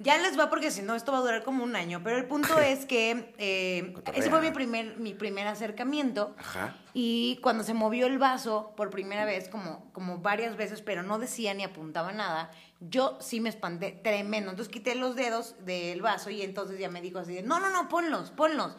Ya 0.00 0.16
les 0.18 0.38
va 0.38 0.48
porque 0.48 0.70
si 0.70 0.82
no 0.82 0.94
esto 0.94 1.10
va 1.10 1.18
a 1.18 1.20
durar 1.22 1.42
como 1.42 1.64
un 1.64 1.74
año, 1.74 2.00
pero 2.04 2.16
el 2.16 2.26
punto 2.26 2.58
es 2.60 2.86
que 2.86 3.34
eh, 3.38 3.94
ese 4.14 4.30
fue 4.30 4.40
mi 4.40 4.52
primer, 4.52 4.96
mi 4.98 5.12
primer 5.12 5.48
acercamiento 5.48 6.36
Ajá. 6.38 6.76
y 6.94 7.40
cuando 7.42 7.64
se 7.64 7.74
movió 7.74 8.06
el 8.06 8.16
vaso 8.16 8.74
por 8.76 8.90
primera 8.90 9.24
vez, 9.24 9.48
como, 9.48 9.90
como 9.92 10.18
varias 10.18 10.56
veces, 10.56 10.82
pero 10.82 11.02
no 11.02 11.18
decía 11.18 11.52
ni 11.52 11.64
apuntaba 11.64 12.12
nada, 12.12 12.52
yo 12.80 13.18
sí 13.20 13.40
me 13.40 13.48
espanté 13.48 13.90
tremendo. 14.04 14.50
Entonces 14.50 14.72
quité 14.72 14.94
los 14.94 15.16
dedos 15.16 15.56
del 15.64 16.00
vaso 16.00 16.30
y 16.30 16.42
entonces 16.42 16.78
ya 16.78 16.88
me 16.88 17.00
dijo 17.00 17.18
así 17.18 17.34
de, 17.34 17.42
no, 17.42 17.58
no, 17.58 17.70
no, 17.70 17.88
ponlos, 17.88 18.30
ponlos. 18.30 18.76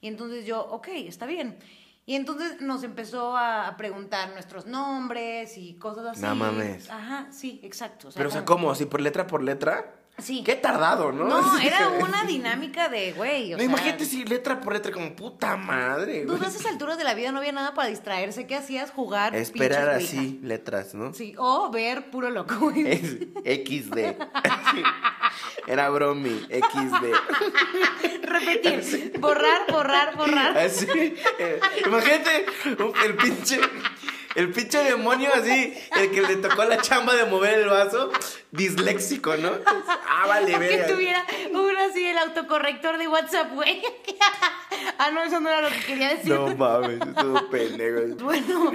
Y 0.00 0.08
entonces 0.08 0.46
yo, 0.46 0.64
ok, 0.64 0.88
está 0.88 1.26
bien. 1.26 1.58
Y 2.06 2.16
entonces 2.16 2.60
nos 2.60 2.82
empezó 2.82 3.36
a 3.36 3.76
preguntar 3.76 4.32
nuestros 4.32 4.66
nombres 4.66 5.56
y 5.56 5.74
cosas 5.74 6.06
así. 6.06 6.22
No 6.22 6.34
mames. 6.34 6.90
Ajá, 6.90 7.28
sí, 7.30 7.60
exacto. 7.62 8.08
Pero, 8.14 8.28
o 8.28 8.32
sea, 8.32 8.44
¿cómo? 8.44 8.70
¿Así 8.70 8.86
por 8.86 9.00
letra 9.00 9.26
por 9.26 9.42
letra? 9.42 10.01
Sí. 10.18 10.42
Qué 10.44 10.54
tardado, 10.54 11.10
¿no? 11.10 11.24
No, 11.26 11.58
Sí. 11.58 11.66
era 11.66 11.88
una 11.88 12.22
dinámica 12.24 12.88
de, 12.88 13.12
güey, 13.12 13.54
o 13.54 13.56
No, 13.56 13.62
sea, 13.62 13.66
imagínate 13.66 14.04
si 14.04 14.24
letra 14.24 14.60
por 14.60 14.72
letra, 14.74 14.92
como 14.92 15.16
puta 15.16 15.56
madre. 15.56 16.24
Tú 16.26 16.34
güey. 16.36 16.44
a 16.44 16.48
esas 16.48 16.64
alturas 16.66 16.96
de 16.96 17.02
la 17.04 17.14
vida 17.14 17.32
no 17.32 17.38
había 17.38 17.50
nada 17.50 17.74
para 17.74 17.88
distraerse. 17.88 18.46
¿Qué 18.46 18.54
hacías? 18.54 18.90
Jugar. 18.92 19.34
Esperar 19.34 19.88
así 19.88 20.38
letras, 20.42 20.94
¿no? 20.94 21.12
Sí, 21.12 21.34
o 21.38 21.70
ver 21.70 22.10
puro 22.10 22.30
loco. 22.30 22.54
güey. 22.60 22.86
Es 22.86 23.16
XD. 23.44 23.98
Era 25.66 25.88
bromi, 25.90 26.40
XD. 26.50 28.22
Repetir. 28.22 29.18
Borrar, 29.18 29.62
borrar, 29.70 30.16
borrar. 30.16 30.56
Así. 30.58 30.86
eh, 31.38 31.60
imagínate 31.86 32.46
el 33.04 33.16
pinche. 33.16 33.60
El 34.34 34.50
pinche 34.50 34.78
demonio 34.82 35.30
así, 35.34 35.74
el 35.96 36.10
que 36.10 36.22
le 36.22 36.36
tocó 36.36 36.64
la 36.64 36.78
chamba 36.80 37.14
de 37.14 37.24
mover 37.26 37.58
el 37.60 37.68
vaso, 37.68 38.10
disléxico, 38.50 39.36
¿no? 39.36 39.50
Ah, 40.08 40.26
vale, 40.26 40.54
O 40.56 40.58
que 40.58 40.68
verga. 40.68 40.86
tuviera 40.86 41.24
uno 41.50 41.78
así 41.90 42.06
el 42.06 42.18
autocorrector 42.18 42.98
de 42.98 43.08
WhatsApp, 43.08 43.52
güey. 43.52 43.82
ah, 44.98 45.10
no, 45.10 45.22
eso 45.22 45.40
no 45.40 45.48
era 45.50 45.60
lo 45.60 45.68
que 45.68 45.80
quería 45.84 46.08
decir. 46.10 46.32
No 46.32 46.54
mames, 46.56 47.00
estuvo 47.00 47.48
pendejo. 47.50 48.16
Bueno, 48.24 48.72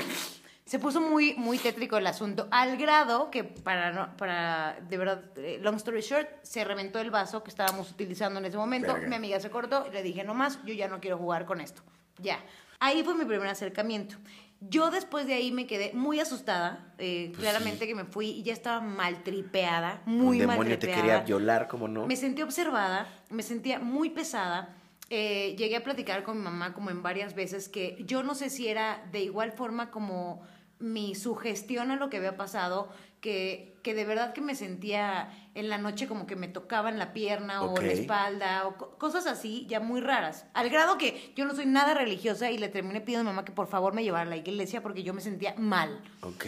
se 0.65 0.79
puso 0.79 0.99
muy, 1.01 1.33
muy 1.35 1.57
tétrico 1.57 1.97
el 1.97 2.05
asunto, 2.07 2.47
al 2.51 2.75
grado 2.77 3.31
que, 3.31 3.43
para, 3.45 3.91
no- 3.91 4.15
para 4.17 4.77
de 4.89 4.97
verdad, 4.97 5.23
eh, 5.37 5.59
long 5.61 5.75
story 5.77 6.01
short, 6.01 6.27
se 6.43 6.63
reventó 6.65 6.99
el 6.99 7.09
vaso 7.09 7.41
que 7.43 7.49
estábamos 7.49 7.89
utilizando 7.89 8.39
en 8.39 8.45
ese 8.45 8.57
momento. 8.57 8.93
Verga. 8.93 9.07
Mi 9.07 9.15
amiga 9.15 9.39
se 9.39 9.49
cortó 9.49 9.85
y 9.89 9.93
le 9.93 10.03
dije, 10.03 10.23
no 10.23 10.33
más, 10.33 10.59
yo 10.65 10.73
ya 10.73 10.87
no 10.87 10.99
quiero 10.99 11.17
jugar 11.17 11.45
con 11.45 11.61
esto. 11.61 11.81
Ya. 12.19 12.43
Ahí 12.79 13.01
fue 13.03 13.15
mi 13.15 13.25
primer 13.25 13.47
acercamiento. 13.47 14.17
Yo 14.59 14.89
después 14.89 15.27
de 15.27 15.35
ahí 15.35 15.51
me 15.51 15.67
quedé 15.67 15.93
muy 15.93 16.19
asustada. 16.19 16.93
eh, 16.99 17.31
claramente 17.37 17.85
que 17.85 17.93
me 17.93 18.05
fui 18.05 18.27
y 18.29 18.43
ya 18.43 18.53
estaba 18.53 18.79
maltripeada, 18.81 20.01
muy 20.05 20.41
Un 20.41 20.47
demonio 20.47 20.63
te 20.63 20.87
maltripeada. 20.87 21.01
quería 21.01 21.19
violar, 21.21 21.67
¿cómo 21.67 21.87
no? 21.87 22.07
Me 22.07 22.15
sentí 22.15 22.41
observada, 22.41 23.07
me 23.29 23.43
sentía 23.43 23.79
muy 23.79 24.09
pesada. 24.09 24.75
Eh, 25.09 25.55
llegué 25.57 25.75
a 25.77 25.83
platicar 25.83 26.23
con 26.23 26.37
mi 26.37 26.43
mamá 26.43 26.73
como 26.73 26.89
en 26.89 27.01
varias 27.03 27.33
veces 27.35 27.69
que 27.69 28.03
yo 28.05 28.23
no 28.23 28.33
sé 28.35 28.49
si 28.49 28.67
era 28.67 29.05
de 29.11 29.21
igual 29.21 29.51
forma 29.51 29.91
como 29.91 30.41
mi 30.79 31.15
sugestión 31.15 31.91
a 31.91 31.95
lo 31.95 32.09
que 32.09 32.17
había 32.17 32.35
pasado, 32.35 32.89
que, 33.21 33.75
que 33.83 33.93
de 33.93 34.05
verdad 34.05 34.33
que 34.33 34.41
me 34.41 34.53
sentía 34.55 35.31
en 35.55 35.69
la 35.69 35.77
noche 35.77 36.07
como 36.07 36.27
que 36.27 36.35
me 36.35 36.47
tocaban 36.47 36.99
la 36.99 37.13
pierna 37.13 37.63
o 37.63 37.79
la 37.81 37.91
espalda 37.91 38.67
o 38.67 38.77
co- 38.77 38.97
cosas 38.97 39.25
así 39.27 39.65
ya 39.67 39.79
muy 39.79 40.01
raras. 40.01 40.45
Al 40.53 40.69
grado 40.69 40.97
que 40.97 41.33
yo 41.35 41.45
no 41.45 41.55
soy 41.55 41.65
nada 41.65 41.93
religiosa 41.93 42.51
y 42.51 42.57
le 42.57 42.69
terminé 42.69 43.01
pidiendo 43.01 43.21
a 43.21 43.31
mi 43.31 43.35
mamá 43.35 43.45
que 43.45 43.51
por 43.51 43.67
favor 43.67 43.93
me 43.93 44.03
llevara 44.03 44.23
a 44.23 44.29
la 44.29 44.37
iglesia 44.37 44.81
porque 44.83 45.03
yo 45.03 45.13
me 45.13 45.21
sentía 45.21 45.55
mal. 45.57 46.01
Ok. 46.21 46.45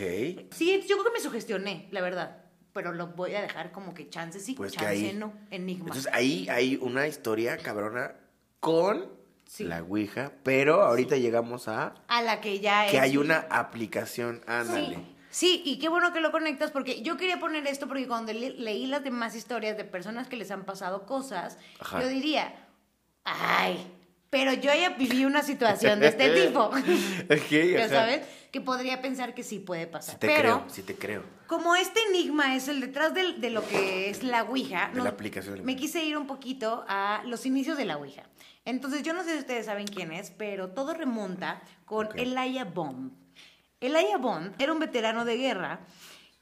Sí, 0.51 0.81
yo 0.87 0.97
creo 0.97 1.05
que 1.05 1.11
me 1.13 1.19
sugestioné, 1.19 1.87
la 1.91 2.01
verdad. 2.01 2.37
Pero 2.71 2.93
lo 2.93 3.07
voy 3.07 3.33
a 3.33 3.41
dejar 3.41 3.71
como 3.71 3.95
que 3.95 4.09
chance 4.09 4.39
sí, 4.39 4.53
Pues 4.53 4.71
que 4.73 4.77
chance 4.77 4.91
ahí- 5.09 5.13
no, 5.15 5.33
enigma. 5.49 5.85
Entonces 5.87 6.07
ahí 6.13 6.47
hay 6.49 6.77
una 6.81 7.07
historia 7.07 7.57
cabrona 7.57 8.13
con 8.59 9.07
Sí. 9.47 9.63
la 9.63 9.81
Ouija, 9.81 10.31
pero 10.43 10.83
ahorita 10.83 11.17
llegamos 11.17 11.67
a 11.67 11.95
a 12.07 12.21
la 12.21 12.39
que 12.41 12.59
ya 12.59 12.85
es. 12.85 12.91
que 12.91 12.99
hay 12.99 13.17
una 13.17 13.47
aplicación, 13.49 14.41
ándale. 14.45 14.95
Sí. 14.97 15.15
Sí, 15.29 15.61
y 15.65 15.77
qué 15.79 15.89
bueno 15.89 16.11
que 16.11 16.21
lo 16.21 16.31
conectas 16.31 16.71
porque 16.71 17.01
yo 17.01 17.15
quería 17.17 17.39
poner 17.39 17.65
esto 17.67 17.87
porque 17.87 18.07
cuando 18.07 18.33
le- 18.33 18.51
leí 18.51 18.87
las 18.87 19.03
demás 19.03 19.35
historias 19.35 19.77
de 19.77 19.83
personas 19.83 20.27
que 20.27 20.35
les 20.35 20.49
han 20.51 20.65
pasado 20.65 21.05
cosas, 21.05 21.57
Ajá. 21.79 22.01
yo 22.01 22.07
diría, 22.07 22.53
ay, 23.23 23.77
pero 24.29 24.53
yo 24.53 24.71
ya 24.73 24.89
viví 24.91 25.25
una 25.25 25.43
situación 25.43 25.99
de 25.99 26.07
este 26.07 26.29
tipo. 26.47 26.65
Ok, 26.65 27.49
ya 27.73 27.89
sabes, 27.89 28.21
que 28.51 28.61
podría 28.61 29.01
pensar 29.01 29.33
que 29.35 29.43
sí 29.43 29.59
puede 29.59 29.87
pasar. 29.87 30.15
Sí 30.15 30.19
te 30.19 30.27
pero 30.27 30.39
creo, 30.41 30.63
sí 30.69 30.81
te 30.83 30.95
creo. 30.95 31.23
como 31.47 31.75
este 31.75 31.99
enigma 32.09 32.55
es 32.55 32.67
el 32.67 32.79
detrás 32.81 33.13
de, 33.13 33.49
lo 33.51 33.65
que 33.67 34.09
es 34.09 34.23
la 34.23 34.43
Ouija, 34.43 34.89
De 34.93 35.01
la 35.01 35.09
aplicación. 35.09 35.63
me 35.63 35.75
quise 35.75 36.03
ir 36.03 36.17
un 36.17 36.25
poquito 36.27 36.85
a 36.87 37.21
los 37.25 37.45
inicios 37.45 37.77
de 37.77 37.85
la 37.85 37.97
Ouija. 37.97 38.23
Entonces, 38.65 39.01
yo 39.03 39.13
no 39.13 39.23
sé 39.23 39.33
si 39.33 39.39
ustedes 39.39 39.65
saben 39.67 39.87
quién 39.87 40.11
es, 40.11 40.31
pero 40.31 40.69
todo 40.69 40.93
remonta 40.93 41.61
con 41.85 42.07
Ok. 42.07 42.15
Elijah 42.17 42.65
Bond. 42.65 43.13
Elijah 43.81 44.17
Bond 44.17 44.55
era 44.59 44.73
un 44.73 44.79
veterano 44.79 45.23
de 45.25 45.37
guerra 45.37 45.79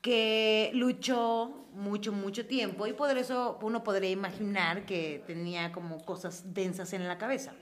que 0.02 0.72
luchó 0.74 1.68
mucho, 1.74 2.12
mucho 2.12 2.46
tiempo 2.46 2.88
y 2.88 2.94
por 2.94 3.16
eso 3.18 3.60
uno 3.62 3.84
podría 3.84 4.10
imaginar 4.10 4.86
que 4.86 5.24
tenía 5.28 5.72
como 5.72 6.04
cosas 6.04 6.54
densas 6.54 6.94
en 6.94 7.08
la 7.08 7.18
cabeza. 7.18 7.54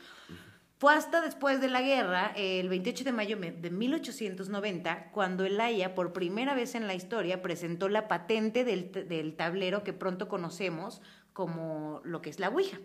Fue 0.77 0.93
hasta 0.93 1.21
después 1.21 1.61
de 1.61 1.69
la 1.69 1.81
guerra, 1.81 2.33
el 2.35 2.67
28 2.67 3.05
de 3.05 3.11
mayo 3.13 3.37
de 3.37 3.69
1890, 3.69 5.11
cuando 5.11 5.45
Elaya, 5.45 5.95
por 5.95 6.11
primera 6.11 6.53
vez 6.53 6.75
en 6.75 6.85
la 6.85 6.93
historia, 6.93 7.41
presentó 7.41 7.87
la 7.87 8.07
patente 8.09 8.65
del, 8.65 8.91
del 8.91 9.35
tablero 9.35 9.83
que 9.83 9.93
pronto 9.93 10.27
conocemos 10.27 11.01
como 11.31 12.01
lo 12.03 12.21
que 12.21 12.29
es 12.29 12.39
la 12.39 12.49
Ouija. 12.49 12.77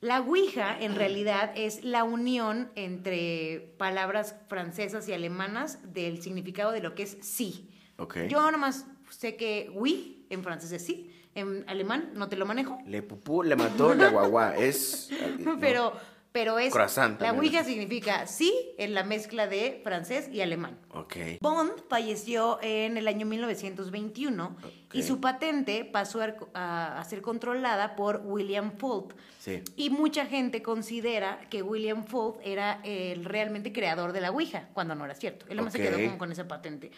La 0.00 0.20
Ouija, 0.20 0.78
en 0.80 0.94
realidad, 0.94 1.52
es 1.54 1.84
la 1.84 2.04
unión 2.04 2.70
entre 2.74 3.74
palabras 3.76 4.34
francesas 4.48 5.06
y 5.08 5.12
alemanas 5.12 5.78
del 5.92 6.22
significado 6.22 6.72
de 6.72 6.80
lo 6.80 6.94
que 6.94 7.02
es 7.02 7.18
sí. 7.20 7.68
Ok. 7.98 8.20
Yo 8.28 8.50
nomás 8.50 8.86
sé 9.10 9.36
que 9.36 9.70
oui, 9.74 10.26
en 10.30 10.42
francés 10.42 10.72
es 10.72 10.86
sí, 10.86 11.12
en 11.34 11.64
alemán 11.68 12.12
no 12.14 12.28
te 12.30 12.36
lo 12.36 12.46
manejo, 12.46 12.78
Le 12.86 13.02
pupú, 13.02 13.42
le 13.42 13.56
mató, 13.56 13.94
la 13.94 14.08
guagua. 14.08 14.56
Es. 14.56 15.10
¿no? 15.38 15.58
pero, 15.60 15.92
pero 16.32 16.58
es... 16.58 16.72
Croissant 16.72 17.20
la. 17.20 17.32
Ouija 17.32 17.64
significa 17.64 18.26
sí 18.26 18.52
en 18.78 18.94
la 18.94 19.02
mezcla 19.02 19.46
de 19.46 19.80
francés 19.82 20.28
y 20.30 20.40
alemán. 20.40 20.78
Ok. 20.92 21.16
Bond 21.40 21.72
falleció 21.88 22.58
en 22.62 22.96
el 22.96 23.08
año 23.08 23.26
1921 23.26 24.56
y 24.92 25.00
Ok. 25.00 25.06
su 25.06 25.20
patente 25.20 25.84
pasó 25.84 26.20
a, 26.54 27.04
ser 27.08 27.22
controlada 27.22 27.96
por 27.96 28.22
William 28.24 28.72
Fulp. 28.76 29.12
Sí. 29.38 29.62
Y 29.76 29.90
mucha 29.90 30.26
gente 30.26 30.62
considera 30.62 31.40
que 31.50 31.62
William 31.62 32.04
Fulp 32.04 32.36
era 32.44 32.80
el 32.84 33.24
realmente 33.24 33.72
creador 33.72 34.12
de 34.12 34.20
la 34.20 34.30
Ouija, 34.30 34.68
cuando 34.72 34.94
no 34.94 35.04
era 35.04 35.14
cierto. 35.14 35.46
Él 35.48 35.56
nomás 35.56 35.72
se 35.72 35.80
quedó 35.80 35.96
como 35.96 36.18
con 36.18 36.30
esa 36.30 36.46
patente. 36.46 36.90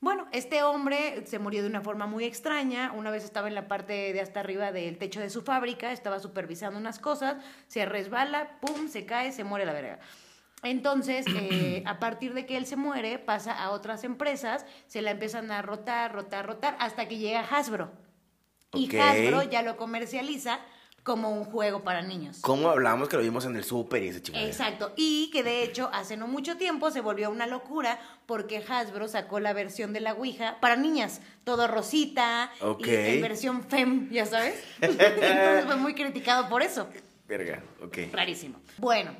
Bueno, 0.00 0.28
este 0.30 0.62
hombre 0.62 1.24
se 1.26 1.40
murió 1.40 1.62
de 1.62 1.68
una 1.68 1.80
forma 1.80 2.06
muy 2.06 2.24
extraña. 2.24 2.92
Una 2.92 3.10
vez 3.10 3.24
estaba 3.24 3.48
en 3.48 3.54
la 3.54 3.66
parte 3.66 4.12
de 4.12 4.20
hasta 4.20 4.40
arriba 4.40 4.70
del 4.70 4.96
techo 4.96 5.20
de 5.20 5.28
su 5.28 5.42
fábrica, 5.42 5.90
estaba 5.90 6.20
supervisando 6.20 6.78
unas 6.78 7.00
cosas, 7.00 7.36
se 7.66 7.84
resbala, 7.84 8.60
pum, 8.60 8.88
se 8.88 9.06
cae, 9.06 9.32
se 9.32 9.42
muere 9.42 9.66
la 9.66 9.72
verga. 9.72 9.98
Entonces, 10.62 11.26
eh, 11.34 11.82
a 11.86 11.98
partir 11.98 12.32
de 12.32 12.46
que 12.46 12.56
él 12.56 12.66
se 12.66 12.76
muere, 12.76 13.18
pasa 13.18 13.52
a 13.52 13.70
otras 13.70 14.04
empresas, 14.04 14.66
se 14.86 15.02
la 15.02 15.10
empiezan 15.10 15.50
a 15.50 15.62
rotar, 15.62 16.12
rotar, 16.12 16.46
rotar, 16.46 16.76
hasta 16.78 17.08
que 17.08 17.18
llega 17.18 17.40
Hasbro. 17.40 17.90
Y. 18.74 18.96
Hasbro 18.96 19.42
ya 19.44 19.62
lo 19.62 19.76
comercializa 19.76 20.60
como 21.08 21.30
un 21.30 21.46
juego 21.46 21.82
para 21.82 22.02
niños. 22.02 22.40
¿Cómo 22.42 22.68
hablamos 22.68 23.08
que 23.08 23.16
lo 23.16 23.22
vimos 23.22 23.46
en 23.46 23.56
el 23.56 23.64
súper 23.64 24.02
y 24.02 24.08
ese 24.08 24.20
chico? 24.20 24.36
Exacto, 24.36 24.92
y 24.94 25.30
que 25.32 25.42
de 25.42 25.62
hecho 25.62 25.88
hace 25.90 26.18
no 26.18 26.28
mucho 26.28 26.58
tiempo 26.58 26.90
se 26.90 27.00
volvió 27.00 27.30
una 27.30 27.46
locura 27.46 27.98
porque 28.26 28.62
Hasbro 28.68 29.08
sacó 29.08 29.40
la 29.40 29.54
versión 29.54 29.94
de 29.94 30.00
la 30.00 30.12
Ouija 30.12 30.58
para 30.60 30.76
niñas, 30.76 31.22
todo 31.44 31.66
rosita 31.66 32.52
Ok. 32.60 32.86
y 32.86 32.90
en 32.94 33.22
versión 33.22 33.64
fem, 33.64 34.10
ya 34.10 34.26
sabes. 34.26 34.62
Entonces 34.82 35.64
fue 35.64 35.76
muy 35.76 35.94
criticado 35.94 36.46
por 36.50 36.60
eso. 36.62 36.86
Verga, 37.26 37.62
ok. 37.82 37.96
Rarísimo. 38.12 38.60
Bueno, 38.76 39.12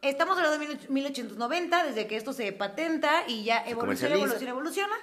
estamos 0.00 0.38
hablando 0.38 0.58
de 0.58 0.78
1890, 0.88 1.84
desde 1.84 2.06
que 2.06 2.16
esto 2.16 2.32
se 2.32 2.50
patenta 2.52 3.24
y 3.28 3.44
ya 3.44 3.62
evoluciona, 3.66 4.14
evoluciona, 4.14 4.50
evoluciona. 4.52 4.96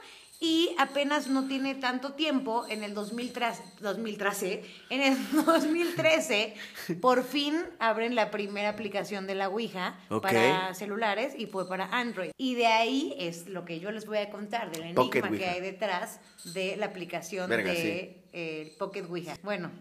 Y 0.43 0.75
apenas 0.77 1.27
no 1.27 1.47
tiene 1.47 1.73
tanto 1.73 2.15
tiempo, 2.15 2.65
en 2.67 2.83
el 2.83 2.93
2013, 2.93 3.63
2013, 3.79 4.61
en 4.89 5.01
el 5.01 5.17
2013, 5.45 6.53
por 6.99 7.23
fin 7.23 7.55
abren 7.79 8.13
la 8.13 8.29
primera 8.29 8.67
aplicación 8.67 9.25
de 9.25 9.35
la 9.35 9.47
Ouija 9.47 9.95
para 10.21 10.73
celulares 10.73 11.33
y 11.37 11.45
fue 11.45 11.65
para 11.69 11.85
Android. 11.85 12.31
Y 12.35 12.55
de 12.55 12.67
ahí 12.67 13.15
es 13.17 13.47
lo 13.47 13.63
que 13.63 13.79
yo 13.79 13.89
les 13.91 14.05
voy 14.05 14.17
a 14.17 14.29
contar 14.29 14.69
del 14.69 14.81
enigma 14.81 15.01
Pocket 15.03 15.21
que 15.21 15.29
Ouija. 15.29 15.51
hay 15.51 15.61
detrás 15.61 16.19
de 16.53 16.75
la 16.75 16.87
aplicación 16.87 17.49
Verga, 17.49 17.71
de 17.71 17.77
sí. 17.77 18.21
eh, 18.33 18.75
Pocket 18.77 19.05
Ouija. 19.09 19.37
Bueno, 19.43 19.71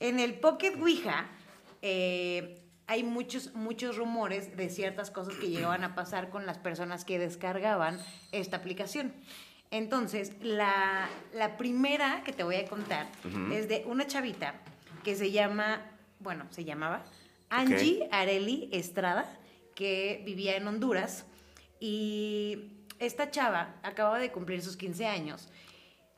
en 0.00 0.18
el 0.18 0.34
Pocket 0.34 0.74
Ouija 0.80 1.28
eh, 1.80 2.60
hay 2.88 3.04
muchos, 3.04 3.54
muchos 3.54 3.96
rumores 3.96 4.56
de 4.56 4.68
ciertas 4.68 5.12
cosas 5.12 5.34
que 5.36 5.48
llegaban 5.48 5.84
a 5.84 5.94
pasar 5.94 6.30
con 6.30 6.44
las 6.44 6.58
personas 6.58 7.04
que 7.04 7.20
descargaban 7.20 8.00
esta 8.32 8.56
aplicación. 8.56 9.12
Entonces, 9.70 10.32
la, 10.40 11.08
la 11.34 11.56
primera 11.56 12.22
que 12.24 12.32
te 12.32 12.42
voy 12.42 12.56
a 12.56 12.66
contar 12.66 13.06
es 13.52 13.68
de 13.68 13.84
una 13.86 14.06
chavita 14.06 14.54
que 15.04 15.14
se 15.14 15.30
llama, 15.30 15.82
bueno, 16.20 16.46
se 16.50 16.64
llamaba 16.64 17.04
Angie 17.50 18.08
Areli 18.10 18.68
Estrada, 18.72 19.26
que 19.74 20.22
vivía 20.24 20.56
en 20.56 20.66
Honduras. 20.66 21.26
Y 21.80 22.72
esta 22.98 23.30
chava 23.30 23.74
acababa 23.82 24.18
de 24.18 24.32
cumplir 24.32 24.62
sus 24.62 24.76
15 24.76 25.06
años 25.06 25.48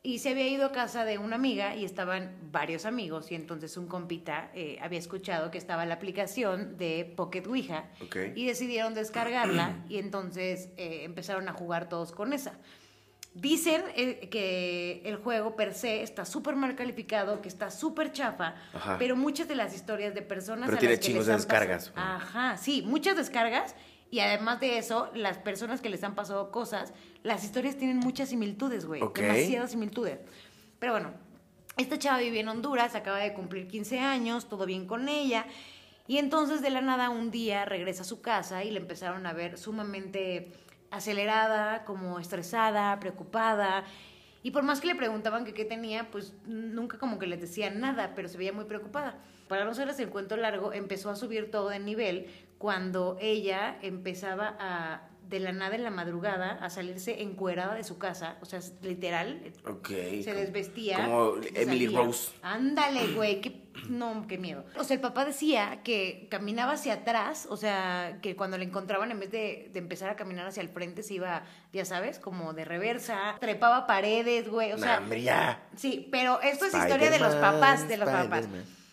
y 0.03 0.17
se 0.17 0.29
había 0.31 0.47
ido 0.47 0.65
a 0.65 0.71
casa 0.71 1.05
de 1.05 1.19
una 1.19 1.35
amiga 1.35 1.75
y 1.75 1.85
estaban 1.85 2.35
varios 2.51 2.85
amigos 2.87 3.31
y 3.31 3.35
entonces 3.35 3.77
un 3.77 3.85
compita 3.87 4.49
eh, 4.55 4.79
había 4.81 4.97
escuchado 4.97 5.51
que 5.51 5.59
estaba 5.59 5.85
la 5.85 5.93
aplicación 5.93 6.75
de 6.79 7.13
Pocket 7.15 7.45
Ouija 7.45 7.85
Ok. 8.03 8.15
y 8.35 8.47
decidieron 8.47 8.95
descargarla 8.95 9.75
y 9.89 9.99
entonces 9.99 10.69
eh, 10.77 11.01
empezaron 11.03 11.47
a 11.49 11.53
jugar 11.53 11.87
todos 11.87 12.11
con 12.11 12.33
esa. 12.33 12.53
Dicen 13.33 13.81
eh, 13.95 14.27
que 14.29 15.01
el 15.05 15.15
juego 15.15 15.55
per 15.55 15.73
se 15.73 16.03
está 16.03 16.25
súper 16.25 16.57
mal 16.57 16.75
calificado, 16.75 17.41
que 17.41 17.47
está 17.47 17.71
súper 17.71 18.11
chafa, 18.11 18.55
Ajá. 18.73 18.97
pero 18.99 19.15
muchas 19.15 19.47
de 19.47 19.55
las 19.55 19.73
historias 19.73 20.13
de 20.13 20.21
personas 20.21 20.65
Pero 20.65 20.75
a 20.77 20.79
tiene 20.79 20.95
las 20.95 20.99
que 20.99 21.05
chingos 21.05 21.19
les 21.19 21.27
de 21.27 21.33
han 21.33 21.39
pasado- 21.39 21.59
descargas, 21.61 21.91
güey. 21.93 22.05
Ajá, 22.05 22.57
sí, 22.57 22.81
muchas 22.85 23.15
descargas 23.15 23.73
y 24.09 24.19
además 24.19 24.59
de 24.59 24.77
eso, 24.77 25.09
las 25.15 25.37
personas 25.37 25.79
que 25.79 25.89
les 25.89 26.03
han 26.03 26.13
pasado 26.13 26.51
cosas, 26.51 26.91
las 27.23 27.45
historias 27.45 27.77
tienen 27.77 27.99
muchas 27.99 28.27
similitudes, 28.27 28.85
güey, 28.85 29.01
demasiadas 29.15 29.71
similitudes. 29.71 30.19
Pero 30.79 30.91
bueno, 30.91 31.13
esta 31.77 31.97
chava 31.97 32.17
vivía 32.19 32.41
en 32.41 32.49
Honduras, 32.49 32.95
acaba 32.95 33.19
de 33.19 33.33
cumplir 33.33 33.69
15 33.69 33.99
años, 33.99 34.49
todo 34.49 34.65
bien 34.65 34.85
con 34.85 35.07
ella. 35.07 35.45
Y 36.05 36.17
entonces 36.17 36.61
de 36.61 36.69
la 36.69 36.81
nada 36.81 37.09
un 37.09 37.31
día 37.31 37.63
regresa 37.63 38.01
a 38.01 38.05
su 38.05 38.19
casa 38.19 38.65
y 38.65 38.71
le 38.71 38.79
empezaron 38.81 39.25
a 39.25 39.31
ver 39.31 39.57
sumamente 39.57 40.51
acelerada, 40.91 41.85
como 41.85 42.19
estresada, 42.19 42.99
preocupada. 42.99 43.83
Y 44.43 44.51
por 44.51 44.63
más 44.63 44.81
que 44.81 44.87
le 44.87 44.95
preguntaban 44.95 45.45
qué 45.45 45.65
tenía, 45.65 46.09
pues 46.11 46.33
nunca 46.45 46.97
como 46.97 47.19
que 47.19 47.27
les 47.27 47.41
decían 47.41 47.79
nada, 47.79 48.13
pero 48.15 48.27
se 48.27 48.37
veía 48.37 48.53
muy 48.53 48.65
preocupada. 48.65 49.15
Para 49.47 49.65
no 49.65 49.71
hacerles 49.71 49.99
el 49.99 50.09
cuento 50.09 50.37
largo, 50.37 50.73
empezó 50.73 51.09
a 51.09 51.15
subir 51.15 51.51
todo 51.51 51.69
de 51.69 51.79
nivel 51.79 52.27
cuando 52.57 53.17
ella 53.19 53.77
empezaba 53.81 54.55
a, 54.59 55.09
de 55.31 55.39
la 55.39 55.53
nada 55.53 55.75
en 55.75 55.83
la 55.83 55.89
madrugada, 55.89 56.59
a 56.61 56.69
salirse 56.69 57.21
encuerada 57.21 57.73
de 57.73 57.85
su 57.85 57.97
casa, 57.97 58.35
o 58.41 58.45
sea, 58.45 58.59
literal, 58.81 59.41
Ok. 59.65 59.87
se 59.87 60.33
desvestía. 60.33 60.97
Como 61.05 61.37
Emily 61.55 61.85
salía. 61.85 61.99
Rose. 61.99 62.31
Ándale, 62.43 63.07
güey, 63.15 63.39
qué, 63.39 63.61
no, 63.89 64.25
qué 64.27 64.37
miedo. 64.37 64.65
O 64.77 64.83
sea, 64.83 64.95
el 64.95 65.01
papá 65.01 65.23
decía 65.23 65.79
que 65.85 66.27
caminaba 66.29 66.73
hacia 66.73 66.93
atrás, 66.95 67.47
o 67.49 67.55
sea, 67.55 68.19
que 68.21 68.35
cuando 68.35 68.57
le 68.57 68.65
encontraban, 68.65 69.09
en 69.09 69.21
vez 69.21 69.31
de, 69.31 69.69
de 69.71 69.79
empezar 69.79 70.09
a 70.09 70.17
caminar 70.17 70.45
hacia 70.45 70.61
el 70.61 70.69
frente, 70.69 71.01
se 71.01 71.13
iba, 71.13 71.43
ya 71.71 71.85
sabes, 71.85 72.19
como 72.19 72.51
de 72.53 72.65
reversa, 72.65 73.37
trepaba 73.39 73.87
paredes, 73.87 74.49
güey, 74.49 74.73
o 74.73 74.77
sea. 74.77 75.01
Sí, 75.77 76.09
pero 76.11 76.41
esto 76.41 76.65
es 76.65 76.73
historia 76.73 77.09
de 77.09 77.19
los 77.19 77.35
papás, 77.35 77.87
de 77.87 77.95
los 77.95 78.09
papás. 78.09 78.49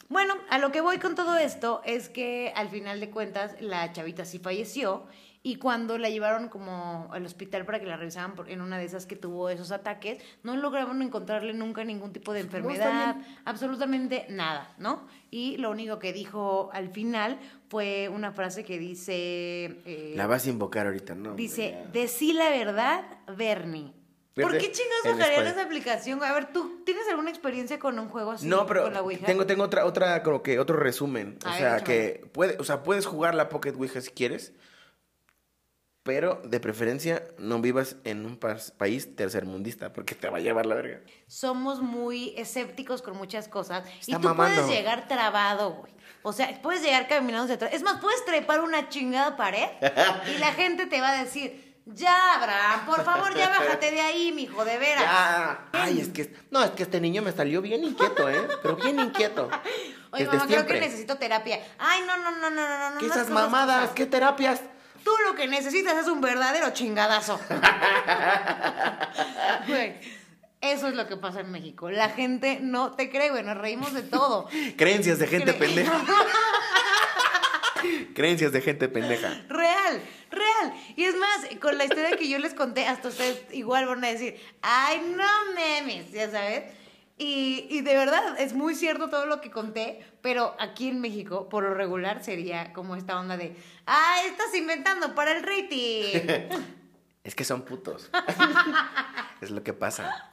Bueno, 0.09 0.35
a 0.49 0.57
lo 0.59 0.73
que 0.73 0.81
voy 0.81 0.99
con 0.99 1.15
todo 1.15 1.37
esto 1.37 1.83
es 1.85 2.09
que 2.09 2.51
al 2.57 2.71
final 2.71 2.99
de 2.99 3.11
cuentas 3.11 3.61
la 3.61 3.93
chavita 3.93 4.25
sí 4.25 4.39
falleció 4.39 5.05
y 5.51 5.57
cuando 5.57 5.97
la 5.97 6.11
llevaron 6.11 6.49
como 6.51 7.09
al 7.11 7.25
hospital 7.25 7.65
para 7.65 7.81
que 7.81 7.87
la 7.87 7.97
revisaran 7.97 8.35
por- 8.35 8.51
en 8.51 8.61
una 8.61 8.77
de 8.77 8.85
esas 8.85 9.07
que 9.07 9.17
tuvo 9.17 9.49
esos 9.49 9.71
ataques, 9.73 10.23
no 10.43 10.55
lograron 10.57 11.01
encontrarle 11.01 11.55
nunca 11.55 11.85
ningún 11.85 12.13
tipo 12.13 12.35
de 12.35 12.41
enfermedad, 12.41 13.17
absolutamente 13.47 14.27
nada, 14.29 14.75
¿no? 14.79 15.07
Y 15.31 15.57
lo 15.57 15.71
único 15.71 15.99
que 15.99 16.13
dijo 16.13 16.69
al 16.75 16.91
final 16.91 17.39
fue 17.71 18.11
una 18.11 18.31
frase 18.33 18.63
que 18.63 18.79
dice... 18.79 19.15
eh, 19.87 20.13
La 20.17 20.27
vas 20.27 20.47
a 20.47 20.51
invocar 20.51 20.87
ahorita, 20.87 21.15
¿no? 21.15 21.35
Dice, 21.35 21.79
decí 21.93 22.35
la 22.35 22.51
verdad, 22.51 23.05
Bernie. 23.37 23.93
¿Por 24.35 24.53
qué 24.57 24.71
chingados 24.71 25.19
bajarían 25.19 25.47
esa 25.49 25.63
aplicación? 25.65 26.23
A 26.23 26.33
ver, 26.33 26.53
¿tú 26.53 26.83
tienes 26.85 27.09
alguna 27.09 27.31
experiencia 27.31 27.79
con 27.81 27.99
un 27.99 28.09
juego 28.09 28.33
así? 28.33 28.47
No, 28.47 28.67
pero 28.67 28.85
con 28.85 28.93
la 28.95 29.03
Ouija? 29.03 29.27
tengo, 29.27 29.47
tengo 29.47 29.65
otra, 29.65 29.85
otra, 29.85 30.23
como 30.23 30.43
que 30.45 30.61
otro 30.61 30.77
resumen. 30.77 31.39
O 31.45 31.49
ver, 31.49 31.59
sea, 31.59 31.77
échame. 31.79 31.85
que 31.85 32.27
puede, 32.33 32.57
o 32.61 32.65
sea, 32.65 32.85
puedes 32.85 33.05
jugar 33.07 33.35
la 33.35 33.49
Pocket 33.49 33.73
Ouija 33.77 34.01
si 34.01 34.11
quieres, 34.13 34.53
pero 36.09 36.41
de 36.43 36.59
preferencia 36.59 37.23
no 37.37 37.61
vivas 37.61 37.97
en 38.05 38.25
un 38.25 38.39
país 38.39 39.15
tercermundista, 39.15 39.93
porque 39.93 40.15
te 40.15 40.31
va 40.31 40.39
a 40.39 40.41
llevar 40.41 40.65
la 40.65 40.75
verga. 40.75 41.01
Somos 41.27 41.83
muy 41.83 42.33
escépticos 42.39 43.03
con 43.03 43.15
muchas 43.15 43.47
cosas. 43.47 43.87
y 44.07 44.13
tú 44.15 44.21
mamando. 44.21 44.63
puedes 44.63 44.71
llegar 44.75 45.07
trabado, 45.07 45.75
güey. 45.75 45.93
O 46.23 46.33
sea, 46.33 46.63
puedes 46.63 46.81
llegar 46.81 47.09
caminando 47.09 47.45
hacia 47.45 47.57
atrás. 47.57 47.75
Es 47.75 47.83
más, 47.83 48.01
puedes 48.01 48.25
trepar 48.25 48.63
una 48.63 48.89
chingada 48.89 49.37
pared 49.37 49.69
y 50.35 50.39
la 50.39 50.55
gente 50.55 50.87
te 50.87 50.99
va 50.99 51.11
a 51.11 51.23
decir, 51.23 51.77
ya, 51.85 52.37
Abraham, 52.37 52.87
por 52.87 53.05
favor, 53.05 53.37
ya 53.37 53.51
bájate 53.51 53.91
de 53.91 54.01
ahí, 54.01 54.33
mijo, 54.33 54.65
de 54.65 54.79
veras. 54.79 55.05
Ya. 55.05 55.69
Ay, 55.73 56.01
es 56.01 56.09
que, 56.09 56.35
no, 56.51 56.65
es 56.65 56.71
que 56.71 56.85
este 56.85 57.03
niño 57.03 57.21
me 57.21 57.33
salió 57.33 57.61
bien 57.61 57.85
inquieto, 57.85 58.31
¿eh? 58.31 58.49
Pero 58.63 58.77
bien 58.77 58.99
inquieto. 58.99 59.51
Oye, 60.13 60.25
Desde 60.25 60.39
mamá, 60.39 60.47
creo 60.47 60.67
que 60.67 60.81
necesito 60.81 61.19
terapia. 61.19 61.61
Ay, 61.79 62.01
no, 62.07 62.17
no, 62.17 62.31
no, 62.31 62.49
no, 62.49 62.67
no, 62.67 62.91
no. 62.93 62.99
¿Qué 62.99 63.05
esas 63.05 63.29
mamadas? 63.29 63.91
¿Qué 63.91 64.07
terapias? 64.07 64.63
Tú 65.05 65.11
lo 65.27 65.35
que 65.35 65.47
necesitas 65.47 65.97
es 65.97 66.07
un 66.07 66.21
verdadero 66.21 66.71
chingadazo. 66.73 67.39
Güey, 69.67 69.95
eso 70.61 70.89
es 70.89 70.95
lo 70.95 71.07
que 71.07 71.17
pasa 71.17 71.41
en 71.41 71.51
México. 71.51 71.91
La 71.91 72.09
gente 72.11 72.59
no 72.61 72.93
te 72.93 73.11
cree, 73.11 73.31
güey. 73.31 73.43
Nos 73.43 73.59
reímos 73.59 73.93
de 73.93 74.03
todo. 74.03 74.49
Creencias 74.77 75.19
de 75.19 75.27
gente 75.27 75.55
Cre- 75.55 75.59
pendeja. 75.59 76.01
Creencias 78.15 78.53
de 78.53 78.61
gente 78.61 78.89
pendeja. 78.89 79.29
Real, 79.49 80.01
real. 80.31 80.75
Y 80.97 81.05
es 81.05 81.15
más, 81.17 81.47
con 81.61 81.79
la 81.79 81.85
historia 81.85 82.17
que 82.17 82.29
yo 82.29 82.39
les 82.39 82.55
conté, 82.55 82.87
hasta 82.87 83.09
ustedes 83.09 83.43
igual 83.53 83.87
van 83.87 84.05
a 84.05 84.09
decir, 84.09 84.41
ay, 84.63 85.01
no 85.17 85.53
memes, 85.55 86.11
ya 86.11 86.29
sabes. 86.31 86.65
Y, 87.19 87.67
y 87.69 87.81
de 87.81 87.97
verdad, 87.97 88.39
es 88.41 88.53
muy 88.55 88.75
cierto 88.77 89.09
todo 89.11 89.27
lo 89.27 89.41
que 89.41 89.51
conté, 89.51 90.05
pero 90.23 90.55
aquí 90.61 90.89
en 90.89 91.01
México, 91.01 91.49
por 91.49 91.65
lo 91.65 91.75
regular, 91.75 92.23
sería 92.23 92.73
como 92.73 92.95
esta 92.95 93.19
onda 93.19 93.37
de, 93.37 93.57
ay, 93.87 94.27
estás 94.27 94.55
inventando 94.55 95.15
para 95.15 95.33
el 95.37 95.43
rating. 95.43 96.59
Es 97.25 97.35
que 97.35 97.45
son 97.45 97.61
putos. 97.61 98.09
es 99.43 99.51
lo 99.51 99.63
que 99.63 99.75
pasa. 99.75 100.31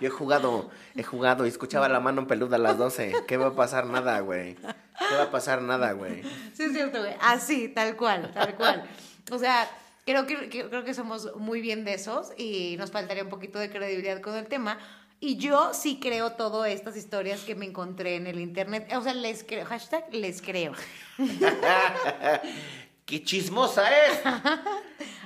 Yo 0.00 0.08
he 0.08 0.10
jugado, 0.10 0.70
he 0.94 1.02
jugado 1.02 1.46
y 1.46 1.48
escuchaba 1.48 1.88
la 1.88 2.00
mano 2.00 2.26
peluda 2.26 2.56
a 2.56 2.58
las 2.58 2.76
12. 2.76 3.14
¿Qué 3.26 3.38
va 3.38 3.46
a 3.46 3.54
pasar? 3.54 3.86
Nada, 3.86 4.20
güey. 4.20 4.56
¿Qué 4.56 5.14
va 5.16 5.22
a 5.22 5.30
pasar? 5.30 5.62
Nada, 5.62 5.92
güey. 5.92 6.22
Sí, 6.52 6.64
es 6.64 6.72
cierto, 6.72 6.98
güey. 6.98 7.14
Así, 7.22 7.68
tal 7.68 7.96
cual, 7.96 8.30
tal 8.34 8.56
cual. 8.56 8.84
O 9.30 9.38
sea, 9.38 9.66
creo 10.04 10.26
que- 10.26 10.50
creo 10.50 10.84
que 10.84 10.92
somos 10.92 11.34
muy 11.36 11.62
bien 11.62 11.84
de 11.86 11.94
esos 11.94 12.32
y 12.36 12.76
nos 12.78 12.90
faltaría 12.90 13.22
un 13.22 13.30
poquito 13.30 13.58
de 13.58 13.70
credibilidad 13.70 14.20
con 14.20 14.34
el 14.34 14.46
tema. 14.46 14.76
Y 15.24 15.36
yo 15.38 15.72
sí 15.72 15.98
creo 16.02 16.32
todas 16.32 16.70
estas 16.70 16.98
historias 16.98 17.40
que 17.40 17.54
me 17.54 17.64
encontré 17.64 18.16
en 18.16 18.26
el 18.26 18.38
internet. 18.38 18.92
O 18.94 19.00
sea, 19.00 19.14
les 19.14 19.42
creo. 19.42 19.64
Hashtag 19.64 20.12
les 20.12 20.42
creo. 20.42 20.72
¡Qué 23.06 23.22
chismosa 23.22 23.84
es! 24.06 24.20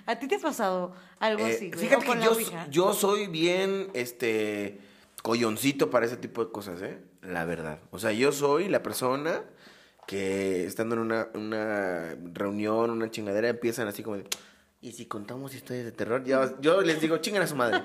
¿A 0.06 0.16
ti 0.16 0.28
te 0.28 0.36
ha 0.36 0.38
pasado 0.38 0.94
algo 1.18 1.44
Eh, 1.44 1.52
así, 1.52 1.70
güey? 1.72 1.80
fíjate 1.80 2.04
¿O 2.04 2.08
con 2.08 2.20
que 2.20 2.24
yo, 2.24 2.36
yo 2.70 2.94
soy 2.94 3.26
bien, 3.26 3.90
este, 3.92 4.78
colloncito 5.22 5.90
para 5.90 6.06
ese 6.06 6.16
tipo 6.16 6.44
de 6.44 6.52
cosas, 6.52 6.80
¿eh? 6.80 7.00
La 7.22 7.44
verdad. 7.44 7.80
O 7.90 7.98
sea, 7.98 8.12
yo 8.12 8.30
soy 8.30 8.68
la 8.68 8.84
persona 8.84 9.42
que 10.06 10.64
estando 10.64 10.94
en 10.94 11.00
una, 11.00 11.28
una 11.34 12.16
reunión, 12.34 12.90
una 12.90 13.10
chingadera, 13.10 13.48
empiezan 13.48 13.88
así 13.88 14.04
como 14.04 14.18
de, 14.18 14.28
¿y 14.80 14.92
si 14.92 15.06
contamos 15.06 15.56
historias 15.56 15.86
de 15.86 15.92
terror? 15.92 16.22
Yo, 16.24 16.60
yo 16.60 16.82
les 16.82 17.00
digo, 17.00 17.18
chingan 17.18 17.42
a 17.42 17.48
su 17.48 17.56
madre. 17.56 17.82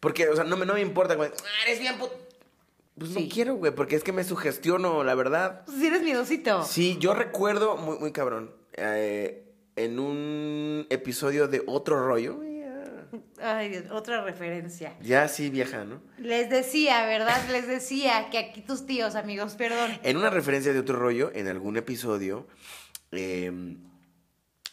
Porque, 0.00 0.28
o 0.28 0.34
sea, 0.36 0.44
no 0.44 0.56
me, 0.56 0.66
no 0.66 0.74
me 0.74 0.80
importa, 0.80 1.14
güey. 1.14 1.30
"Ah, 1.32 1.66
eres 1.66 1.80
bien 1.80 1.98
put-". 1.98 2.10
Pues 2.98 3.10
Sí. 3.12 3.24
no 3.28 3.34
quiero, 3.34 3.54
güey, 3.56 3.74
porque 3.74 3.96
es 3.96 4.02
que 4.02 4.12
me 4.12 4.24
sugestiono, 4.24 5.04
la 5.04 5.14
verdad. 5.14 5.62
Pues 5.66 5.78
sí 5.78 5.86
eres 5.86 6.02
miedosito. 6.02 6.62
Sí, 6.64 6.96
yo 6.98 7.12
recuerdo, 7.14 7.76
muy, 7.76 7.98
muy 7.98 8.12
cabrón, 8.12 8.54
eh, 8.74 9.44
en 9.76 9.98
un 9.98 10.86
episodio 10.90 11.46
de 11.48 11.62
Otro 11.66 12.06
Rollo, 12.06 12.40
Ay, 13.40 13.68
Dios, 13.68 13.84
otra 13.92 14.22
referencia. 14.24 14.94
ya 15.00 15.28
sí 15.28 15.48
vieja, 15.50 15.84
¿no? 15.84 16.00
Les 16.18 16.50
decía, 16.50 17.04
¿verdad? 17.06 17.36
Les 17.50 17.66
decía 17.66 18.28
que 18.30 18.38
aquí 18.38 18.62
tus 18.62 18.86
tíos, 18.86 19.14
amigos, 19.14 19.54
perdón. 19.54 19.90
En 20.02 20.16
una 20.16 20.28
referencia 20.30 20.72
de 20.72 20.78
Otro 20.80 20.98
Rollo, 20.98 21.30
en 21.34 21.46
algún 21.48 21.76
episodio, 21.76 22.46
eh, 23.12 23.76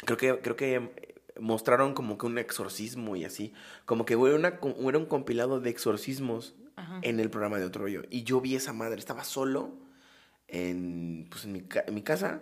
creo 0.06 0.18
que, 0.18 0.40
creo 0.40 0.56
que 0.56 1.13
mostraron 1.40 1.94
como 1.94 2.18
que 2.18 2.26
un 2.26 2.38
exorcismo 2.38 3.16
y 3.16 3.26
así, 3.26 3.54
como 3.86 4.06
que 4.06 4.14
era, 4.14 4.36
una, 4.36 4.60
era 4.88 4.98
un 4.98 5.06
compilado 5.06 5.60
de 5.60 5.70
exorcismos 5.70 6.56
Ajá. 6.76 7.00
en 7.02 7.20
el 7.20 7.30
programa 7.30 7.58
de 7.60 7.66
Otro 7.66 7.84
Rollo. 7.84 8.04
Y 8.10 8.24
yo 8.24 8.40
vi 8.42 8.56
esa 8.56 8.74
madre, 8.74 9.00
estaba 9.00 9.24
solo 9.24 9.72
en, 10.48 11.28
pues, 11.30 11.46
en, 11.46 11.54
mi, 11.54 11.64
en 11.88 11.94
mi 11.94 12.02
casa, 12.02 12.42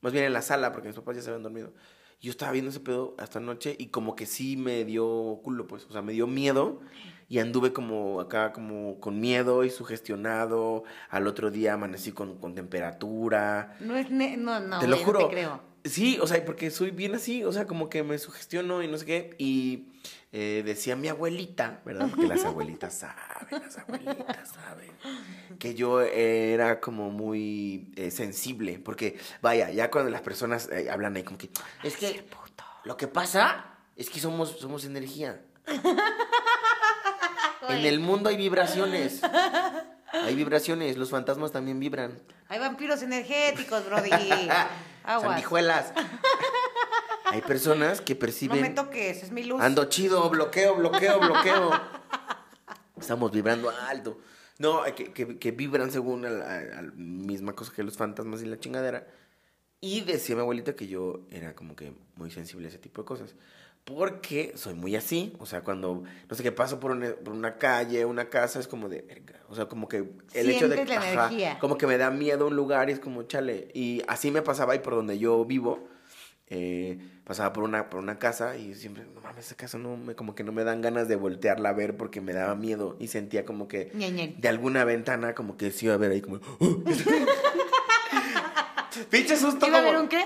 más 0.00 0.12
bien 0.12 0.24
en 0.24 0.32
la 0.32 0.42
sala, 0.42 0.72
porque 0.72 0.88
mis 0.88 0.96
papás 0.96 1.16
ya 1.16 1.22
se 1.22 1.30
habían 1.30 1.42
dormido. 1.42 1.72
Yo 2.20 2.32
estaba 2.32 2.50
viendo 2.50 2.70
ese 2.70 2.80
pedo 2.80 3.14
hasta 3.18 3.38
anoche 3.38 3.76
y 3.78 3.88
como 3.88 4.16
que 4.16 4.26
sí 4.26 4.56
me 4.56 4.84
dio 4.84 5.40
culo, 5.44 5.68
pues, 5.68 5.84
o 5.86 5.92
sea, 5.92 6.02
me 6.02 6.12
dio 6.12 6.26
miedo 6.26 6.80
y 7.28 7.38
anduve 7.38 7.72
como 7.72 8.20
acá, 8.20 8.52
como 8.52 8.98
con 8.98 9.20
miedo 9.20 9.62
y 9.64 9.70
sugestionado. 9.70 10.82
Al 11.10 11.28
otro 11.28 11.52
día 11.52 11.74
amanecí 11.74 12.10
con, 12.10 12.38
con 12.40 12.56
temperatura. 12.56 13.76
No 13.78 13.94
es 13.96 14.10
ne- 14.10 14.36
no, 14.36 14.58
no, 14.58 14.80
te 14.80 14.88
lo 14.88 14.96
juro. 14.96 15.20
te 15.28 15.28
creo. 15.34 15.60
Sí, 15.84 16.18
o 16.20 16.26
sea, 16.26 16.44
porque 16.44 16.70
soy 16.70 16.90
bien 16.90 17.14
así, 17.14 17.44
o 17.44 17.52
sea, 17.52 17.66
como 17.66 17.88
que 17.88 18.02
me 18.02 18.18
sugestiono 18.18 18.82
y 18.82 18.88
no 18.88 18.98
sé 18.98 19.06
qué. 19.06 19.34
Y 19.38 19.88
eh, 20.32 20.62
decía 20.64 20.96
mi 20.96 21.08
abuelita, 21.08 21.80
¿verdad? 21.84 22.08
Porque 22.10 22.26
las 22.26 22.44
abuelitas 22.44 22.94
saben, 22.94 23.62
las 23.62 23.78
abuelitas 23.78 24.48
saben. 24.48 24.90
Que 25.58 25.74
yo 25.74 26.00
era 26.00 26.80
como 26.80 27.10
muy 27.10 27.92
eh, 27.96 28.10
sensible, 28.10 28.78
porque 28.78 29.18
vaya, 29.40 29.70
ya 29.70 29.90
cuando 29.90 30.10
las 30.10 30.20
personas 30.20 30.68
eh, 30.70 30.90
hablan 30.90 31.16
ahí 31.16 31.22
como 31.22 31.38
que, 31.38 31.50
es 31.82 31.96
que 31.96 32.24
lo 32.84 32.96
que 32.96 33.08
pasa 33.08 33.78
es 33.96 34.10
que 34.10 34.20
somos, 34.20 34.58
somos 34.58 34.84
energía. 34.84 35.40
En 37.68 37.84
el 37.84 38.00
mundo 38.00 38.30
hay 38.30 38.36
vibraciones. 38.36 39.20
Hay 40.10 40.34
vibraciones, 40.34 40.96
los 40.96 41.10
fantasmas 41.10 41.52
también 41.52 41.78
vibran. 41.78 42.18
Hay 42.48 42.58
vampiros 42.58 43.02
energéticos, 43.02 43.84
Brody. 43.84 44.10
Aguas. 45.08 45.28
Sandijuelas. 45.30 45.92
Hay 47.26 47.42
personas 47.42 48.00
que 48.00 48.14
No 48.14 48.20
perciben. 48.20 48.60
me 48.62 48.70
toques, 48.70 49.22
es 49.22 49.30
mi 49.32 49.44
luz. 49.44 49.60
Ando 49.60 49.84
chido, 49.86 50.28
bloqueo, 50.30 50.76
bloqueo, 50.76 51.20
bloqueo. 51.20 51.70
Estamos 52.98 53.30
vibrando 53.30 53.70
alto. 53.70 54.18
No, 54.58 54.82
que, 54.96 55.12
que, 55.12 55.38
que 55.38 55.50
vibran 55.52 55.90
según 55.92 56.24
a 56.24 56.30
la, 56.30 56.54
a 56.56 56.82
la 56.82 56.92
misma 56.96 57.54
cosa 57.54 57.72
que 57.74 57.82
los 57.82 57.96
fantasmas 57.96 58.42
y 58.42 58.46
la 58.46 58.58
chingadera. 58.58 59.06
Y 59.80 60.00
decía 60.00 60.34
mi 60.34 60.40
abuelita 60.40 60.74
que 60.74 60.88
yo 60.88 61.20
era 61.30 61.54
como 61.54 61.76
que 61.76 61.92
muy 62.16 62.30
sensible 62.30 62.66
a 62.66 62.70
ese 62.70 62.78
tipo 62.78 63.02
de 63.02 63.06
cosas. 63.06 63.36
Porque 63.96 64.52
soy 64.54 64.74
muy 64.74 64.96
así. 64.96 65.32
O 65.38 65.46
sea, 65.46 65.62
cuando, 65.62 66.02
no 66.28 66.36
sé 66.36 66.42
qué, 66.42 66.52
paso 66.52 66.78
por 66.78 66.90
una, 66.90 67.12
por 67.14 67.32
una 67.32 67.56
calle, 67.56 68.04
una 68.04 68.28
casa, 68.28 68.60
es 68.60 68.68
como 68.68 68.88
de, 68.88 69.00
verga. 69.02 69.40
O 69.48 69.54
sea, 69.54 69.66
como 69.66 69.88
que 69.88 70.04
el 70.34 70.50
hecho 70.50 70.68
de 70.68 70.84
la 70.84 70.96
ajá, 70.98 71.26
energía. 71.28 71.58
como 71.58 71.78
que 71.78 71.86
me 71.86 71.96
da 71.96 72.10
miedo 72.10 72.46
un 72.46 72.54
lugar 72.56 72.90
y 72.90 72.92
es 72.92 73.00
como, 73.00 73.22
chale. 73.22 73.68
Y 73.72 74.02
así 74.06 74.30
me 74.30 74.42
pasaba 74.42 74.74
ahí 74.74 74.80
por 74.80 74.94
donde 74.94 75.18
yo 75.18 75.42
vivo. 75.44 75.88
eh, 76.50 76.98
pasaba 77.24 77.52
por 77.52 77.62
una, 77.64 77.90
por 77.90 78.00
una 78.00 78.18
casa 78.18 78.56
y 78.56 78.74
siempre, 78.74 79.04
no 79.14 79.20
mames, 79.20 79.44
esa 79.46 79.54
casa 79.54 79.76
no 79.76 79.98
me, 79.98 80.14
como 80.14 80.34
que 80.34 80.42
no 80.44 80.50
me 80.52 80.64
dan 80.64 80.80
ganas 80.80 81.06
de 81.06 81.14
voltearla 81.16 81.68
a 81.68 81.72
ver 81.74 81.94
porque 81.98 82.22
me 82.22 82.32
daba 82.32 82.54
miedo 82.54 82.96
y 82.98 83.08
sentía 83.08 83.44
como 83.44 83.68
que 83.68 83.90
de 84.38 84.48
alguna 84.48 84.84
ventana 84.84 85.34
como 85.34 85.58
que 85.58 85.70
sí 85.70 85.84
iba 85.86 85.94
a 85.94 85.98
ver 85.98 86.12
ahí 86.12 86.22
como... 86.22 86.40
"Oh". 86.58 86.82
Pinche 89.10 89.36
susto 89.36 89.66
¿Iba 89.66 89.76
a 89.76 89.80
haber 89.80 89.92
como- 89.92 90.04
un 90.04 90.08
qué? 90.08 90.24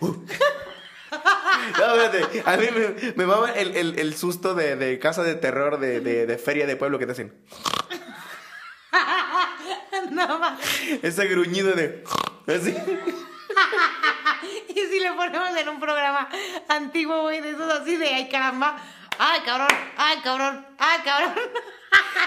No, 1.10 1.94
espérate, 2.02 2.42
a 2.44 2.56
mí 2.56 2.66
me, 2.74 3.12
me 3.14 3.26
mama 3.26 3.50
el, 3.52 3.76
el, 3.76 3.98
el 3.98 4.16
susto 4.16 4.54
de, 4.54 4.76
de 4.76 4.98
casa 4.98 5.22
de 5.22 5.34
terror 5.34 5.78
de, 5.78 6.00
de, 6.00 6.26
de 6.26 6.38
feria 6.38 6.66
de 6.66 6.76
pueblo 6.76 6.98
que 6.98 7.06
te 7.06 7.12
hacen. 7.12 7.32
no 10.10 10.38
más. 10.38 10.60
Ese 11.02 11.26
gruñido 11.26 11.72
de... 11.72 12.04
Así. 12.46 12.76
Y 14.68 14.74
si 14.74 15.00
le 15.00 15.12
ponemos 15.12 15.56
en 15.56 15.68
un 15.68 15.80
programa 15.80 16.28
antiguo, 16.68 17.22
güey, 17.22 17.40
de 17.40 17.50
esos 17.50 17.70
así 17.72 17.96
de, 17.96 18.08
ay, 18.08 18.28
caramba. 18.28 18.78
Ay, 19.18 19.40
cabrón, 19.44 19.68
ay, 19.96 20.18
cabrón, 20.22 20.66
ay, 20.78 21.00
cabrón. 21.04 21.34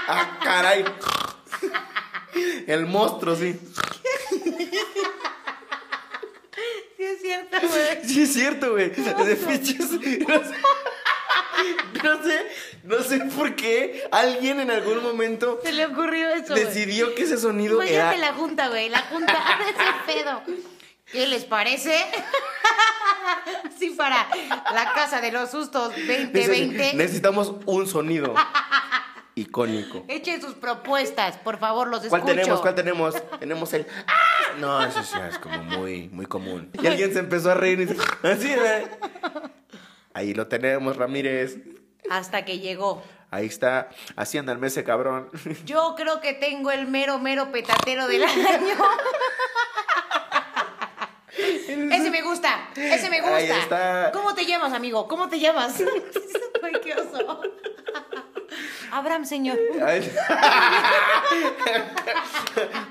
Ah, 0.07 0.39
caray. 0.43 0.86
El 2.67 2.86
monstruo, 2.86 3.36
sí. 3.36 3.59
Sí 7.01 7.07
es 7.07 7.21
cierto, 7.21 7.57
güey. 7.67 7.99
Sí, 8.05 8.21
es 8.21 8.33
cierto, 8.33 8.71
güey. 8.73 8.89
De 8.91 9.35
pinches. 9.35 9.89
No 10.21 10.39
sé, 10.43 10.55
no 12.03 12.23
sé, 12.23 12.47
no 12.83 13.03
sé 13.03 13.19
por 13.35 13.55
qué 13.55 14.07
alguien 14.11 14.59
en 14.59 14.71
algún 14.71 15.03
momento 15.03 15.59
Se 15.61 15.71
le 15.71 15.85
ocurrió 15.85 16.29
eso, 16.29 16.55
decidió 16.55 17.13
que 17.13 17.23
ese 17.23 17.37
sonido 17.37 17.75
Imagínate 17.75 18.17
era. 18.17 18.31
la 18.31 18.33
junta, 18.33 18.69
güey, 18.69 18.89
la 18.89 19.01
junta 19.01 19.33
ese 20.07 20.13
pedo. 20.19 20.41
¿Qué 21.11 21.27
les 21.27 21.43
parece? 21.45 21.93
Así 23.65 23.91
para 23.91 24.27
la 24.73 24.91
casa 24.93 25.21
de 25.21 25.31
los 25.31 25.51
sustos 25.51 25.93
Dice, 25.95 26.29
2020. 26.33 26.93
Necesitamos 26.95 27.53
un 27.65 27.87
sonido 27.87 28.33
icónico. 29.35 30.03
Echen 30.07 30.41
sus 30.41 30.55
propuestas, 30.55 31.37
por 31.37 31.59
favor, 31.59 31.89
los 31.89 32.05
¿Cuál 32.07 32.21
escucho. 32.21 32.35
tenemos? 32.35 32.61
¿Cuál 32.61 32.75
tenemos? 32.75 33.15
Tenemos 33.39 33.73
el. 33.73 33.85
¡Ah! 34.07 34.30
No, 34.59 34.83
eso 34.83 35.01
ya 35.13 35.27
es 35.27 35.39
como 35.39 35.63
muy, 35.63 36.09
muy 36.09 36.25
común. 36.25 36.71
Y 36.81 36.87
alguien 36.87 37.13
se 37.13 37.19
empezó 37.19 37.51
a 37.51 37.55
reír 37.55 37.79
y 37.81 37.85
dice, 37.85 38.01
así, 38.23 38.51
¿eh? 38.51 38.87
Ahí 40.13 40.33
lo 40.33 40.47
tenemos, 40.47 40.97
Ramírez. 40.97 41.57
Hasta 42.09 42.43
que 42.43 42.59
llegó. 42.59 43.03
Ahí 43.29 43.45
está. 43.45 43.89
Así 44.17 44.37
anda 44.37 44.51
el 44.51 44.59
mes 44.59 44.73
ese 44.73 44.83
cabrón. 44.83 45.29
Yo 45.65 45.95
creo 45.95 46.19
que 46.19 46.33
tengo 46.33 46.71
el 46.71 46.87
mero, 46.87 47.17
mero 47.19 47.51
petatero 47.51 48.07
del 48.07 48.23
año. 48.23 48.75
Ese 51.37 52.11
me 52.11 52.21
gusta, 52.21 52.69
ese 52.75 53.09
me 53.09 53.21
gusta. 53.21 53.35
Ahí 53.37 53.49
está. 53.49 54.11
¿Cómo 54.11 54.35
te 54.35 54.45
llamas, 54.45 54.73
amigo? 54.73 55.07
¿Cómo 55.07 55.29
te 55.29 55.39
llamas? 55.39 55.75
Ay, 56.63 56.73
qué 56.83 56.93
oso. 56.93 57.41
Abraham, 58.91 59.25
señor. 59.25 59.57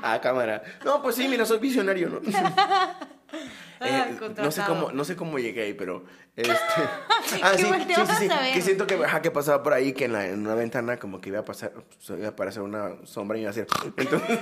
Ah, 0.02 0.18
cámara. 0.20 0.62
No, 0.84 1.02
pues 1.02 1.16
sí, 1.16 1.28
mira, 1.28 1.44
soy 1.44 1.58
visionario, 1.58 2.08
¿no? 2.08 2.20
Ay, 2.24 3.90
Eh, 4.10 4.18
no 4.36 4.50
sé 4.50 4.62
cómo, 4.66 4.92
no 4.92 5.04
sé 5.04 5.16
cómo 5.16 5.38
llegué 5.38 5.62
ahí, 5.62 5.72
pero 5.74 6.04
este. 6.36 6.52
¿Qué 7.30 7.40
Ah, 7.42 7.52
sí, 7.56 7.64
sí, 7.64 8.04
sí? 8.18 8.28
Que 8.52 8.60
siento 8.60 8.86
que, 8.86 8.94
ajá, 9.02 9.22
que 9.22 9.30
pasaba 9.30 9.62
por 9.62 9.72
ahí, 9.72 9.94
que 9.94 10.04
en, 10.04 10.12
la, 10.12 10.26
en 10.26 10.40
una 10.40 10.54
ventana 10.54 10.98
como 10.98 11.20
que 11.20 11.30
iba 11.30 11.38
a 11.38 11.44
pasar, 11.44 11.72
iba 12.08 12.26
a 12.26 12.30
aparecer 12.30 12.60
una 12.62 12.96
sombra 13.04 13.38
y 13.38 13.42
iba 13.42 13.48
a 13.48 13.52
hacer. 13.52 13.66
Entonces, 13.96 14.38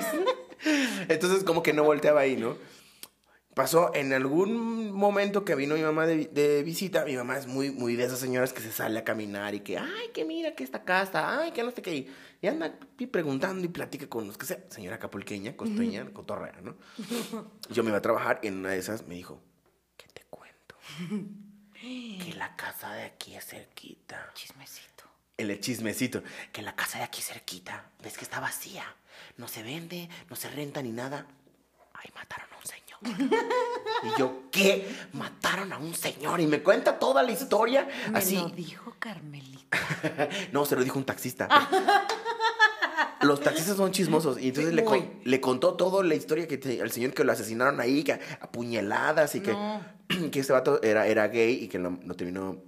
entonces 1.08 1.44
como 1.44 1.62
que 1.62 1.72
no 1.72 1.84
volteaba 1.84 2.20
ahí, 2.22 2.36
¿no? 2.36 2.56
Pasó 3.58 3.92
en 3.92 4.12
algún 4.12 4.92
momento 4.92 5.44
que 5.44 5.56
vino 5.56 5.74
mi 5.74 5.82
mamá 5.82 6.06
de, 6.06 6.26
de 6.26 6.62
visita. 6.62 7.04
Mi 7.04 7.16
mamá 7.16 7.38
es 7.38 7.48
muy, 7.48 7.72
muy 7.72 7.96
de 7.96 8.04
esas 8.04 8.20
señoras 8.20 8.52
que 8.52 8.60
se 8.60 8.70
sale 8.70 9.00
a 9.00 9.02
caminar 9.02 9.52
y 9.52 9.62
que, 9.62 9.76
ay, 9.76 10.10
que 10.14 10.24
mira 10.24 10.54
que 10.54 10.62
esta 10.62 10.84
casa, 10.84 11.40
ay, 11.40 11.50
que 11.50 11.64
no 11.64 11.72
sé 11.72 11.82
qué. 11.82 12.08
Y 12.40 12.46
anda 12.46 12.78
preguntando 13.10 13.64
y 13.64 13.68
platica 13.68 14.08
con 14.08 14.28
los 14.28 14.38
que 14.38 14.46
sea. 14.46 14.60
Señora 14.70 15.00
capulqueña, 15.00 15.56
costeña, 15.56 16.08
cotorrea, 16.12 16.60
¿no? 16.62 16.76
Yo 17.68 17.82
me 17.82 17.88
iba 17.88 17.98
a 17.98 18.00
trabajar 18.00 18.38
y 18.44 18.46
en 18.46 18.58
una 18.58 18.70
de 18.70 18.78
esas 18.78 19.08
me 19.08 19.16
dijo, 19.16 19.42
¿qué 19.96 20.06
te 20.06 20.22
cuento? 20.30 20.76
Que 21.80 22.34
la 22.36 22.54
casa 22.54 22.92
de 22.92 23.06
aquí 23.06 23.34
es 23.34 23.44
cerquita. 23.44 24.30
Chismecito. 24.34 25.02
El 25.36 25.58
chismecito. 25.58 26.22
Que 26.52 26.62
la 26.62 26.76
casa 26.76 26.98
de 26.98 27.04
aquí 27.04 27.22
cerquita, 27.22 27.90
ves 28.04 28.16
que 28.16 28.22
está 28.22 28.38
vacía. 28.38 28.84
No 29.36 29.48
se 29.48 29.64
vende, 29.64 30.08
no 30.30 30.36
se 30.36 30.48
renta 30.48 30.80
ni 30.80 30.92
nada. 30.92 31.26
Ahí 31.94 32.08
mataron 32.14 32.46
a 32.52 32.56
un 32.56 32.64
señor. 32.64 32.87
Y 33.04 34.18
yo, 34.18 34.42
¿qué? 34.50 34.94
Mataron 35.12 35.72
a 35.72 35.78
un 35.78 35.94
señor. 35.94 36.40
Y 36.40 36.46
me 36.46 36.62
cuenta 36.62 36.98
toda 36.98 37.22
la 37.22 37.32
historia. 37.32 37.88
Me 38.10 38.18
así. 38.18 38.36
lo 38.36 38.48
dijo 38.50 38.94
Carmelita. 38.98 39.78
no, 40.52 40.64
se 40.64 40.76
lo 40.76 40.82
dijo 40.84 40.98
un 40.98 41.04
taxista. 41.04 41.48
Los 43.20 43.40
taxistas 43.40 43.76
son 43.76 43.90
chismosos. 43.92 44.38
Y 44.40 44.48
entonces 44.48 44.72
le, 44.74 44.84
con- 44.84 45.10
le 45.24 45.40
contó 45.40 45.74
toda 45.74 46.04
la 46.04 46.14
historia 46.14 46.46
que 46.46 46.58
te- 46.58 46.80
al 46.80 46.90
señor 46.92 47.12
que 47.14 47.24
lo 47.24 47.32
asesinaron 47.32 47.80
ahí, 47.80 48.04
que 48.04 48.12
apuñaladas 48.40 49.34
y 49.34 49.40
que, 49.40 49.52
No. 49.52 49.80
que 50.30 50.40
este 50.40 50.52
vato 50.52 50.80
era, 50.82 51.06
era 51.06 51.26
gay 51.28 51.64
y 51.64 51.68
que 51.68 51.78
lo, 51.78 51.98
lo 52.04 52.14
terminó 52.14 52.62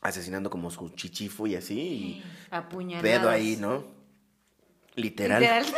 asesinando 0.00 0.50
como 0.50 0.70
su 0.70 0.88
chichifo 0.90 1.46
y 1.46 1.56
así. 1.56 1.78
Y 1.78 2.24
Apuñaladas. 2.50 3.02
pedo 3.18 3.28
ahí, 3.30 3.56
¿no? 3.60 3.84
Literal. 4.94 5.40
Literal. 5.40 5.64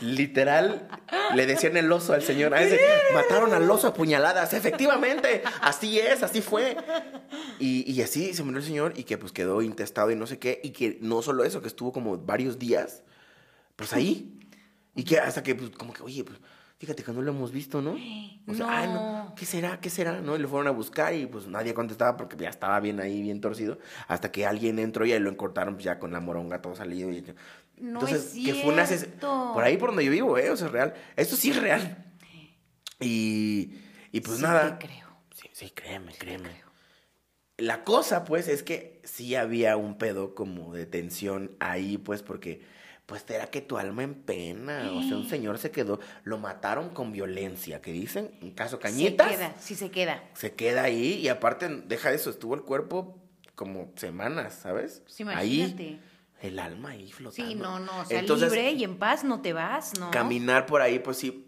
Literal, 0.00 0.88
le 1.34 1.46
decían 1.46 1.76
el 1.76 1.90
oso 1.92 2.12
al 2.12 2.22
señor. 2.22 2.54
A 2.54 2.62
ese, 2.62 2.78
mataron 3.14 3.52
al 3.54 3.70
oso 3.70 3.88
a 3.88 3.94
puñaladas. 3.94 4.52
Efectivamente, 4.52 5.42
así 5.60 5.98
es, 5.98 6.22
así 6.22 6.40
fue. 6.42 6.76
Y, 7.58 7.90
y 7.90 8.02
así 8.02 8.34
se 8.34 8.42
murió 8.42 8.58
el 8.58 8.64
señor 8.64 8.92
y 8.96 9.04
que 9.04 9.18
pues 9.18 9.32
quedó 9.32 9.62
intestado 9.62 10.10
y 10.10 10.16
no 10.16 10.26
sé 10.26 10.38
qué. 10.38 10.60
Y 10.62 10.70
que 10.70 10.98
no 11.00 11.22
solo 11.22 11.44
eso, 11.44 11.60
que 11.62 11.68
estuvo 11.68 11.92
como 11.92 12.16
varios 12.18 12.58
días, 12.58 13.02
pues 13.76 13.92
ahí. 13.92 14.38
Y 14.94 15.04
que 15.04 15.18
hasta 15.18 15.42
que, 15.42 15.54
pues, 15.54 15.70
como 15.70 15.92
que, 15.94 16.02
oye, 16.02 16.22
pues, 16.22 16.38
fíjate 16.78 17.02
que 17.02 17.12
no 17.12 17.22
lo 17.22 17.30
hemos 17.30 17.50
visto, 17.50 17.80
¿no? 17.80 17.92
O 18.46 18.54
sea, 18.54 18.66
No. 18.66 18.70
ay, 18.70 18.88
no, 18.88 19.34
¿qué 19.36 19.46
será? 19.46 19.80
¿Qué 19.80 19.88
será? 19.88 20.20
¿No? 20.20 20.36
Y 20.36 20.38
lo 20.40 20.48
fueron 20.48 20.66
a 20.66 20.70
buscar 20.72 21.14
y 21.14 21.24
pues 21.26 21.46
nadie 21.46 21.72
contestaba 21.72 22.16
porque 22.18 22.36
ya 22.36 22.50
estaba 22.50 22.78
bien 22.80 23.00
ahí, 23.00 23.22
bien 23.22 23.40
torcido. 23.40 23.78
Hasta 24.08 24.30
que 24.32 24.44
alguien 24.44 24.78
entró 24.78 25.06
y 25.06 25.12
ahí 25.12 25.20
lo 25.20 25.30
encortaron 25.30 25.74
pues, 25.74 25.84
ya 25.84 25.98
con 25.98 26.12
la 26.12 26.20
moronga 26.20 26.60
todo 26.60 26.74
salido. 26.76 27.10
Y, 27.10 27.24
No 27.78 28.00
entonces, 28.00 28.34
es 28.36 28.44
que 28.44 28.54
fue 28.54 28.72
una 28.72 28.86
cierto. 28.86 29.50
Por 29.54 29.64
ahí 29.64 29.76
por 29.76 29.90
donde 29.90 30.04
yo 30.04 30.10
vivo, 30.12 30.38
¿eh? 30.38 30.50
O 30.50 30.56
sea, 30.56 30.68
es 30.68 30.72
real. 30.72 30.94
Esto 31.16 31.36
sí 31.36 31.50
es 31.50 31.56
real. 31.60 32.04
Y, 33.00 33.74
y 34.12 34.20
pues 34.20 34.36
Sí 34.36 34.42
nada. 34.42 34.78
te 34.78 34.86
creo. 34.86 35.08
Sí, 35.34 35.48
sí, 35.52 35.70
créeme, 35.70 36.12
créeme. 36.14 36.50
La 37.58 37.84
cosa, 37.84 38.24
pues, 38.24 38.48
es 38.48 38.62
que 38.62 39.00
sí 39.04 39.34
había 39.34 39.76
un 39.76 39.98
pedo 39.98 40.34
como 40.34 40.72
de 40.72 40.86
tensión 40.86 41.54
ahí, 41.60 41.98
pues, 41.98 42.22
porque, 42.22 42.62
pues, 43.06 43.24
era 43.28 43.46
que 43.48 43.60
tu 43.60 43.78
alma 43.78 44.02
en 44.02 44.14
pena. 44.14 44.90
O 44.92 45.02
sea, 45.02 45.16
un 45.16 45.28
señor 45.28 45.58
se 45.58 45.70
quedó, 45.70 46.00
lo 46.24 46.38
mataron 46.38 46.90
con 46.90 47.12
violencia, 47.12 47.80
que 47.82 47.92
dicen, 47.92 48.30
en 48.40 48.52
caso 48.52 48.78
Cañitas. 48.80 49.28
Se 49.30 49.36
queda, 49.36 49.54
sí 49.60 49.74
se 49.74 49.90
queda. 49.90 50.22
Se 50.34 50.52
queda 50.54 50.84
ahí 50.84 51.14
y 51.14 51.28
aparte, 51.28 51.68
deja 51.86 52.10
de 52.10 52.16
eso, 52.16 52.30
estuvo 52.30 52.54
el 52.54 52.62
cuerpo 52.62 53.18
como 53.54 53.92
semanas, 53.96 54.54
¿sabes? 54.62 55.02
Pues 55.04 55.20
imagínate. 55.20 55.82
Ahí, 55.82 56.00
el 56.42 56.58
alma 56.58 56.90
ahí 56.90 57.10
flotando. 57.10 57.50
Sí, 57.50 57.56
no, 57.56 57.78
no. 57.78 58.00
O 58.00 58.04
sea, 58.04 58.18
Entonces, 58.18 58.52
libre 58.52 58.72
y 58.72 58.84
en 58.84 58.98
paz 58.98 59.24
no 59.24 59.40
te 59.40 59.52
vas, 59.52 59.98
¿no? 59.98 60.10
Caminar 60.10 60.66
por 60.66 60.82
ahí, 60.82 60.98
pues 60.98 61.18
sí, 61.18 61.46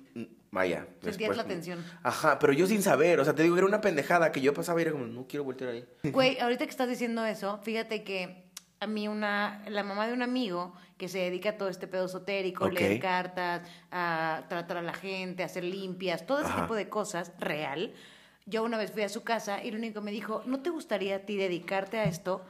Vaya. 0.55 0.86
Sentías 1.03 1.36
la 1.36 1.45
tensión. 1.45 1.84
Ajá, 2.05 2.38
pero 2.38 2.53
yo 2.53 2.68
sin 2.68 2.80
saber, 2.80 3.18
o 3.18 3.24
sea, 3.24 3.34
te 3.34 3.42
digo, 3.42 3.57
era 3.57 3.66
una 3.66 3.80
pendejada 3.80 4.30
que 4.30 4.40
yo 4.40 4.55
pasaba 4.55 4.80
y 4.80 4.82
era 4.82 4.92
como, 4.92 5.05
no 5.05 5.26
quiero 5.26 5.42
voltear 5.42 5.70
ahí. 5.70 5.84
Güey, 6.05 6.38
ahorita 6.38 6.64
que 6.64 6.70
estás 6.70 6.88
diciendo 6.88 7.26
eso, 7.26 7.59
fíjate 7.64 8.05
que 8.05 8.45
a 8.78 8.86
mí 8.86 9.09
una, 9.09 9.64
la 9.68 9.82
mamá 9.82 10.07
de 10.07 10.12
un 10.12 10.22
amigo 10.22 10.72
que 10.97 11.09
se 11.09 11.18
dedica 11.18 11.51
a 11.51 11.57
todo 11.57 11.68
este 11.68 11.88
pedo 11.88 12.05
esotérico, 12.07 12.68
leer 12.70 13.01
cartas, 13.01 13.68
a 13.90 14.45
tratar 14.49 14.76
a 14.76 14.82
la 14.82 14.95
gente, 14.95 15.42
a 15.42 15.47
hacer 15.47 15.64
limpias, 15.64 16.24
todo 16.24 16.38
ese 16.38 16.51
Ajá. 16.51 16.62
tipo 16.62 16.76
de 16.76 16.88
cosas, 16.88 17.32
real. 17.40 17.92
Yo 18.47 18.62
una 18.62 18.78
vez 18.78 18.92
fui 18.92 19.03
a 19.03 19.09
su 19.09 19.24
casa 19.24 19.64
y 19.64 19.72
lo 19.72 19.78
único 19.78 19.95
que 19.95 20.05
me 20.05 20.12
dijo, 20.12 20.45
¿no 20.47 20.61
te 20.61 20.70
gustaría 20.70 21.16
a 21.16 21.18
ti 21.20 21.36
dedicarte 21.36 21.99
a 21.99 22.05
esto, 22.05 22.45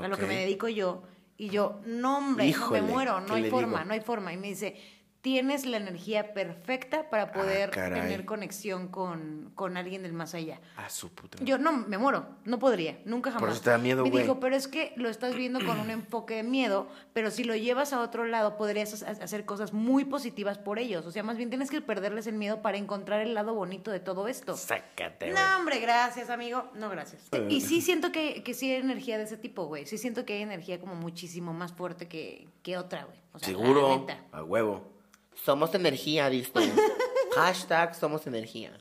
a 0.00 0.06
lo 0.06 0.16
que 0.16 0.26
me 0.26 0.36
dedico 0.36 0.68
yo? 0.68 1.02
Y 1.40 1.50
yo, 1.50 1.80
no 1.86 2.18
hombre, 2.18 2.44
no 2.44 2.50
Híjole, 2.50 2.82
me 2.82 2.88
muero, 2.88 3.20
¿qué 3.20 3.28
no 3.28 3.34
hay 3.34 3.48
forma, 3.48 3.78
digo? 3.78 3.84
no 3.86 3.94
hay 3.94 4.00
forma. 4.00 4.32
Y 4.32 4.36
me 4.36 4.48
dice, 4.48 4.76
tienes 5.20 5.66
la 5.66 5.76
energía 5.78 6.32
perfecta 6.32 7.10
para 7.10 7.32
poder 7.32 7.70
Ah, 7.70 7.74
caray. 7.74 8.00
tener 8.02 8.24
conexión 8.24 8.88
con, 8.88 9.50
con 9.56 9.76
alguien 9.76 10.02
del 10.04 10.12
más 10.12 10.32
allá. 10.34 10.60
A 10.76 10.88
su 10.88 11.10
puta. 11.12 11.38
Yo 11.42 11.58
no, 11.58 11.72
me 11.72 11.98
muero, 11.98 12.26
no 12.44 12.58
podría, 12.58 12.98
nunca 13.04 13.30
jamás. 13.30 13.40
Por 13.42 13.50
eso 13.50 13.60
te 13.62 13.70
da 13.70 13.78
miedo, 13.78 14.04
Me 14.04 14.10
güey. 14.10 14.22
dijo, 14.22 14.38
pero 14.38 14.54
es 14.54 14.68
que 14.68 14.92
lo 14.96 15.08
estás 15.08 15.34
viendo 15.34 15.58
con 15.64 15.80
un 15.80 15.90
enfoque 15.90 16.36
de 16.36 16.42
miedo, 16.44 16.88
pero 17.12 17.30
si 17.32 17.42
lo 17.44 17.56
llevas 17.56 17.92
a 17.92 18.00
otro 18.00 18.24
lado 18.26 18.56
podrías 18.56 19.02
ha- 19.02 19.10
hacer 19.10 19.44
cosas 19.44 19.72
muy 19.72 20.04
positivas 20.04 20.56
por 20.56 20.78
ellos. 20.78 21.04
O 21.04 21.10
sea, 21.10 21.22
más 21.24 21.36
bien 21.36 21.48
tienes 21.50 21.70
que 21.70 21.80
perderles 21.80 22.26
el 22.28 22.34
miedo 22.36 22.62
para 22.62 22.78
encontrar 22.78 23.20
el 23.20 23.34
lado 23.34 23.54
bonito 23.54 23.90
de 23.90 24.00
todo 24.00 24.28
esto. 24.28 24.56
Sácate. 24.56 25.32
No, 25.32 25.40
hombre, 25.58 25.80
gracias, 25.80 26.30
amigo. 26.30 26.70
No, 26.74 26.88
gracias. 26.90 27.28
Y 27.48 27.60
sí 27.60 27.80
siento 27.80 28.12
que, 28.12 28.42
que 28.44 28.54
sí 28.54 28.70
hay 28.70 28.80
energía 28.80 29.18
de 29.18 29.24
ese 29.24 29.36
tipo, 29.36 29.66
güey. 29.66 29.84
Sí 29.84 29.98
siento 29.98 30.24
que 30.24 30.34
hay 30.34 30.42
energía 30.42 30.78
como 30.78 30.94
muchísimo 30.94 31.52
más 31.52 31.72
fuerte 31.72 32.06
que, 32.08 32.46
que 32.62 32.78
otra, 32.78 33.04
güey. 33.04 33.18
O 33.32 33.38
sea, 33.40 33.50
la 33.52 33.58
Seguro. 33.58 34.06
A 34.32 34.42
huevo. 34.44 34.97
Somos 35.44 35.74
energía, 35.74 36.28
dice. 36.30 36.50
Hashtag 37.36 37.94
somos 37.94 38.26
energía. 38.26 38.76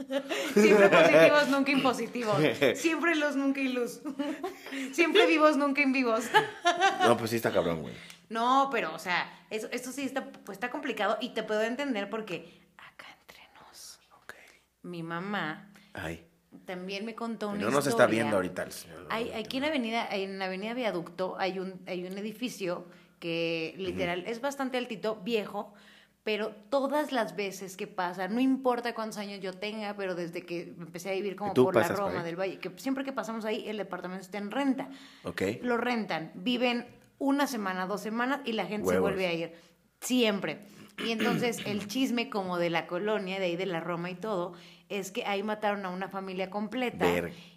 Siempre 0.53 0.89
positivos, 0.89 1.47
nunca 1.49 1.72
impositivos. 1.72 2.38
Siempre 2.76 3.16
luz, 3.16 3.36
nunca 3.36 3.60
iluz. 3.62 4.01
Siempre 4.93 5.28
vivos, 5.28 5.58
nunca 5.58 5.82
en 5.82 5.91
vivos. 5.91 6.26
No, 7.01 7.18
pues 7.18 7.30
sí 7.32 7.36
está 7.36 7.51
cabrón, 7.51 7.82
güey. 7.82 7.93
No, 8.30 8.70
pero, 8.72 8.93
o 8.95 8.99
sea, 8.99 9.32
eso, 9.49 9.68
esto 9.72 9.91
sí 9.91 10.01
está, 10.03 10.26
pues, 10.32 10.55
está 10.55 10.70
complicado 10.72 11.18
y 11.22 11.30
te 11.30 11.43
puedo 11.43 11.62
entender 11.62 12.10
porque 12.10 12.62
acá 12.78 13.05
entre 13.22 13.39
nos, 13.60 13.99
Ok. 14.24 14.34
mi 14.84 15.03
mamá 15.03 15.72
Ay. 15.93 16.26
también 16.66 17.05
me 17.05 17.16
contó 17.16 17.49
una 17.49 17.60
No 17.60 17.66
nos 17.70 17.86
está 17.86 17.89
historia. 18.03 18.08
viendo 18.24 18.36
ahorita 18.38 18.64
el 18.64 18.72
señor. 18.72 19.08
Hay, 19.10 19.32
aquí 19.32 19.58
en 19.58 19.62
la 19.64 19.68
avenida, 19.70 20.08
en 20.10 20.39
la 20.39 20.45
avenida 20.45 20.74
Viaducto 20.74 21.36
hay 21.38 21.60
un, 21.60 21.80
hay 21.86 22.05
un 22.05 22.18
edificio 22.18 22.86
que 23.20 23.76
literal 23.78 24.24
es 24.28 24.41
bastante 24.41 24.78
altito, 24.78 25.16
viejo, 25.18 25.74
pero 26.28 26.51
todas 26.69 27.13
las 27.13 27.38
veces 27.38 27.78
que 27.78 27.88
pasa, 27.88 28.28
no 28.28 28.41
importa 28.41 28.93
cuántos 28.93 29.17
años 29.17 29.39
yo 29.39 29.53
tenga, 29.53 29.95
pero 29.95 30.13
desde 30.13 30.45
que 30.45 30.75
empecé 30.78 31.11
a 31.11 31.13
vivir 31.13 31.38
como 31.38 31.51
¿Y 31.51 31.53
tú 31.53 31.63
por 31.63 31.75
la 31.78 31.88
Roma 31.88 32.21
del 32.21 32.36
Valle, 32.36 32.59
que 32.59 32.69
siempre 32.75 33.05
que 33.05 33.13
pasamos 33.13 33.45
ahí 33.45 33.63
el 33.65 33.78
departamento 33.78 34.25
está 34.25 34.38
en 34.38 34.51
renta. 34.51 34.89
Ok. 35.23 35.41
Lo 35.61 35.78
rentan, 35.78 36.34
viven 36.36 36.86
una 37.17 37.47
semana, 37.47 37.86
dos 37.86 38.01
semanas 38.01 38.41
y 38.43 38.51
la 38.51 38.65
gente 38.65 38.89
se 38.89 38.99
vuelve 38.99 39.25
a 39.25 39.34
ir. 39.34 39.53
Siempre. 40.01 40.65
Y 41.01 41.11
entonces 41.11 41.59
el 41.65 41.88
chisme 41.88 42.30
como 42.30 42.57
de 42.57 42.71
la 42.71 42.88
colonia, 42.88 43.39
de 43.39 43.45
ahí 43.45 43.55
de 43.55 43.65
la 43.65 43.80
Roma 43.80 44.09
y 44.09 44.15
todo, 44.15 44.51
es 44.89 45.11
que 45.11 45.23
ahí 45.23 45.43
mataron 45.43 45.86
a 45.86 45.89
una 45.91 46.09
familia 46.09 46.49
completa. 46.49 47.05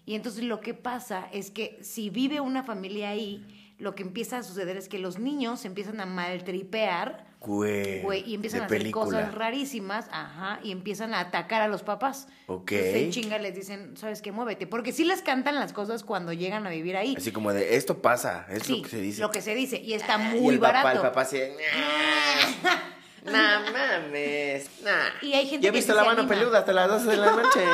Y 0.06 0.14
entonces 0.14 0.44
lo 0.44 0.60
que 0.60 0.74
pasa 0.74 1.28
es 1.32 1.50
que 1.50 1.80
si 1.82 2.08
vive 2.08 2.38
una 2.38 2.62
familia 2.62 3.08
ahí, 3.08 3.74
lo 3.78 3.96
que 3.96 4.04
empieza 4.04 4.38
a 4.38 4.42
suceder 4.44 4.76
es 4.76 4.88
que 4.88 5.00
los 5.00 5.18
niños 5.18 5.58
se 5.58 5.66
empiezan 5.66 6.00
a 6.00 6.06
maltripear, 6.06 7.29
Güey. 7.40 8.02
güey, 8.02 8.22
y 8.28 8.34
empiezan 8.34 8.60
a 8.60 8.64
hacer 8.66 8.78
película. 8.78 9.04
cosas 9.06 9.34
rarísimas, 9.34 10.06
ajá, 10.12 10.60
y 10.62 10.72
empiezan 10.72 11.14
a 11.14 11.20
atacar 11.20 11.62
a 11.62 11.68
los 11.68 11.82
papás. 11.82 12.28
Ok. 12.46 12.72
Entonces 12.72 13.02
en 13.02 13.10
chinga 13.10 13.38
les 13.38 13.54
dicen, 13.54 13.96
¿sabes 13.96 14.20
qué? 14.20 14.30
Muévete. 14.30 14.66
Porque 14.66 14.92
sí 14.92 15.04
les 15.04 15.22
cantan 15.22 15.54
las 15.54 15.72
cosas 15.72 16.04
cuando 16.04 16.34
llegan 16.34 16.66
a 16.66 16.70
vivir 16.70 16.98
ahí. 16.98 17.14
Así 17.16 17.32
como 17.32 17.54
de, 17.54 17.76
esto 17.76 18.02
pasa, 18.02 18.44
es 18.50 18.64
Sí, 18.64 18.76
lo 18.76 18.82
que 18.82 18.88
se 18.90 19.00
dice. 19.00 19.20
Lo 19.22 19.30
que 19.30 19.40
se 19.40 19.54
dice. 19.54 19.80
Y 19.80 19.94
está 19.94 20.16
Y 20.16 20.38
muy 20.38 20.54
el 20.54 20.60
papá, 20.60 20.92
el 20.92 21.00
papá 21.00 21.22
así, 21.22 21.40
no 23.24 23.32
mames, 23.72 24.68
nah. 24.82 25.08
Y 25.22 25.32
hay 25.32 25.46
gente 25.46 25.66
he 25.66 25.70
que 25.70 25.76
visto 25.78 25.92
sí 25.92 25.96
la 25.96 26.02
se 26.02 26.08
mano 26.08 26.20
anima. 26.22 26.34
peluda 26.34 26.58
hasta 26.58 26.72
las 26.74 26.88
12 26.90 27.06
de 27.10 27.16
la 27.16 27.30
noche. 27.32 27.64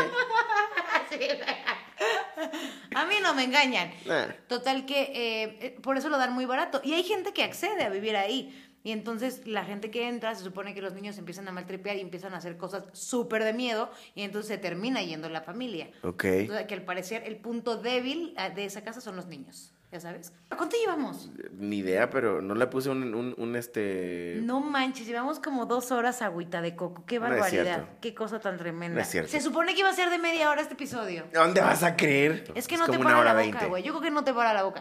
A 2.94 3.04
mí 3.06 3.16
no 3.22 3.34
me 3.34 3.44
engañan. 3.44 3.90
Nah. 4.06 4.26
Total 4.48 4.86
que 4.86 5.00
eh, 5.02 5.58
eh, 5.60 5.78
por 5.82 5.96
eso 5.96 6.08
lo 6.08 6.18
dan 6.18 6.32
muy 6.32 6.44
barato. 6.46 6.80
Y 6.84 6.94
hay 6.94 7.02
gente 7.04 7.32
que 7.32 7.42
accede 7.44 7.84
a 7.84 7.88
vivir 7.90 8.16
ahí. 8.16 8.65
Y 8.86 8.92
entonces 8.92 9.48
la 9.48 9.64
gente 9.64 9.90
que 9.90 10.06
entra, 10.06 10.32
se 10.36 10.44
supone 10.44 10.72
que 10.72 10.80
los 10.80 10.94
niños 10.94 11.18
empiezan 11.18 11.48
a 11.48 11.50
maltripear 11.50 11.96
y 11.96 12.00
empiezan 12.02 12.34
a 12.34 12.36
hacer 12.36 12.56
cosas 12.56 12.84
súper 12.92 13.42
de 13.42 13.52
miedo. 13.52 13.90
Y 14.14 14.22
entonces 14.22 14.46
se 14.46 14.58
termina 14.58 15.02
yendo 15.02 15.28
la 15.28 15.40
familia. 15.40 15.90
Ok. 16.04 16.22
Sea, 16.22 16.68
que 16.68 16.74
al 16.74 16.82
parecer 16.82 17.24
el 17.26 17.34
punto 17.34 17.78
débil 17.78 18.32
ah, 18.36 18.48
de 18.48 18.64
esa 18.64 18.84
casa 18.84 19.00
son 19.00 19.16
los 19.16 19.26
niños. 19.26 19.74
Ya 19.90 19.98
sabes. 19.98 20.32
¿A 20.50 20.56
cuánto 20.56 20.76
llevamos? 20.76 21.30
Ni 21.58 21.78
idea, 21.78 22.10
pero 22.10 22.40
no 22.40 22.54
le 22.54 22.68
puse 22.68 22.88
un, 22.88 23.12
un, 23.12 23.34
un, 23.36 23.56
este... 23.56 24.38
No 24.42 24.60
manches, 24.60 25.08
llevamos 25.08 25.40
como 25.40 25.66
dos 25.66 25.90
horas 25.90 26.22
agüita 26.22 26.62
de 26.62 26.76
coco. 26.76 27.04
Qué 27.06 27.18
barbaridad. 27.18 27.88
Qué 28.00 28.14
cosa 28.14 28.38
tan 28.38 28.56
tremenda. 28.56 28.94
No 28.94 29.00
es 29.00 29.08
cierto. 29.08 29.32
Se 29.32 29.40
supone 29.40 29.74
que 29.74 29.80
iba 29.80 29.88
a 29.88 29.94
ser 29.94 30.10
de 30.10 30.18
media 30.18 30.48
hora 30.48 30.62
este 30.62 30.74
episodio. 30.74 31.24
¿Dónde 31.34 31.60
vas 31.60 31.82
a 31.82 31.96
creer? 31.96 32.44
Es 32.54 32.68
que 32.68 32.76
no 32.76 32.86
te 32.86 32.92
como 32.92 33.02
para 33.02 33.16
una 33.16 33.32
hora 33.32 33.34
la 33.34 33.46
boca, 33.46 33.66
güey. 33.66 33.82
Yo 33.82 33.90
creo 33.92 34.02
que 34.02 34.10
no 34.12 34.22
te 34.22 34.32
para 34.32 34.54
la 34.54 34.62
boca. 34.62 34.80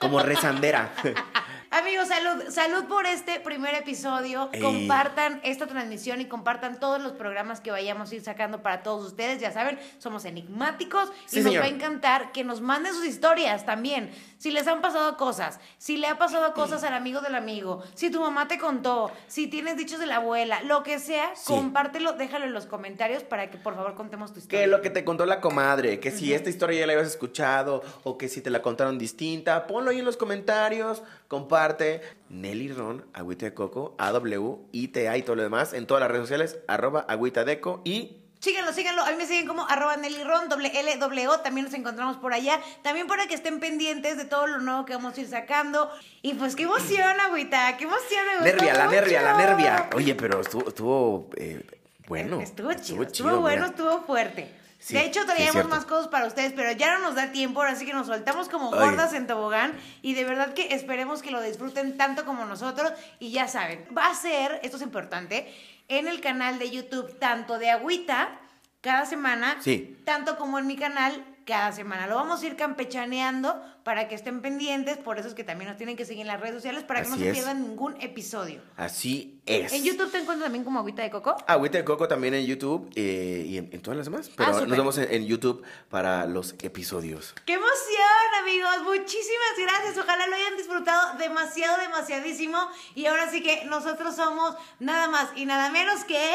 Como 0.00 0.20
rezandera. 0.20 0.92
Amigos, 1.78 2.08
salud, 2.08 2.44
salud 2.48 2.84
por 2.84 3.04
este 3.04 3.38
primer 3.38 3.74
episodio. 3.74 4.48
Ey. 4.50 4.62
Compartan 4.62 5.40
esta 5.44 5.66
transmisión 5.66 6.22
y 6.22 6.24
compartan 6.24 6.80
todos 6.80 7.02
los 7.02 7.12
programas 7.12 7.60
que 7.60 7.70
vayamos 7.70 8.10
a 8.10 8.14
ir 8.14 8.22
sacando 8.22 8.62
para 8.62 8.82
todos 8.82 9.04
ustedes. 9.06 9.42
Ya 9.42 9.52
saben, 9.52 9.78
somos 9.98 10.24
enigmáticos 10.24 11.12
y 11.30 11.36
nos 11.36 11.44
señor. 11.44 11.62
va 11.62 11.66
a 11.66 11.68
encantar 11.68 12.32
que 12.32 12.44
nos 12.44 12.62
manden 12.62 12.94
sus 12.94 13.04
historias 13.04 13.66
también. 13.66 14.10
Si 14.38 14.50
les 14.50 14.66
han 14.66 14.80
pasado 14.82 15.16
cosas, 15.16 15.60
si 15.78 15.96
le 15.96 16.08
ha 16.08 16.18
pasado 16.18 16.52
cosas 16.54 16.84
al 16.84 16.92
amigo 16.94 17.20
del 17.20 17.34
amigo, 17.34 17.82
si 17.94 18.10
tu 18.10 18.20
mamá 18.20 18.48
te 18.48 18.58
contó, 18.58 19.10
si 19.28 19.46
tienes 19.46 19.76
dichos 19.76 19.98
de 19.98 20.06
la 20.06 20.16
abuela, 20.16 20.62
lo 20.62 20.82
que 20.82 20.98
sea, 20.98 21.34
Sí. 21.34 21.52
compártelo, 21.54 22.12
déjalo 22.12 22.44
en 22.44 22.52
los 22.52 22.66
comentarios 22.66 23.22
para 23.22 23.50
que 23.50 23.56
por 23.58 23.74
favor 23.74 23.94
contemos 23.94 24.32
tu 24.32 24.38
historia. 24.40 24.60
Que 24.60 24.66
lo 24.66 24.82
que 24.82 24.90
te 24.90 25.04
contó 25.04 25.24
la 25.26 25.40
comadre, 25.40 26.00
que 26.00 26.10
si 26.10 26.34
esta 26.34 26.50
historia 26.50 26.80
ya 26.80 26.86
la 26.86 26.92
habías 26.92 27.08
escuchado 27.08 27.82
o 28.04 28.18
que 28.18 28.28
si 28.28 28.40
te 28.42 28.50
la 28.50 28.60
contaron 28.62 28.98
distinta, 28.98 29.66
ponlo 29.66 29.90
ahí 29.90 29.98
en 30.00 30.04
los 30.04 30.16
comentarios, 30.16 31.02
comparte. 31.28 32.00
Nelly 32.28 32.72
Ron, 32.72 33.04
Agüita 33.14 33.46
de 33.46 33.54
Coco, 33.54 33.94
AW, 33.98 34.66
ITA 34.72 35.16
y 35.16 35.22
todo 35.22 35.36
lo 35.36 35.42
demás 35.42 35.72
en 35.72 35.86
todas 35.86 36.00
las 36.00 36.10
redes 36.10 36.24
sociales, 36.24 36.58
arroba 36.66 37.00
Agüita 37.08 37.44
Deco 37.44 37.80
y 37.84 38.16
Síganlo, 38.46 38.72
síganlo. 38.72 39.02
A 39.02 39.10
mí 39.10 39.16
me 39.16 39.26
siguen 39.26 39.44
como 39.48 39.68
arroba 39.68 39.96
Nelly 39.96 40.22
Ron, 40.22 40.48
doble 40.48 40.70
L, 40.72 40.96
doble 40.98 41.26
O. 41.26 41.40
También 41.40 41.64
nos 41.64 41.74
encontramos 41.74 42.16
por 42.18 42.32
allá. 42.32 42.60
También 42.82 43.08
para 43.08 43.26
que 43.26 43.34
estén 43.34 43.58
pendientes 43.58 44.16
de 44.16 44.24
todo 44.24 44.46
lo 44.46 44.60
nuevo 44.60 44.84
que 44.84 44.94
vamos 44.94 45.18
a 45.18 45.20
ir 45.20 45.26
sacando. 45.26 45.90
Y 46.22 46.34
pues 46.34 46.54
qué 46.54 46.62
emoción, 46.62 47.18
agüita. 47.18 47.76
Qué 47.76 47.82
emoción, 47.86 48.24
gustó 48.38 48.44
Nervia, 48.44 48.74
la 48.74 48.86
nervia, 48.86 49.22
la 49.22 49.36
nervia. 49.36 49.90
Oye, 49.96 50.14
pero 50.14 50.42
estuvo, 50.42 50.68
estuvo 50.68 51.28
eh, 51.36 51.60
bueno. 52.06 52.40
Estuvo 52.40 52.72
chido, 52.74 53.02
estuvo, 53.02 53.04
chido, 53.06 53.40
bueno, 53.40 53.62
mira. 53.62 53.66
estuvo 53.66 54.02
fuerte. 54.02 54.48
Sí, 54.86 54.94
de 54.94 55.04
hecho, 55.04 55.26
traíamos 55.26 55.66
más 55.66 55.84
cosas 55.84 56.06
para 56.06 56.26
ustedes, 56.26 56.52
pero 56.54 56.70
ya 56.70 56.92
no 56.96 57.00
nos 57.00 57.16
da 57.16 57.32
tiempo, 57.32 57.60
ahora 57.60 57.74
sí 57.74 57.84
que 57.84 57.92
nos 57.92 58.06
soltamos 58.06 58.48
como 58.48 58.72
Ay. 58.72 58.78
gordas 58.78 59.14
en 59.14 59.26
tobogán. 59.26 59.72
Y 60.00 60.14
de 60.14 60.22
verdad 60.24 60.54
que 60.54 60.72
esperemos 60.74 61.22
que 61.22 61.32
lo 61.32 61.42
disfruten 61.42 61.96
tanto 61.96 62.24
como 62.24 62.44
nosotros. 62.44 62.92
Y 63.18 63.32
ya 63.32 63.48
saben, 63.48 63.84
va 63.96 64.06
a 64.10 64.14
ser, 64.14 64.60
esto 64.62 64.76
es 64.76 64.84
importante, 64.84 65.52
en 65.88 66.06
el 66.06 66.20
canal 66.20 66.60
de 66.60 66.70
YouTube, 66.70 67.18
tanto 67.18 67.58
de 67.58 67.70
Agüita, 67.70 68.38
cada 68.80 69.06
semana, 69.06 69.56
Sí. 69.60 69.98
tanto 70.04 70.38
como 70.38 70.60
en 70.60 70.68
mi 70.68 70.76
canal, 70.76 71.20
cada 71.46 71.72
semana. 71.72 72.06
Lo 72.06 72.16
vamos 72.16 72.42
a 72.42 72.46
ir 72.46 72.56
campechaneando 72.56 73.62
para 73.84 74.08
que 74.08 74.16
estén 74.16 74.42
pendientes, 74.42 74.98
por 74.98 75.18
eso 75.18 75.28
es 75.28 75.34
que 75.34 75.44
también 75.44 75.68
nos 75.70 75.76
tienen 75.78 75.96
que 75.96 76.04
seguir 76.04 76.22
en 76.22 76.26
las 76.26 76.40
redes 76.40 76.56
sociales 76.56 76.82
para 76.82 77.02
que 77.02 77.08
no 77.08 77.16
se 77.16 77.28
es. 77.28 77.32
pierdan 77.34 77.62
ningún 77.62 77.96
episodio. 78.00 78.60
Así 78.76 79.40
es. 79.46 79.72
En 79.72 79.84
YouTube 79.84 80.10
te 80.10 80.18
encuentras 80.18 80.46
también 80.46 80.64
como 80.64 80.80
Agüita 80.80 81.02
de 81.02 81.10
Coco. 81.10 81.36
Agüita 81.46 81.78
de 81.78 81.84
Coco 81.84 82.08
también 82.08 82.34
en 82.34 82.44
YouTube 82.44 82.90
eh, 82.96 83.44
y 83.46 83.58
en, 83.58 83.68
en 83.72 83.80
todas 83.80 83.96
las 83.96 84.06
demás. 84.06 84.28
Pero 84.36 84.50
Ah, 84.50 84.52
súper. 84.54 84.68
nos 84.68 84.76
vemos 84.78 84.98
en, 84.98 85.14
en 85.14 85.24
YouTube 85.26 85.62
para 85.88 86.26
los 86.26 86.56
episodios. 86.62 87.32
¡Qué 87.46 87.52
emoción, 87.52 88.42
amigos! 88.42 88.82
Muchísimas 88.82 89.54
gracias. 89.56 89.96
Ojalá 89.98 90.26
lo 90.26 90.34
hayan 90.34 90.56
disfrutado 90.56 91.16
demasiado, 91.18 91.78
demasiadísimo. 91.80 92.58
Y 92.96 93.06
ahora 93.06 93.30
sí 93.30 93.40
que 93.40 93.64
nosotros 93.66 94.16
somos 94.16 94.56
nada 94.80 95.06
más 95.08 95.28
y 95.36 95.46
nada 95.46 95.70
menos 95.70 96.02
que... 96.04 96.34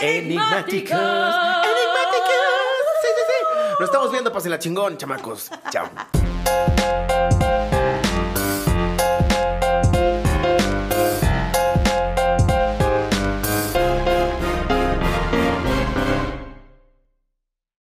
Enigmáticos. 0.00 0.90
Enigmáticos. 0.92 2.71
Nos 3.82 3.88
estamos 3.88 4.12
viendo, 4.12 4.32
pasen 4.32 4.52
la 4.52 4.60
chingón, 4.60 4.96
chamacos. 4.96 5.50
Chao. 5.72 5.90